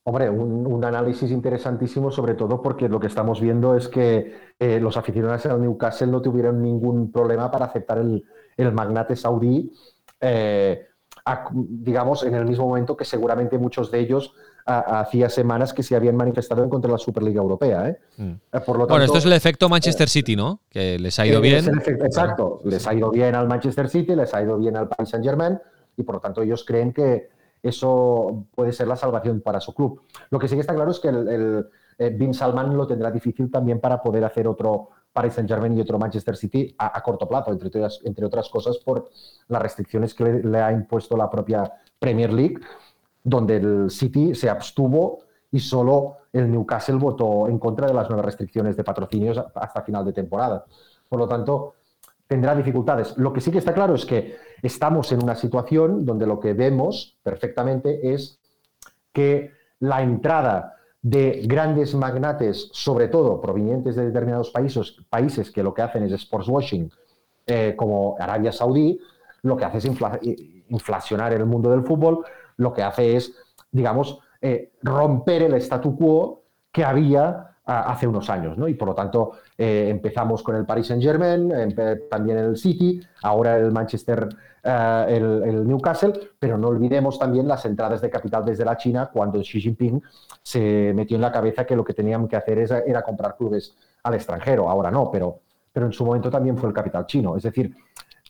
Hombre, 0.05 0.31
un, 0.31 0.65
un 0.65 0.85
análisis 0.85 1.29
interesantísimo, 1.33 2.13
sobre 2.13 2.35
todo 2.35 2.63
porque 2.63 2.89
lo 2.89 3.01
que 3.01 3.09
estamos 3.09 3.41
viendo 3.41 3.75
es 3.77 3.89
que 3.89 4.33
eh, 4.61 4.79
los 4.79 4.97
aficionados 4.97 5.45
al 5.47 5.61
Newcastle 5.61 6.07
no 6.07 6.23
tuvieron 6.23 6.63
ningún 6.63 7.11
problema 7.11 7.51
para 7.51 7.65
aceptar 7.65 7.99
el, 7.99 8.23
el 8.57 8.71
magnate 8.73 9.17
saudí, 9.17 9.73
eh, 10.21 10.87
a- 11.25 11.49
digamos, 11.53 12.23
en 12.23 12.37
el 12.37 12.45
mismo 12.45 12.69
momento 12.69 12.97
que 12.97 13.05
seguramente 13.05 13.59
muchos 13.59 13.91
de 13.91 13.99
ellos 13.99 14.35
a- 14.67 15.01
hacía 15.01 15.29
semanas 15.29 15.75
que 15.75 15.83
se 15.83 15.97
habían 15.97 16.15
manifestado 16.15 16.63
en 16.63 16.71
contra 16.71 16.87
de 16.87 16.93
la 16.93 16.99
Superliga 16.99 17.43
Europea. 17.43 17.89
¿eh? 17.89 17.99
Mm. 18.19 18.31
Eh, 18.53 18.61
Por 18.65 18.79
lo 18.79 18.87
Bueno, 18.87 19.05
esto 19.05 19.19
es 19.19 19.25
el 19.25 19.33
efecto 19.33 19.69
Manchester 19.69 20.09
City, 20.09 20.37
¿no? 20.37 20.61
Que 20.71 20.97
les 20.97 21.19
ha 21.19 21.27
ido 21.27 21.41
bien. 21.41 21.67
efecto- 21.77 22.05
exacto, 22.05 22.61
les 22.67 22.87
ha 22.87 22.95
ido 22.95 23.11
bien 23.11 23.35
al 23.35 23.49
Manchester 23.49 23.89
City, 23.89 24.15
les 24.15 24.33
ha 24.33 24.41
ido 24.45 24.59
bien 24.59 24.77
al 24.77 24.87
Paris 24.87 25.09
Saint 25.11 25.27
Germain 25.27 25.59
y 25.97 26.05
por 26.05 26.15
lo 26.15 26.21
tanto 26.21 26.41
ellos 26.41 26.65
creen 26.65 26.93
que 26.93 27.34
eso 27.65 28.45
puede 28.55 28.73
ser 28.73 28.87
la 28.87 28.97
salvación 28.97 29.41
para 29.41 29.59
su 29.59 29.73
club. 29.75 30.03
Lo 30.29 30.39
que 30.39 30.49
sí 30.49 30.55
que 30.55 30.61
está 30.61 30.75
claro 30.75 30.91
es 30.91 31.01
que 31.01 31.09
el, 31.09 31.67
eh, 31.99 32.11
Bin 32.11 32.35
Salman 32.35 32.77
lo 32.77 32.87
tendrá 32.87 33.11
difícil 33.11 33.51
también 33.51 33.81
para 33.81 34.03
poder 34.03 34.23
hacer 34.25 34.47
otro 34.47 34.91
Paris 35.13 35.33
Saint 35.35 35.49
Germain 35.49 35.73
y 35.77 35.81
otro 35.81 35.99
Manchester 35.99 36.37
City 36.37 36.75
a, 36.77 37.01
corto 37.03 37.27
plazo, 37.27 37.53
entre 37.53 38.27
otras, 38.27 38.49
cosas 38.51 38.77
por 38.79 39.09
las 39.49 39.63
restricciones 39.63 40.13
que 40.13 40.25
le 40.25 40.61
ha 40.61 40.73
impuesto 40.73 41.17
la 41.17 41.31
propia 41.31 41.73
Premier 41.99 42.33
League, 42.33 42.59
donde 43.23 43.57
el 43.57 43.91
City 43.91 44.35
se 44.35 44.51
abstuvo 44.51 45.21
y 45.51 45.61
solo 45.61 46.17
el 46.33 46.51
Newcastle 46.51 46.97
votó 46.97 47.49
en 47.49 47.59
contra 47.59 47.87
de 47.87 47.95
las 47.95 48.11
nuevas 48.11 48.27
restricciones 48.27 48.77
de 48.77 48.85
patrocinios 48.85 49.39
hasta 49.55 49.83
final 49.83 50.05
de 50.05 50.13
temporada. 50.13 50.65
Por 51.09 51.19
lo 51.19 51.29
tanto, 51.29 51.75
tendrá 52.27 52.55
dificultades. 52.55 53.17
Lo 53.17 53.33
que 53.33 53.41
sí 53.41 53.51
que 53.51 53.59
está 53.59 53.73
claro 53.73 53.95
es 53.95 54.05
que 54.05 54.37
estamos 54.65 55.13
en 55.13 55.23
una 55.23 55.35
situación 55.35 56.05
donde 56.05 56.27
lo 56.27 56.41
que 56.41 56.55
vemos 56.55 57.19
perfectamente 57.23 58.13
es 58.15 58.39
que 59.13 59.53
la 59.81 60.03
entrada 60.03 60.75
de 61.03 61.43
grandes 61.45 61.95
magnates, 61.95 62.71
sobre 62.73 63.09
todo 63.09 63.41
provenientes 63.41 63.95
de 63.95 64.07
determinados 64.07 64.51
países, 64.51 64.97
países 65.11 65.51
que 65.51 65.63
lo 65.63 65.75
que 65.75 65.83
hacen 65.83 66.03
es 66.05 66.13
sports 66.13 66.49
washing, 66.49 66.91
eh, 67.47 67.75
como 67.77 68.17
Arabia 68.19 68.53
Saudí, 68.53 68.99
lo 69.43 69.57
que 69.57 69.67
hace 69.67 69.79
es 69.79 69.85
infla- 69.85 70.19
inflacionar 70.69 71.35
el 71.35 71.45
mundo 71.45 71.71
del 71.71 71.83
fútbol, 71.85 72.25
lo 72.57 72.73
que 72.73 72.83
hace 72.83 73.17
es, 73.17 73.35
digamos, 73.71 74.19
eh, 74.41 74.73
romper 74.83 75.43
el 75.43 75.55
statu 75.55 75.95
quo 75.95 76.45
que 76.73 76.85
había 76.85 77.59
ah, 77.67 77.93
hace 77.93 78.07
unos 78.07 78.31
años, 78.31 78.57
¿no? 78.57 78.67
Y 78.67 78.75
por 78.75 78.89
lo 78.89 78.95
tanto 78.95 79.33
eh, 79.57 79.89
empezamos 79.89 80.43
con 80.43 80.57
el 80.57 80.65
Paris 80.67 80.89
Saint 80.89 81.03
Germain, 81.03 81.51
empe- 81.51 82.09
también 82.09 82.39
el 82.39 82.57
City, 82.57 83.01
ahora 83.23 83.57
el 83.57 83.71
Manchester, 83.71 84.29
eh, 84.63 85.07
el, 85.09 85.67
Newcastle, 85.69 86.13
pero 86.39 86.57
no 86.59 86.69
olvidemos 86.69 87.19
también 87.19 87.47
las 87.47 87.65
entradas 87.65 88.01
de 88.01 88.11
capital 88.11 88.45
desde 88.45 88.65
la 88.65 88.77
China 88.77 89.11
cuando 89.13 89.39
Xi 89.41 89.61
Jinping 89.61 90.03
se 90.43 90.93
metió 90.95 91.17
en 91.17 91.21
la 91.23 91.31
cabeza 91.31 91.65
que 91.65 91.77
lo 91.77 91.85
que 91.85 91.95
tenían 91.95 92.27
que 92.27 92.37
hacer 92.37 92.59
era 92.87 93.03
comprar 93.03 93.37
clubes 93.37 93.75
al 94.03 94.15
extranjero. 94.15 94.69
Ahora 94.69 94.91
no, 94.91 95.11
pero, 95.11 95.39
pero 95.73 95.87
en 95.87 95.93
su 95.93 96.05
momento 96.05 96.31
también 96.31 96.57
fue 96.59 96.69
el 96.69 96.75
capital 96.75 97.07
chino. 97.07 97.37
Es 97.37 97.43
decir, 97.45 97.75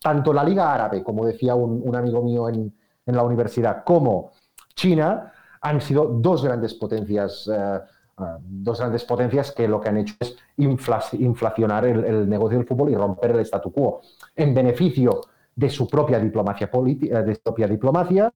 tanto 0.03 0.33
la 0.33 0.45
Liga 0.45 0.73
Árabe, 0.75 1.03
como 1.03 1.25
decía 1.25 1.55
un, 1.55 1.81
un 1.85 1.97
amigo 1.97 2.23
mío 2.23 2.49
en, 2.49 2.73
en 3.07 3.17
la 3.17 3.23
universidad, 3.23 3.83
como 3.85 4.33
China 4.75 5.33
han 5.61 5.81
sido 5.81 6.05
dos 6.07 6.45
grandes 6.45 6.75
potencias, 6.75 7.49
eh, 7.51 7.81
eh, 8.19 8.23
dos 8.41 8.79
grandes 8.79 9.05
potencias 9.05 9.53
que 9.53 9.69
lo 9.69 9.81
que 9.81 9.89
han 9.89 9.99
hecho 9.99 10.15
es 10.21 10.37
infla- 10.59 11.03
inflacionar 11.13 11.85
el, 11.87 12.29
negocio 12.29 12.59
del 12.59 12.67
fútbol 12.67 12.91
y 12.91 12.95
romper 12.95 13.33
el 13.33 13.41
statu 13.41 13.73
quo 13.73 14.01
en 14.35 14.55
beneficio 14.55 15.21
de 15.55 15.71
su 15.71 15.89
propia 15.89 16.19
diplomacia 16.19 16.71
política, 16.71 17.23
de 17.23 17.35
su 17.35 17.43
propia 17.43 17.69
diplomacia 17.69 18.33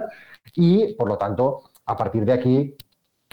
y 0.54 0.94
por 0.94 1.08
lo 1.08 1.16
tanto 1.16 1.62
a 1.86 1.96
partir 1.96 2.24
de 2.24 2.32
aquí 2.32 2.76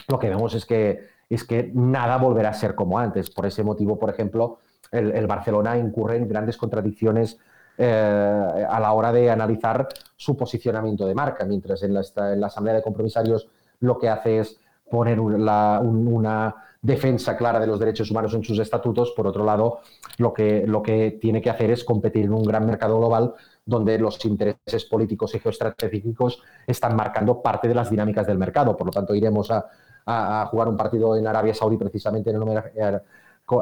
lo 0.08 0.18
que 0.18 0.28
vemos 0.28 0.54
es 0.54 0.66
que 0.66 1.16
es 1.28 1.42
que 1.44 1.70
nada 1.74 2.18
volverá 2.18 2.50
a 2.50 2.54
ser 2.54 2.74
como 2.76 2.98
antes. 2.98 3.30
Por 3.30 3.46
ese 3.46 3.64
motivo, 3.64 3.98
por 3.98 4.10
ejemplo, 4.10 4.58
el, 4.92 5.10
el 5.10 5.26
Barcelona 5.26 5.76
incurre 5.76 6.16
en 6.16 6.28
grandes 6.28 6.56
contradicciones 6.56 7.38
eh, 7.78 8.66
a 8.68 8.80
la 8.80 8.92
hora 8.92 9.12
de 9.12 9.30
analizar 9.30 9.88
su 10.16 10.36
posicionamiento 10.36 11.04
de 11.06 11.14
marca, 11.14 11.44
mientras 11.44 11.82
en 11.82 11.94
la, 11.94 12.02
en 12.32 12.40
la 12.40 12.46
Asamblea 12.46 12.76
de 12.76 12.82
Compromisarios 12.82 13.48
lo 13.80 13.98
que 13.98 14.08
hace 14.08 14.38
es 14.38 14.58
poner 14.90 15.18
un- 15.20 15.48
una 15.48 16.54
defensa 16.80 17.36
clara 17.36 17.58
de 17.58 17.66
los 17.66 17.78
derechos 17.80 18.10
humanos 18.10 18.32
en 18.34 18.44
sus 18.44 18.58
estatutos, 18.58 19.12
por 19.16 19.26
otro 19.26 19.44
lado, 19.44 19.80
lo 20.18 20.32
que, 20.32 20.64
lo 20.66 20.82
que 20.82 21.18
tiene 21.20 21.42
que 21.42 21.50
hacer 21.50 21.70
es 21.70 21.84
competir 21.84 22.24
en 22.26 22.32
un 22.32 22.44
gran 22.44 22.64
mercado 22.64 22.98
global 22.98 23.34
donde 23.64 23.98
los 23.98 24.24
intereses 24.24 24.84
políticos 24.84 25.34
y 25.34 25.40
geoestratégicos 25.40 26.40
están 26.66 26.94
marcando 26.94 27.42
parte 27.42 27.66
de 27.66 27.74
las 27.74 27.90
dinámicas 27.90 28.26
del 28.26 28.38
mercado. 28.38 28.76
Por 28.76 28.86
lo 28.86 28.92
tanto, 28.92 29.14
iremos 29.14 29.50
a, 29.50 29.66
a- 30.06 30.46
jugar 30.46 30.68
un 30.68 30.76
partido 30.76 31.16
en 31.16 31.26
Arabia 31.26 31.52
Saudí 31.54 31.76
precisamente 31.76 32.30
en 32.30 32.36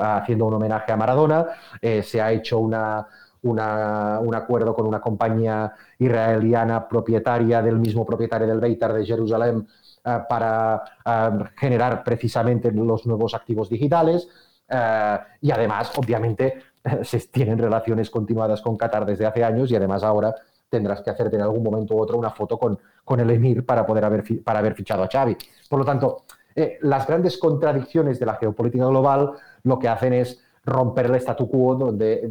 haciendo 0.01 0.47
un 0.47 0.55
homenaje 0.55 0.93
a 0.93 0.97
Maradona. 0.97 1.47
Eh, 1.81 2.03
se 2.03 2.21
ha 2.21 2.33
hecho 2.33 2.59
una, 2.59 3.07
un 3.45 4.35
acuerdo 4.35 4.75
con 4.75 4.87
una 4.87 5.01
compañía 5.01 5.73
israeliana 5.99 6.89
propietaria 6.89 7.63
del 7.63 7.79
mismo 7.79 8.05
propietario 8.05 8.47
del 8.47 8.61
Beitar 8.61 8.93
de 8.93 9.05
Jerusalén 9.05 9.67
eh, 10.07 10.19
para 10.29 10.83
eh, 11.05 11.31
generar 11.57 12.05
precisamente 12.05 12.71
los 12.71 13.07
nuevos 13.07 13.35
activos 13.35 13.71
digitales. 13.71 14.29
Eh, 14.69 15.19
y 15.41 15.51
además, 15.51 15.93
obviamente, 15.97 16.63
se 17.03 17.21
tienen 17.21 17.59
relaciones 17.59 18.11
continuadas 18.11 18.61
con 18.61 18.77
Qatar 18.77 19.07
desde 19.07 19.25
hace 19.25 19.43
años 19.43 19.71
y 19.71 19.77
además 19.77 20.03
ahora 20.03 20.35
tendrás 20.69 21.01
que 21.01 21.09
hacerte 21.09 21.37
en 21.37 21.43
algún 21.43 21.63
momento 21.63 21.95
u 21.95 22.03
otro 22.03 22.19
una 22.19 22.31
foto 22.31 22.59
con, 22.59 22.79
con 23.03 23.21
el 23.21 23.31
Emir 23.31 23.65
para 23.65 23.87
poder 23.87 24.05
haber, 24.05 24.25
para 24.43 24.59
haber 24.59 24.75
fichado 24.75 25.03
a 25.03 25.09
Xavi. 25.09 25.37
Por 25.71 25.79
lo 25.79 25.85
tanto, 25.85 26.25
las 26.83 27.07
grandes 27.07 27.39
contradicciones 27.39 28.21
de 28.21 28.27
la 28.27 28.35
geopolítica 28.35 28.87
global 28.87 29.33
lo 29.65 29.79
que 29.79 29.89
hacen 29.89 30.13
es 30.13 30.44
romper 30.65 31.07
el 31.07 31.17
statu 31.17 31.49
quo 31.49 31.79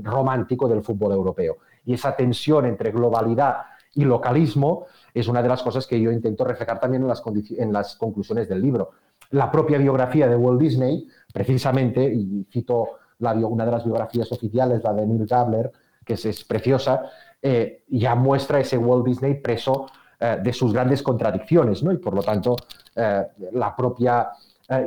romántico 0.01 0.67
del 0.67 0.84
fútbol 0.84 1.13
europeo. 1.13 1.57
Y 1.86 1.93
esa 1.93 2.15
tensión 2.15 2.65
entre 2.65 2.91
globalidad 2.91 3.57
y 3.95 4.05
localismo 4.05 4.86
es 5.13 5.27
una 5.27 5.41
de 5.41 5.49
las 5.49 5.61
cosas 5.61 5.86
que 5.86 5.99
yo 5.99 6.11
intento 6.11 6.43
reflejar 6.43 6.79
también 6.79 7.03
en 7.03 7.09
las, 7.09 7.21
en 7.57 7.73
las 7.73 7.95
conclusiones 7.95 8.49
del 8.49 8.61
libro. 8.61 8.91
La 9.31 9.51
propia 9.51 9.77
biografía 9.77 10.27
de 10.27 10.36
Walt 10.36 10.59
Disney, 10.59 11.07
precisamente, 11.31 12.03
y 12.03 12.45
cito 12.51 12.99
la 13.19 13.34
una 13.34 13.65
de 13.65 13.71
las 13.71 13.86
biografías 13.86 14.31
oficiales, 14.31 14.84
la 14.84 14.93
de 14.93 15.05
Neil 15.05 15.25
Gabler, 15.25 15.71
que 16.05 16.13
es, 16.13 16.43
preciosa, 16.43 17.03
eh, 17.41 17.84
ya 17.88 18.15
muestra 18.15 18.59
ese 18.59 18.77
Walt 18.77 19.05
Disney 19.05 19.36
preso 19.36 19.88
eh, 20.19 20.39
de 20.41 20.53
sus 20.53 20.73
grandes 20.73 21.01
contradicciones, 21.01 21.84
¿no? 21.84 21.91
Y 21.91 21.97
por 21.97 22.13
lo 22.13 22.21
tanto, 22.21 22.55
eh, 22.95 23.23
la 23.53 23.75
propia 23.75 24.29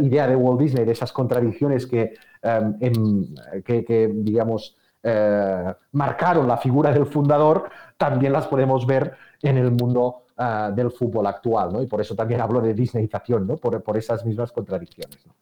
idea 0.00 0.26
de 0.26 0.34
Walt 0.34 0.58
Disney, 0.58 0.84
de 0.84 0.92
esas 0.92 1.12
contradicciones 1.12 1.86
que, 1.86 2.14
eh, 2.46 2.62
em, 2.80 3.26
que, 3.66 3.84
que, 3.84 3.98
digamos, 4.28 4.76
eh, 5.02 5.74
marcaron 5.92 6.46
la 6.48 6.56
figura 6.58 6.90
del 6.92 7.06
fundador, 7.06 7.70
también 7.96 8.32
las 8.32 8.46
podemos 8.52 8.86
ver 8.86 9.04
en 9.42 9.56
el 9.58 9.70
mundo 9.70 10.02
ah, 10.36 10.70
del 10.74 10.90
fútbol 10.90 11.26
actual, 11.26 11.72
¿no? 11.72 11.82
Y 11.82 11.86
por 11.86 12.00
eso 12.00 12.14
también 12.14 12.40
hablo 12.40 12.60
de 12.60 12.74
Disneyización, 12.74 13.46
¿no? 13.46 13.56
Por, 13.56 13.82
por 13.82 13.96
esas 13.96 14.24
mismas 14.24 14.52
contradicciones. 14.52 15.18
¿no? 15.26 15.32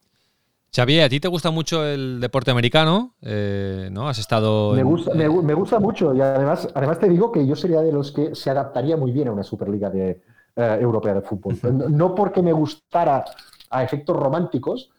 Xavier, 0.76 1.04
a 1.04 1.08
ti 1.08 1.20
te 1.20 1.28
gusta 1.28 1.50
mucho 1.50 1.84
el 1.86 2.20
deporte 2.20 2.50
americano, 2.50 3.14
Eh, 3.22 3.88
¿no? 3.92 4.08
Has 4.08 4.18
estado. 4.18 4.76
Me 4.76 4.80
en- 4.80 4.86
gusta, 4.86 5.14
me, 5.14 5.28
gu- 5.28 5.42
me 5.42 5.54
gusta 5.54 5.78
mucho 5.78 6.14
y 6.14 6.20
además, 6.20 6.68
además 6.74 6.98
te 6.98 7.08
digo 7.08 7.30
que 7.30 7.46
yo 7.46 7.54
sería 7.54 7.80
de 7.82 7.92
los 7.92 8.10
que 8.12 8.34
se 8.34 8.50
adaptaría 8.50 8.96
muy 8.96 9.12
bien 9.12 9.28
a 9.28 9.32
una 9.32 9.42
Superliga 9.42 9.90
de, 9.90 10.22
eh, 10.56 10.78
Europea 10.80 11.14
de 11.14 11.20
Fútbol. 11.22 11.58
No 11.90 12.14
porque 12.14 12.42
me 12.42 12.52
gustara 12.52 13.24
a 13.70 13.84
efectos 13.84 14.16
románticos, 14.16 14.90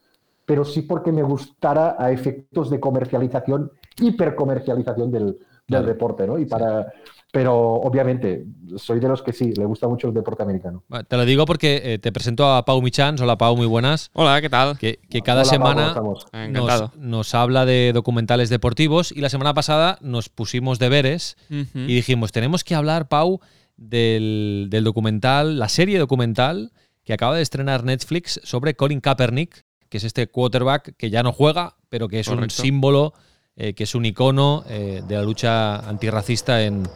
pero 0.45 0.63
sí 0.65 0.81
porque 0.83 1.11
me 1.11 1.23
gustara 1.23 1.95
a 1.97 2.11
efectos 2.11 2.69
de 2.69 2.79
comercialización, 2.79 3.71
hipercomercialización 3.99 5.11
del, 5.11 5.25
del 5.25 5.37
Claro. 5.67 5.87
deporte, 5.87 6.27
¿no? 6.27 6.37
Y 6.37 6.45
para, 6.45 6.93
pero 7.31 7.55
obviamente 7.57 8.45
soy 8.77 8.99
de 8.99 9.07
los 9.07 9.21
que 9.23 9.33
sí, 9.33 9.51
le 9.53 9.65
gusta 9.65 9.87
mucho 9.87 10.07
el 10.07 10.13
deporte 10.13 10.43
americano. 10.43 10.83
Te 11.07 11.17
lo 11.17 11.25
digo 11.25 11.45
porque 11.45 11.81
eh, 11.83 11.97
te 11.99 12.11
presento 12.11 12.53
a 12.53 12.63
Pau 12.65 12.81
Michans. 12.81 13.19
Hola, 13.19 13.37
Pau, 13.37 13.57
muy 13.57 13.65
buenas. 13.65 14.11
Hola, 14.13 14.39
¿qué 14.41 14.49
tal? 14.49 14.77
Que, 14.77 14.99
que 15.09 15.21
cada 15.21 15.41
Hola, 15.41 15.49
Pau, 15.59 15.73
¿cómo 15.95 16.15
semana? 16.19 16.45
Encantado. 16.45 16.91
nos, 16.95 16.97
nos 16.97 17.35
habla 17.35 17.65
de 17.65 17.91
documentales 17.93 18.49
deportivos 18.49 19.11
y 19.11 19.21
la 19.21 19.29
semana 19.29 19.53
pasada 19.55 19.97
nos 20.01 20.29
pusimos 20.29 20.77
deberes 20.79 21.35
y 21.49 21.95
dijimos, 21.95 22.31
tenemos 22.31 22.63
que 22.63 22.75
hablar, 22.75 23.07
Pau, 23.07 23.39
del, 23.75 24.67
del 24.69 24.83
documental, 24.83 25.59
la 25.59 25.69
serie 25.69 25.99
documental 25.99 26.71
que 27.03 27.13
acaba 27.13 27.35
de 27.35 27.41
estrenar 27.41 27.83
Netflix 27.83 28.39
sobre 28.43 28.75
Colin 28.75 28.99
Kaepernick, 29.01 29.63
que 29.89 29.97
es 29.97 30.03
este 30.03 30.27
quarterback 30.27 30.95
que 30.97 31.09
ya 31.09 31.23
no 31.23 31.31
juega, 31.31 31.75
pero 31.89 32.07
que 32.07 32.19
es 32.19 32.27
un 32.27 32.49
símbolo, 32.49 33.13
eh, 33.55 33.73
que 33.73 33.83
es 33.83 33.95
un 33.95 34.05
icono 34.05 34.63
eh, 34.67 35.01
de 35.07 35.15
la 35.15 35.23
lucha 35.23 35.77
antirracista 35.87 36.61
en, 36.63 36.87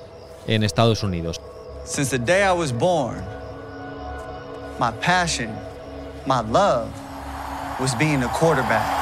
en 0.48 0.64
Estados 0.64 1.04
Unidos. 1.04 1.40
Since 1.86 2.12
the 2.12 2.24
day 2.24 2.44
I 2.44 2.52
was 2.52 2.72
born, 2.72 3.24
my 4.80 4.92
passion, 5.02 5.50
my 6.28 6.42
love 6.42 6.90
was 7.80 7.96
being 7.96 8.24
a 8.24 8.28
quarterback. 8.28 9.00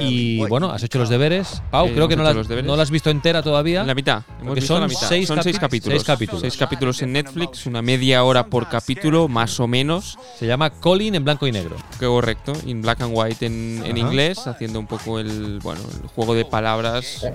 Y 0.00 0.38
bueno, 0.48 0.70
has 0.70 0.82
hecho 0.82 0.98
los 0.98 1.08
deberes. 1.08 1.62
Pau, 1.70 1.86
Eh, 1.86 1.92
creo 1.94 2.08
que 2.08 2.16
no 2.16 2.22
la, 2.22 2.32
no 2.32 2.76
la 2.76 2.82
has 2.82 2.90
visto 2.90 3.10
entera 3.10 3.42
todavía. 3.42 3.84
La 3.84 3.94
mitad. 3.94 4.22
Hemos 4.40 4.54
visto 4.54 4.74
son 4.74 4.80
la 4.82 4.88
mitad. 4.88 5.08
seis 5.08 5.28
son 5.28 5.42
seis 5.42 5.58
capítulos. 5.58 5.98
seis 5.98 6.06
capítulos. 6.06 6.40
Seis 6.40 6.56
capítulos 6.56 7.02
en 7.02 7.12
Netflix, 7.12 7.66
una 7.66 7.82
media 7.82 8.24
hora 8.24 8.46
por 8.46 8.68
capítulo, 8.68 9.28
más 9.28 9.60
o 9.60 9.66
menos. 9.66 10.18
Se 10.38 10.46
llama 10.46 10.70
Colin 10.70 11.14
en 11.14 11.24
blanco 11.24 11.46
y 11.46 11.52
negro. 11.52 11.76
Que 11.98 12.06
correcto, 12.06 12.52
in 12.66 12.80
black 12.82 13.02
and 13.02 13.12
white 13.14 13.44
en, 13.44 13.82
en 13.84 13.96
inglés, 13.98 14.46
haciendo 14.46 14.78
un 14.78 14.86
poco 14.86 15.18
el, 15.18 15.58
bueno, 15.62 15.82
el 16.02 16.08
juego 16.08 16.34
de 16.34 16.44
palabras 16.44 17.26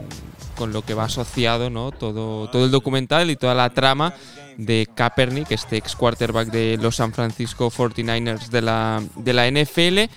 con 0.55 0.73
lo 0.73 0.81
que 0.83 0.93
va 0.93 1.03
asociado, 1.05 1.69
¿no? 1.69 1.91
Todo, 1.91 2.49
todo 2.49 2.65
el 2.65 2.71
documental 2.71 3.29
y 3.29 3.35
toda 3.35 3.53
la 3.53 3.69
trama 3.69 4.13
de 4.57 4.87
Kaepernick, 4.93 5.51
este 5.51 5.77
ex 5.77 5.95
quarterback 5.95 6.49
de 6.49 6.77
los 6.81 6.95
San 6.95 7.13
Francisco 7.13 7.69
49ers 7.69 8.49
de 8.49 8.61
la, 8.61 9.03
de 9.15 9.33
la 9.33 9.49
NFL, 9.49 10.11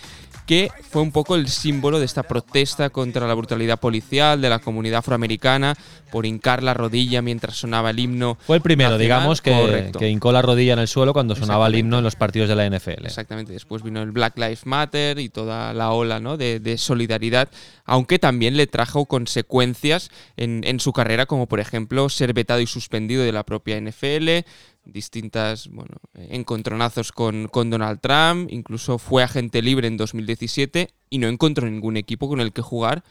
que 0.49 0.71
fue 0.89 1.03
un 1.03 1.13
poco 1.13 1.37
el 1.37 1.47
símbolo 1.47 1.99
de 1.99 2.07
esta 2.07 2.23
protesta 2.23 2.89
contra 2.89 3.29
la 3.29 3.35
brutalidad 3.35 3.79
policial 3.79 4.41
de 4.41 4.49
la 4.49 4.61
comunidad 4.61 5.01
afroamericana 5.01 5.75
por 6.11 6.25
hincar 6.25 6.63
la 6.63 6.73
rodilla 6.73 7.21
mientras 7.21 7.57
sonaba 7.57 7.91
el 7.91 7.99
himno. 7.99 8.39
Fue 8.47 8.57
el 8.57 8.63
primero, 8.63 8.93
nacional. 8.93 9.03
digamos, 9.21 9.43
que, 9.43 9.93
que 9.99 10.09
hincó 10.09 10.33
la 10.33 10.41
rodilla 10.41 10.73
en 10.73 10.79
el 10.79 10.89
suelo 10.89 11.13
cuando 11.13 11.37
sonaba 11.37 11.67
el 11.67 11.75
himno 11.75 11.99
en 11.99 12.05
los 12.05 12.17
partidos 12.17 12.49
de 12.49 12.57
la 12.57 12.67
NFL. 12.67 13.05
Exactamente, 13.05 13.53
después 13.53 13.83
vino 13.83 14.01
el 14.01 14.11
Black 14.11 14.39
Lives 14.39 14.65
Matter 14.65 15.19
y 15.19 15.29
toda 15.29 15.75
la 15.75 15.93
ola 15.93 16.19
¿no? 16.19 16.39
de, 16.39 16.61
de 16.61 16.79
solidaridad, 16.79 17.51
aunque 17.85 18.19
también 18.19 18.57
le 18.57 18.67
trajo 18.67 19.05
consecuencias 19.05 20.11
en, 20.39 20.63
en 20.65 20.81
su 20.81 20.95
carrera, 20.95 21.27
como 21.27 21.47
por 21.47 21.61
ejemplo 21.61 22.09
ser 22.09 22.33
vetado 22.33 22.63
y 22.63 22.67
suspendido 22.67 23.23
de 23.23 23.33
la 23.33 23.45
propia 23.45 23.79
NFL, 23.79 24.47
distintas 24.93 25.69
bueno, 25.69 25.97
encontronazos 26.15 27.13
con, 27.13 27.49
con 27.49 27.71
Donald 27.71 28.01
Trump, 28.01 28.51
incluso 28.51 28.99
fue 28.99 29.23
agente 29.23 29.63
libre 29.63 29.87
en 29.89 29.97
2017 29.97 30.89
y 31.11 31.19
no 31.19 31.29
encontró 31.29 31.69
ningún 31.69 31.97
equipo 31.97 32.29
con 32.29 32.41
el 32.41 32.53
que 32.53 32.63
jugar. 32.63 33.05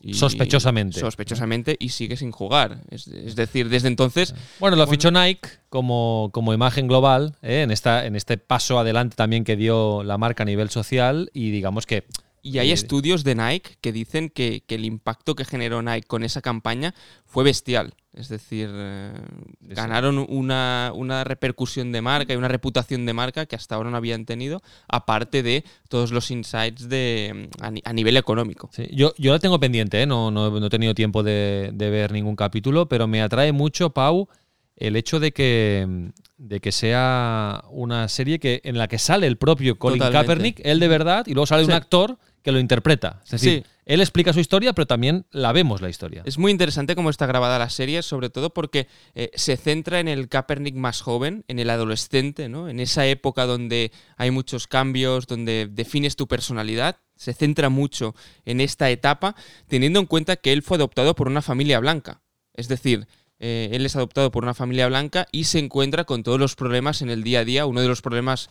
y- 0.00 0.14
Sospechosamente. 0.14 1.00
Sospechosamente 1.00 1.76
y 1.78 1.90
sigue 1.90 2.16
sin 2.16 2.32
jugar. 2.32 2.82
Es, 2.90 3.06
es 3.08 3.34
decir, 3.36 3.68
desde 3.68 3.88
entonces 3.88 4.34
Bueno, 4.60 4.76
lo 4.76 4.86
fichó 4.86 5.10
Nike 5.10 5.48
como, 5.68 6.30
como 6.32 6.52
imagen 6.52 6.86
global 6.88 7.36
¿eh? 7.42 7.62
en, 7.62 7.70
esta, 7.70 8.04
en 8.06 8.16
este 8.16 8.36
paso 8.36 8.78
adelante 8.78 9.16
también 9.16 9.44
que 9.44 9.56
dio 9.56 10.02
la 10.02 10.18
marca 10.18 10.42
a 10.42 10.46
nivel 10.46 10.70
social 10.70 11.30
y 11.32 11.50
digamos 11.50 11.86
que 11.86 12.04
Y 12.44 12.58
hay 12.58 12.72
estudios 12.72 13.22
de 13.22 13.36
Nike 13.36 13.76
que 13.80 13.92
dicen 13.92 14.28
que, 14.28 14.64
que 14.66 14.74
el 14.74 14.84
impacto 14.84 15.36
que 15.36 15.44
generó 15.44 15.80
Nike 15.80 16.08
con 16.08 16.24
esa 16.24 16.40
campaña 16.42 16.92
fue 17.24 17.44
bestial. 17.44 17.94
Es 18.14 18.28
decir, 18.28 18.68
eh, 18.72 19.12
ganaron 19.60 20.26
una, 20.28 20.90
una 20.94 21.24
repercusión 21.24 21.92
de 21.92 22.02
marca 22.02 22.34
y 22.34 22.36
una 22.36 22.48
reputación 22.48 23.06
de 23.06 23.12
marca 23.14 23.46
que 23.46 23.56
hasta 23.56 23.76
ahora 23.76 23.90
no 23.90 23.96
habían 23.96 24.26
tenido, 24.26 24.60
aparte 24.88 25.42
de 25.42 25.64
todos 25.88 26.10
los 26.10 26.30
insights 26.30 26.88
de, 26.88 27.48
a, 27.60 27.70
ni- 27.70 27.80
a 27.84 27.92
nivel 27.92 28.16
económico. 28.16 28.68
Sí, 28.72 28.86
yo, 28.92 29.14
yo 29.16 29.32
la 29.32 29.38
tengo 29.38 29.58
pendiente, 29.60 30.02
¿eh? 30.02 30.06
no, 30.06 30.30
no, 30.30 30.50
no 30.60 30.66
he 30.66 30.70
tenido 30.70 30.94
tiempo 30.94 31.22
de, 31.22 31.70
de 31.72 31.90
ver 31.90 32.12
ningún 32.12 32.36
capítulo, 32.36 32.86
pero 32.86 33.06
me 33.06 33.22
atrae 33.22 33.52
mucho, 33.52 33.90
Pau, 33.90 34.28
el 34.76 34.96
hecho 34.96 35.20
de 35.20 35.32
que, 35.32 36.10
de 36.36 36.60
que 36.60 36.72
sea 36.72 37.64
una 37.70 38.08
serie 38.08 38.38
que, 38.40 38.60
en 38.64 38.76
la 38.76 38.88
que 38.88 38.98
sale 38.98 39.26
el 39.26 39.38
propio 39.38 39.78
Colin 39.78 39.98
Totalmente. 40.00 40.26
Kaepernick, 40.26 40.60
él 40.64 40.80
de 40.80 40.88
verdad, 40.88 41.24
y 41.26 41.32
luego 41.34 41.46
sale 41.46 41.64
un 41.64 41.72
actor 41.72 42.18
que 42.42 42.52
lo 42.52 42.58
interpreta. 42.58 43.20
Es 43.24 43.30
decir, 43.30 43.62
Sí. 43.64 43.70
él 43.86 44.00
explica 44.00 44.32
su 44.32 44.40
historia, 44.40 44.72
pero 44.72 44.86
también 44.86 45.26
la 45.30 45.52
vemos 45.52 45.80
la 45.80 45.88
historia. 45.88 46.22
Es 46.24 46.38
muy 46.38 46.50
interesante 46.52 46.94
cómo 46.94 47.10
está 47.10 47.26
grabada 47.26 47.58
la 47.58 47.70
serie, 47.70 48.02
sobre 48.02 48.30
todo 48.30 48.50
porque 48.52 48.88
eh, 49.14 49.30
se 49.34 49.56
centra 49.56 50.00
en 50.00 50.08
el 50.08 50.28
Kaepernick 50.28 50.74
más 50.74 51.00
joven, 51.00 51.44
en 51.48 51.58
el 51.58 51.70
adolescente, 51.70 52.48
¿no? 52.48 52.68
En 52.68 52.80
esa 52.80 53.06
época 53.06 53.46
donde 53.46 53.92
hay 54.16 54.30
muchos 54.30 54.66
cambios, 54.66 55.26
donde 55.26 55.68
defines 55.70 56.16
tu 56.16 56.26
personalidad. 56.26 56.96
Se 57.16 57.32
centra 57.34 57.68
mucho 57.68 58.14
en 58.44 58.60
esta 58.60 58.90
etapa, 58.90 59.36
teniendo 59.68 60.00
en 60.00 60.06
cuenta 60.06 60.36
que 60.36 60.52
él 60.52 60.62
fue 60.62 60.76
adoptado 60.76 61.14
por 61.14 61.28
una 61.28 61.42
familia 61.42 61.78
blanca. 61.78 62.22
Es 62.54 62.68
decir, 62.68 63.06
eh, 63.38 63.70
él 63.72 63.86
es 63.86 63.96
adoptado 63.96 64.30
por 64.30 64.44
una 64.44 64.54
familia 64.54 64.86
blanca 64.88 65.26
y 65.32 65.44
se 65.44 65.58
encuentra 65.58 66.04
con 66.04 66.22
todos 66.22 66.38
los 66.38 66.54
problemas 66.54 67.02
en 67.02 67.10
el 67.10 67.22
día 67.24 67.40
a 67.40 67.44
día. 67.44 67.66
Uno 67.66 67.80
de 67.80 67.88
los 67.88 68.00
problemas 68.02 68.50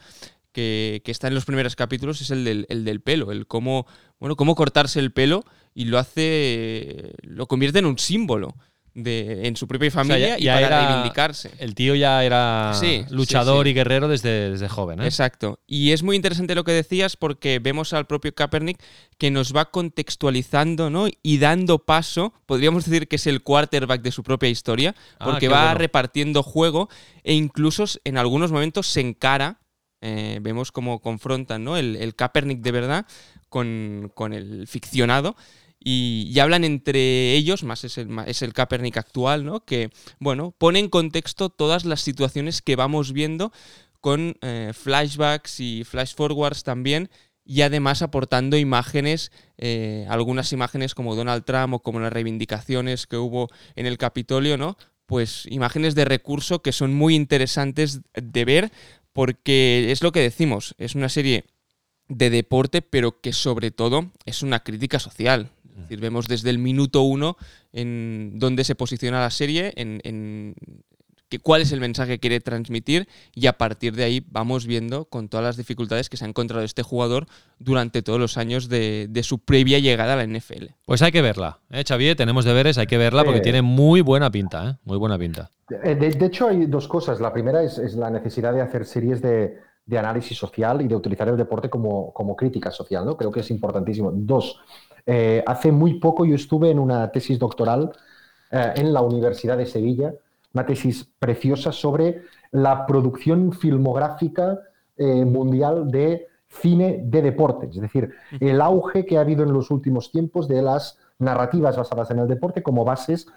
que, 0.52 1.02
que 1.06 1.12
está 1.12 1.28
en 1.28 1.36
los 1.36 1.46
primeros 1.46 1.76
capítulos 1.76 2.22
es 2.22 2.32
el 2.32 2.44
del, 2.44 2.66
el 2.70 2.84
del 2.86 3.02
pelo, 3.02 3.32
el 3.32 3.48
cómo, 3.48 3.86
bueno, 4.20 4.36
cómo 4.36 4.56
cortarse 4.56 5.00
el 5.00 5.12
pelo 5.12 5.44
y 5.74 5.86
lo 5.86 5.98
hace, 6.00 7.14
lo 7.24 7.48
convierte 7.48 7.80
en 7.80 7.86
un 7.86 7.98
símbolo 7.98 8.56
de, 8.94 9.48
en 9.48 9.56
su 9.56 9.70
propia 9.70 9.90
familia 9.90 10.38
ya- 10.38 10.60
y 10.60 10.64
para 10.64 10.86
reivindicarse. 10.88 11.52
El 11.60 11.76
tío 11.76 11.96
ya 11.96 12.26
era 12.26 12.74
Sí, 12.78 13.06
luchador 13.10 13.66
sí. 13.66 13.70
y 13.72 13.74
guerrero 13.74 14.10
desde, 14.10 14.52
desde 14.52 14.68
joven. 14.68 15.00
¿eh? 15.02 15.06
Exacto. 15.06 15.60
Y 15.66 15.92
es 15.92 16.04
muy 16.04 16.18
interesante 16.18 16.56
lo 16.56 16.66
que 16.66 16.74
decías 16.74 17.16
porque 17.16 17.60
vemos 17.60 17.94
al 17.94 18.06
propio 18.06 18.36
Kaepernick 18.36 18.84
que 19.18 19.32
nos 19.32 19.56
va 19.56 19.72
contextualizando 19.72 20.90
¿no? 20.90 21.08
y 21.24 21.38
dando 21.38 21.80
paso, 21.80 22.34
podríamos 22.46 22.84
decir 22.84 23.08
que 23.08 23.16
es 23.16 23.28
el 23.28 23.42
quarterback 23.44 24.02
de 24.02 24.12
su 24.12 24.24
propia 24.24 24.50
historia, 24.50 24.94
Ah, 25.20 25.26
porque 25.26 25.48
va 25.48 25.62
bueno. 25.68 25.78
repartiendo 25.78 26.44
juego 26.44 26.90
e 27.24 27.34
incluso 27.34 27.86
en 28.04 28.18
algunos 28.18 28.52
momentos 28.52 28.88
se 28.88 29.00
encara. 29.00 29.60
Eh, 30.02 30.40
vemos 30.42 30.72
cómo 30.72 31.00
confrontan 31.00 31.64
¿no? 31.64 31.78
el, 31.78 31.96
el 31.96 32.16
Kaepernick 32.16 32.62
de 32.62 32.72
verdad 32.72 33.06
con, 33.50 34.12
con 34.14 34.34
el 34.34 34.68
ficcionado. 34.68 35.36
Y, 35.84 36.30
y 36.32 36.40
hablan 36.40 36.64
entre 36.64 37.34
ellos, 37.34 37.64
más 37.64 37.84
es 37.84 37.98
el, 37.98 38.08
es 38.28 38.44
el 38.44 38.54
Kaepernick 38.54 38.98
actual, 38.98 39.44
¿no? 39.44 39.66
Que, 39.66 39.90
bueno, 40.20 40.54
pone 40.56 40.78
en 40.78 40.90
contexto 40.90 41.50
todas 41.50 41.86
las 41.86 42.02
situaciones 42.02 42.62
que 42.62 42.76
vamos 42.76 43.14
viendo 43.14 43.52
con 44.00 44.36
eh, 44.42 44.74
flashbacks 44.76 45.60
y 45.60 45.84
flash 45.84 46.14
forwards 46.14 46.64
también 46.64 47.10
y 47.44 47.62
además 47.62 48.02
aportando 48.02 48.58
imágenes, 48.58 49.32
eh, 49.58 50.06
algunas 50.10 50.54
imágenes 50.54 50.94
como 50.94 51.16
Donald 51.16 51.44
Trump 51.46 51.74
o 51.74 51.80
como 51.80 52.00
las 52.00 52.14
reivindicaciones 52.14 53.08
que 53.08 53.18
hubo 53.18 53.50
en 53.76 53.86
el 53.86 53.98
Capitolio, 53.98 54.58
¿no? 54.58 54.78
Pues 55.06 55.46
imágenes 55.50 55.96
de 55.96 56.06
recurso 56.06 56.62
que 56.62 56.72
son 56.72 56.94
muy 56.94 57.16
interesantes 57.16 58.02
de 58.14 58.46
ver 58.46 58.72
porque 59.14 59.92
es 59.92 60.04
lo 60.04 60.12
que 60.12 60.22
decimos, 60.22 60.76
es 60.78 60.96
una 60.96 61.10
serie 61.10 61.46
de 62.08 62.30
deporte, 62.30 62.82
pero 62.82 63.22
que 63.22 63.34
sobre 63.34 63.72
todo 63.72 64.12
es 64.26 64.44
una 64.44 64.62
crítica 64.62 65.00
social. 65.00 65.52
Es 65.70 65.78
decir, 65.84 66.00
vemos 66.00 66.28
desde 66.28 66.50
el 66.50 66.60
minuto 66.60 67.02
uno 67.02 67.38
en 67.72 68.34
dónde 68.36 68.64
se 68.64 68.76
posiciona 68.76 69.22
la 69.22 69.32
serie, 69.32 69.74
en, 69.78 70.02
en 70.04 70.56
que- 71.32 71.40
cuál 71.40 71.62
es 71.62 71.72
el 71.72 71.80
mensaje 71.80 72.12
que 72.14 72.20
quiere 72.20 72.40
transmitir 72.42 73.08
y 73.34 73.48
a 73.48 73.54
partir 73.54 73.96
de 73.96 74.04
ahí 74.04 74.24
vamos 74.30 74.68
viendo 74.68 75.06
con 75.06 75.30
todas 75.30 75.44
las 75.46 75.58
dificultades 75.58 76.10
que 76.10 76.18
se 76.18 76.26
ha 76.26 76.28
encontrado 76.28 76.64
este 76.64 76.84
jugador 76.84 77.26
durante 77.58 78.02
todos 78.04 78.20
los 78.20 78.38
años 78.38 78.70
de, 78.70 79.08
de 79.10 79.24
su 79.24 79.40
previa 79.40 79.80
llegada 79.80 80.14
a 80.14 80.18
la 80.18 80.24
NFL. 80.24 80.76
Pues 80.86 81.02
hay 81.02 81.12
que 81.12 81.22
verla, 81.22 81.60
¿eh, 81.72 81.84
Xavier? 81.88 82.16
Tenemos 82.16 82.46
deberes, 82.46 82.78
hay 82.78 82.88
que 82.88 82.98
verla 82.98 83.24
porque 83.24 83.40
tiene 83.40 83.62
muy 83.62 84.02
buena 84.02 84.30
pinta, 84.30 84.70
¿eh? 84.70 84.76
Muy 84.84 84.98
buena 84.98 85.18
pinta. 85.18 85.50
Eh, 85.84 85.96
De, 85.96 86.10
de 86.12 86.26
hecho, 86.26 86.50
hay 86.50 86.66
dos 86.66 86.88
cosas. 86.88 87.22
La 87.22 87.32
primera 87.32 87.64
es, 87.64 87.78
es 87.78 87.96
la 87.96 88.10
necesidad 88.10 88.54
de 88.54 88.62
hacer 88.62 88.86
series 88.86 89.22
de, 89.22 89.58
de 89.86 89.98
análisis 89.98 90.38
social 90.38 90.82
y 90.82 90.88
de 90.88 90.96
utilizar 90.96 91.28
el 91.30 91.38
deporte 91.38 91.70
como, 91.70 92.12
como 92.14 92.36
crítica 92.36 92.72
social, 92.72 93.06
¿no? 93.06 93.16
Creo 93.16 93.32
que 93.32 93.40
es 93.40 93.50
importantísimo. 93.52 94.12
Dos, 94.14 94.60
eh, 95.06 95.44
hace 95.48 95.72
muy 95.72 95.94
poco 96.00 96.26
yo 96.26 96.36
estuve 96.36 96.70
en 96.72 96.78
una 96.80 97.10
tesis 97.12 97.40
doctoral 97.40 97.92
eh, 98.52 98.74
en 98.76 98.92
la 98.94 99.02
Universidad 99.02 99.58
de 99.58 99.66
Sevilla, 99.66 100.14
una 100.54 100.66
tesis 100.66 101.08
preciosa 101.20 101.72
sobre 101.72 102.24
la 102.52 102.86
producción 102.86 103.54
filmográfica 103.54 104.60
eh, 104.98 105.26
mundial 105.26 105.90
de 105.90 106.28
cine 106.48 107.02
de 107.06 107.22
deporte, 107.22 107.68
es 107.72 107.80
decir, 107.80 108.12
el 108.40 108.60
auge 108.60 109.06
que 109.06 109.18
ha 109.18 109.22
habido 109.22 109.44
en 109.44 109.54
los 109.54 109.72
últimos 109.72 110.12
tiempos 110.12 110.48
de 110.50 110.62
las 110.62 110.98
narrativas 111.18 111.78
basadas 111.78 112.12
en 112.12 112.20
el 112.20 112.28
deporte 112.28 112.62
como 112.62 112.84
bases 112.84 113.28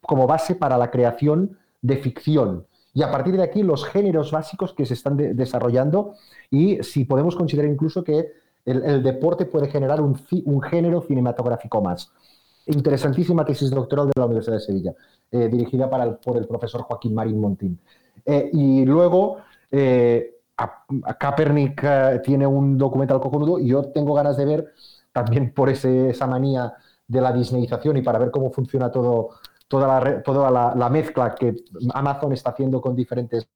como 0.00 0.26
base 0.26 0.54
para 0.56 0.76
la 0.76 0.90
creación 0.90 1.56
de 1.80 1.96
ficción. 1.96 2.66
Y 2.92 3.02
a 3.02 3.10
partir 3.10 3.36
de 3.36 3.42
aquí, 3.42 3.62
los 3.62 3.84
géneros 3.84 4.30
básicos 4.32 4.72
que 4.72 4.86
se 4.86 4.94
están 4.94 5.16
de- 5.16 5.34
desarrollando 5.34 6.14
y 6.50 6.82
si 6.82 7.04
podemos 7.04 7.36
considerar 7.36 7.70
incluso 7.70 8.04
que 8.04 8.32
el, 8.64 8.82
el 8.84 9.02
deporte 9.02 9.46
puede 9.46 9.68
generar 9.68 10.00
un 10.00 10.62
género 10.62 11.02
cinematográfico 11.02 11.80
más. 11.80 12.12
Interesantísima 12.66 13.44
tesis 13.44 13.70
doctoral 13.70 14.06
de 14.06 14.12
la 14.16 14.26
Universidad 14.26 14.56
de 14.56 14.62
Sevilla, 14.62 14.94
eh, 15.30 15.48
dirigida 15.48 15.88
para 15.90 16.04
el- 16.04 16.16
por 16.16 16.36
el 16.36 16.46
profesor 16.46 16.82
Joaquín 16.82 17.14
Marín 17.14 17.40
Montín. 17.40 17.78
Eh, 18.24 18.50
y 18.52 18.84
luego, 18.86 19.36
eh, 19.70 20.36
a, 20.56 20.84
a 21.04 21.14
Kaepernick 21.18 21.80
eh, 21.84 22.20
tiene 22.24 22.46
un 22.46 22.78
documental 22.78 23.20
cojonudo 23.20 23.58
y 23.58 23.68
yo 23.68 23.84
tengo 23.92 24.14
ganas 24.14 24.36
de 24.36 24.44
ver, 24.46 24.72
también 25.12 25.52
por 25.52 25.68
ese- 25.68 26.10
esa 26.10 26.26
manía 26.26 26.72
de 27.06 27.20
la 27.20 27.32
disneyización 27.32 27.96
y 27.98 28.02
para 28.02 28.18
ver 28.18 28.30
cómo 28.30 28.50
funciona 28.50 28.90
todo, 28.90 29.30
toda, 29.68 30.00
la, 30.00 30.22
toda 30.22 30.50
la, 30.50 30.74
la 30.74 30.88
mezcla 30.88 31.34
que 31.34 31.54
Amazon 31.92 32.32
está 32.32 32.50
haciendo 32.50 32.80
con 32.80 32.94
diferentes 32.96 33.46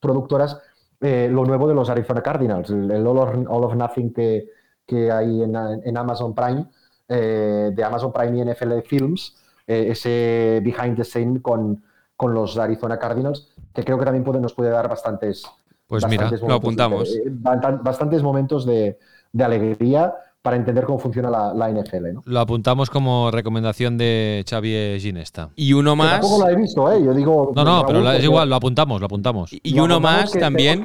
productoras, 0.00 0.58
eh, 1.00 1.28
lo 1.30 1.44
nuevo 1.46 1.66
de 1.66 1.74
los 1.74 1.88
Arizona 1.88 2.22
Cardinals, 2.22 2.68
el, 2.70 2.90
el 2.90 3.06
All, 3.06 3.18
or, 3.18 3.46
All 3.48 3.64
of 3.64 3.74
Nothing 3.74 4.12
que, 4.12 4.48
que 4.86 5.10
hay 5.10 5.42
en, 5.42 5.56
en 5.56 5.96
Amazon 5.96 6.34
Prime, 6.34 6.66
eh, 7.10 7.70
de 7.74 7.84
Amazon 7.84 8.12
Prime 8.12 8.38
y 8.38 8.44
NFL 8.44 8.80
Films, 8.86 9.36
eh, 9.66 9.88
ese 9.90 10.60
behind 10.64 10.96
the 10.96 11.04
scene 11.04 11.42
con, 11.42 11.82
con 12.16 12.32
los 12.32 12.56
Arizona 12.56 12.98
Cardinals, 12.98 13.48
que 13.74 13.84
creo 13.84 13.98
que 13.98 14.04
también 14.06 14.24
puede, 14.24 14.40
nos 14.40 14.54
puede 14.54 14.70
dar 14.70 14.88
bastantes. 14.88 15.42
Pues 15.86 16.06
mira, 16.08 16.30
lo 16.46 16.54
apuntamos. 16.54 17.10
bastan- 17.42 17.82
bastantes 17.82 18.22
momentos 18.22 18.64
de, 18.64 18.96
de 19.32 19.44
alegría 19.44 20.14
para 20.40 20.56
entender 20.56 20.84
cómo 20.84 20.98
funciona 20.98 21.28
la, 21.28 21.52
la 21.52 21.68
NFL. 21.70 22.14
¿no? 22.14 22.22
Lo 22.24 22.40
apuntamos 22.40 22.88
como 22.88 23.30
recomendación 23.30 23.98
de 23.98 24.42
Xavier 24.48 24.98
Ginesta. 25.00 25.50
Y 25.56 25.72
uno 25.74 25.92
Que 25.92 25.96
más. 25.98 26.20
tampoco 26.20 26.44
la 26.46 26.52
he 26.52 26.56
visto, 26.56 26.90
¿eh? 26.92 27.04
Yo 27.04 27.12
digo. 27.12 27.52
No, 27.54 27.64
no, 27.64 27.84
pero 27.86 28.00
la- 28.00 28.16
es 28.16 28.24
igual, 28.24 28.48
lo 28.48 28.56
apuntamos, 28.56 29.00
lo 29.00 29.06
apuntamos. 29.06 29.52
Y 29.52 29.74
lo 29.74 29.84
uno 29.84 29.96
apuntamos 29.96 30.20
más 30.22 30.32
que 30.32 30.38
también. 30.38 30.82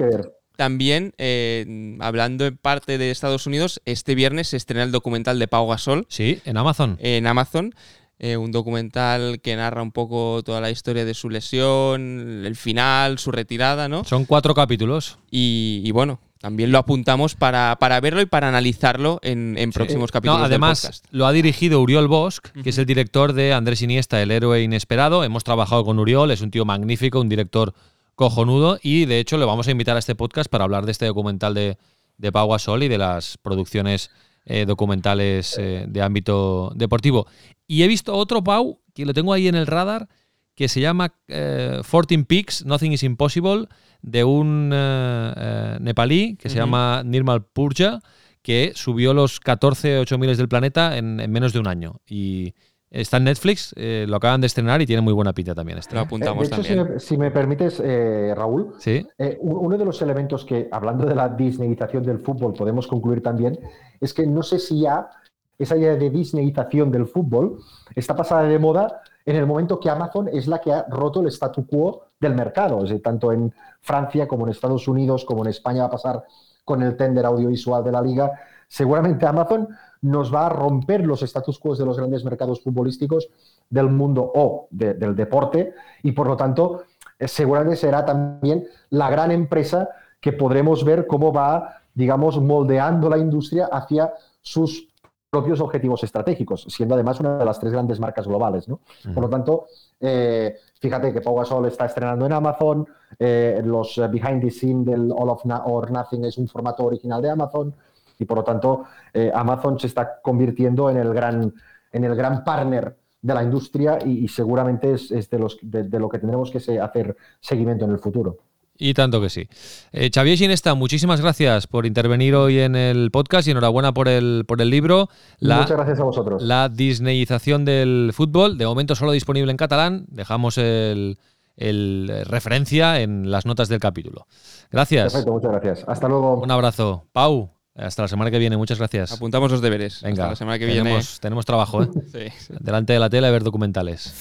También, 0.55 1.13
eh, 1.17 1.97
hablando 1.99 2.45
en 2.45 2.57
parte 2.57 2.97
de 2.97 3.11
Estados 3.11 3.45
Unidos, 3.47 3.81
este 3.85 4.15
viernes 4.15 4.47
se 4.49 4.57
estrena 4.57 4.83
el 4.83 4.91
documental 4.91 5.39
de 5.39 5.47
Pau 5.47 5.67
Gasol 5.67 6.05
Sí, 6.09 6.39
en 6.45 6.57
Amazon. 6.57 6.97
en 7.01 7.27
Amazon. 7.27 7.73
eh, 8.17 8.37
un 8.37 8.51
documental 8.53 9.41
que 9.41 9.55
narra 9.57 9.81
un 9.81 9.91
poco 9.91 10.41
toda 10.43 10.61
la 10.61 10.69
historia 10.71 11.03
de 11.03 11.13
su 11.13 11.29
lesión, 11.29 12.43
el 12.45 12.55
final, 12.55 13.19
su 13.19 13.31
retirada, 13.31 13.87
¿no? 13.89 14.03
Son 14.05 14.23
cuatro 14.25 14.53
capítulos. 14.55 15.17
Y, 15.29 15.81
y 15.83 15.91
bueno, 15.91 16.21
también 16.39 16.71
lo 16.71 16.77
apuntamos 16.77 17.35
para, 17.35 17.75
para 17.79 17.99
verlo 17.99 18.21
y 18.21 18.25
para 18.25 18.47
analizarlo 18.47 19.19
en, 19.21 19.57
en 19.57 19.71
próximos 19.71 20.11
capítulos. 20.11 20.37
No, 20.37 20.43
del 20.43 20.53
además 20.53 20.81
podcast. 20.81 21.05
lo 21.11 21.25
ha 21.27 21.33
dirigido 21.33 21.81
Uriol 21.81 22.07
Bosch, 22.07 22.39
que 22.63 22.69
es 22.69 22.77
el 22.77 22.85
director 22.85 23.33
de 23.33 23.51
Andrés 23.53 23.81
Iniesta, 23.81 24.21
el 24.21 24.31
héroe 24.31 24.61
inesperado. 24.63 25.23
Hemos 25.25 25.43
trabajado 25.43 25.83
con 25.83 25.99
Uriol, 25.99 26.31
es 26.31 26.39
un 26.41 26.51
tío 26.51 26.63
magnífico, 26.63 27.19
un 27.19 27.27
director 27.29 27.73
cojonudo 28.15 28.79
y 28.81 29.05
de 29.05 29.19
hecho 29.19 29.37
le 29.37 29.45
vamos 29.45 29.67
a 29.67 29.71
invitar 29.71 29.95
a 29.95 29.99
este 29.99 30.15
podcast 30.15 30.49
para 30.49 30.63
hablar 30.63 30.85
de 30.85 30.91
este 30.91 31.05
documental 31.05 31.53
de, 31.53 31.77
de 32.17 32.31
Pau 32.31 32.49
Gasol 32.49 32.83
y 32.83 32.87
de 32.87 32.97
las 32.97 33.37
producciones 33.37 34.09
eh, 34.45 34.65
documentales 34.65 35.57
eh, 35.57 35.85
de 35.87 36.01
ámbito 36.01 36.71
deportivo. 36.75 37.27
Y 37.67 37.83
he 37.83 37.87
visto 37.87 38.15
otro 38.15 38.43
Pau, 38.43 38.79
que 38.93 39.05
lo 39.05 39.13
tengo 39.13 39.33
ahí 39.33 39.47
en 39.47 39.55
el 39.55 39.67
radar, 39.67 40.07
que 40.55 40.69
se 40.69 40.79
llama 40.79 41.13
eh, 41.27 41.81
14 41.83 42.23
Peaks, 42.23 42.65
Nothing 42.65 42.93
is 42.93 43.03
Impossible, 43.03 43.67
de 44.01 44.23
un 44.23 44.71
eh, 44.73 45.33
eh, 45.35 45.77
nepalí 45.81 46.37
que 46.37 46.49
se 46.49 46.55
llama 46.55 47.03
Nirmal 47.03 47.45
Purja, 47.45 47.99
que 48.41 48.71
subió 48.75 49.13
los 49.13 49.39
14 49.39 49.99
8 49.99 50.17
miles 50.17 50.37
del 50.37 50.47
planeta 50.47 50.97
en, 50.97 51.19
en 51.19 51.31
menos 51.31 51.51
de 51.51 51.59
un 51.59 51.67
año. 51.67 52.01
Y 52.07 52.53
está 52.89 53.17
en 53.17 53.25
Netflix, 53.25 53.73
eh, 53.77 54.05
lo 54.07 54.15
acaban 54.17 54.41
de 54.41 54.47
estrenar 54.47 54.81
y 54.81 54.85
tiene 54.85 55.01
muy 55.01 55.13
buena 55.13 55.33
pinta 55.33 55.53
también 55.53 55.77
este. 55.79 55.95
Lo 55.95 56.01
Eh, 56.01 56.03
de 56.03 56.05
apuntamos 56.07 56.45
si 56.47 56.51
también. 56.51 56.93
me, 56.93 56.99
si 56.99 57.17
me 57.17 57.31
permites, 57.31 57.81
eh, 57.83 58.33
Raúl, 58.35 58.75
Sí, 58.79 59.05
Eh, 59.17 59.37
uno 59.41 59.77
de 59.77 59.85
los 59.85 60.01
elementos 60.01 60.45
que, 60.45 60.67
hablando 60.71 61.05
de 61.05 61.15
la 61.15 61.29
disneyización 61.29 62.03
del 62.03 62.19
fútbol, 62.19 62.53
podemos 62.53 62.87
concluir 62.87 63.21
también, 63.21 63.59
es 63.99 64.13
que 64.13 64.25
no 64.25 64.43
sé 64.43 64.59
si 64.59 64.81
ya 64.81 65.09
esa 65.57 65.77
idea 65.77 65.95
de 65.95 66.09
disneyización 66.09 66.91
del 66.91 67.05
fútbol 67.07 67.59
está 67.95 68.15
pasada 68.15 68.43
de 68.43 68.59
moda 68.59 69.01
en 69.25 69.35
el 69.37 69.45
momento 69.45 69.79
que 69.79 69.89
Amazon 69.89 70.27
es 70.31 70.47
la 70.47 70.59
que 70.59 70.71
ha 70.71 70.85
roto 70.89 71.21
el 71.21 71.27
statu 71.27 71.65
quo 71.65 72.07
del 72.19 72.35
mercado. 72.35 72.77
Es 72.83 72.89
decir, 72.89 73.01
tanto 73.01 73.31
en 73.31 73.53
Francia 73.81 74.27
como 74.27 74.45
en 74.45 74.51
Estados 74.51 74.87
Unidos, 74.87 75.25
como 75.25 75.43
en 75.43 75.49
España 75.49 75.81
va 75.81 75.87
a 75.87 75.91
pasar 75.91 76.23
con 76.63 76.83
el 76.83 76.95
tender 76.95 77.25
audiovisual 77.25 77.83
de 77.83 77.91
la 77.91 78.01
liga. 78.01 78.31
Seguramente 78.67 79.25
Amazon 79.25 79.67
nos 80.01 80.33
va 80.33 80.45
a 80.45 80.49
romper 80.49 81.05
los 81.05 81.21
status 81.23 81.57
quo 81.59 81.75
de 81.75 81.85
los 81.85 81.97
grandes 81.97 82.23
mercados 82.23 82.61
futbolísticos 82.61 83.29
del 83.69 83.89
mundo 83.89 84.31
o 84.35 84.67
de- 84.71 84.93
del 84.93 85.15
deporte 85.15 85.73
y 86.03 86.11
por 86.11 86.27
lo 86.27 86.35
tanto 86.37 86.83
eh, 87.19 87.27
seguramente 87.27 87.77
será 87.77 88.05
también 88.05 88.65
la 88.89 89.09
gran 89.09 89.31
empresa 89.31 89.89
que 90.19 90.33
podremos 90.33 90.83
ver 90.83 91.07
cómo 91.07 91.31
va, 91.31 91.81
digamos, 91.93 92.39
moldeando 92.41 93.09
la 93.09 93.17
industria 93.17 93.67
hacia 93.71 94.13
sus 94.41 94.87
propios 95.29 95.59
objetivos 95.59 96.01
estratégicos, 96.03 96.65
siendo 96.69 96.95
además 96.95 97.19
una 97.19 97.37
de 97.37 97.43
las 97.45 97.59
tres 97.59 97.73
grandes 97.73 97.99
marcas 97.99 98.25
globales. 98.27 98.67
¿no? 98.69 98.79
Por 99.13 99.23
lo 99.23 99.29
tanto, 99.29 99.65
eh, 99.99 100.55
fíjate 100.79 101.11
que 101.11 101.19
Pau 101.21 101.35
Gasol 101.35 101.65
está 101.65 101.85
estrenando 101.85 102.25
en 102.25 102.31
Amazon, 102.33 102.87
eh, 103.19 103.61
los 103.65 103.97
eh, 103.97 104.07
behind 104.07 104.41
the 104.41 104.49
scene 104.51 104.85
del 104.85 105.11
All 105.11 105.29
of 105.29 105.43
Na- 105.45 105.63
or 105.65 105.91
Nothing 105.91 106.23
es 106.25 106.37
un 106.37 106.47
formato 106.47 106.85
original 106.85 107.21
de 107.21 107.29
Amazon 107.31 107.73
y 108.19 108.25
por 108.25 108.37
lo 108.37 108.43
tanto 108.43 108.83
eh, 109.13 109.31
Amazon 109.33 109.79
se 109.79 109.87
está 109.87 110.19
convirtiendo 110.21 110.89
en 110.89 110.97
el 110.97 111.13
gran, 111.13 111.53
en 111.91 112.03
el 112.03 112.15
gran 112.15 112.43
partner 112.43 112.95
de 113.21 113.33
la 113.33 113.43
industria 113.43 113.97
y, 114.05 114.25
y 114.25 114.27
seguramente 114.27 114.93
es, 114.93 115.11
es 115.11 115.29
de, 115.29 115.39
los, 115.39 115.57
de, 115.61 115.83
de 115.83 115.99
lo 115.99 116.09
que 116.09 116.19
tendremos 116.19 116.51
que 116.51 116.59
se- 116.59 116.79
hacer 116.79 117.15
seguimiento 117.39 117.85
en 117.85 117.91
el 117.91 117.99
futuro. 117.99 118.37
y 118.77 118.93
tanto 118.93 119.21
que 119.21 119.29
sí. 119.29 119.47
Eh, 119.93 120.11
Xavier 120.13 120.37
Ginesta, 120.37 120.75
muchísimas 120.75 121.21
gracias 121.21 121.65
por 121.65 121.85
intervenir 121.85 122.35
hoy 122.35 122.59
en 122.59 122.75
el 122.75 123.09
podcast 123.09 123.47
y 123.47 123.51
enhorabuena 123.51 123.93
por 123.93 124.07
el, 124.09 124.43
por 124.47 124.61
el 124.61 124.69
libro. 124.69 125.07
La, 125.39 125.61
Muchas 125.61 125.77
gracias 125.77 125.99
a 126.01 126.03
vosotros. 126.03 126.43
La 126.43 126.67
disneyización 126.69 127.63
del 127.65 128.11
fútbol, 128.13 128.57
de 128.57 128.65
momento 128.65 128.93
solo 128.95 129.11
disponible 129.13 129.49
en 129.49 129.57
catalán. 129.57 130.05
Dejamos 130.09 130.57
el, 130.57 131.17
el, 131.55 132.09
eh, 132.11 132.23
referencia 132.25 132.99
en 132.99 133.31
las 133.31 133.45
notas 133.45 133.69
del 133.69 133.79
capítulo. 133.79 134.27
Gracias. 134.69 135.13
Perfecto, 135.13 135.31
muchas 135.31 135.51
gracias. 135.51 135.85
Hasta 135.87 136.07
luego. 136.09 136.41
Un 136.41 136.51
abrazo. 136.51 137.05
Pau, 137.13 137.54
hasta 137.75 138.03
la 138.03 138.07
semana 138.07 138.31
que 138.31 138.39
viene. 138.39 138.57
Muchas 138.57 138.77
gracias. 138.77 139.11
Apuntamos 139.11 139.51
los 139.51 139.61
deberes. 139.61 140.01
Venga, 140.01 140.23
Hasta 140.23 140.29
la 140.29 140.35
semana 140.35 140.59
que 140.59 140.67
tenemos, 140.67 141.19
tenemos 141.19 141.45
trabajo, 141.45 141.83
¿eh? 141.83 141.89
viene. 142.13 142.33
Sí. 142.39 142.53
Delante 142.59 142.93
de 142.93 142.99
la 142.99 143.09
tele 143.09 143.27
a 143.27 143.31
ver 143.31 143.43
documentales. 143.43 144.13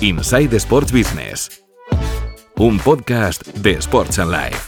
Inside 0.00 0.54
Sports 0.56 0.92
Business. 0.92 1.64
Un 2.56 2.78
podcast 2.78 3.44
de 3.46 3.72
Sports 3.72 4.18
and 4.18 4.30
Life. 4.30 4.67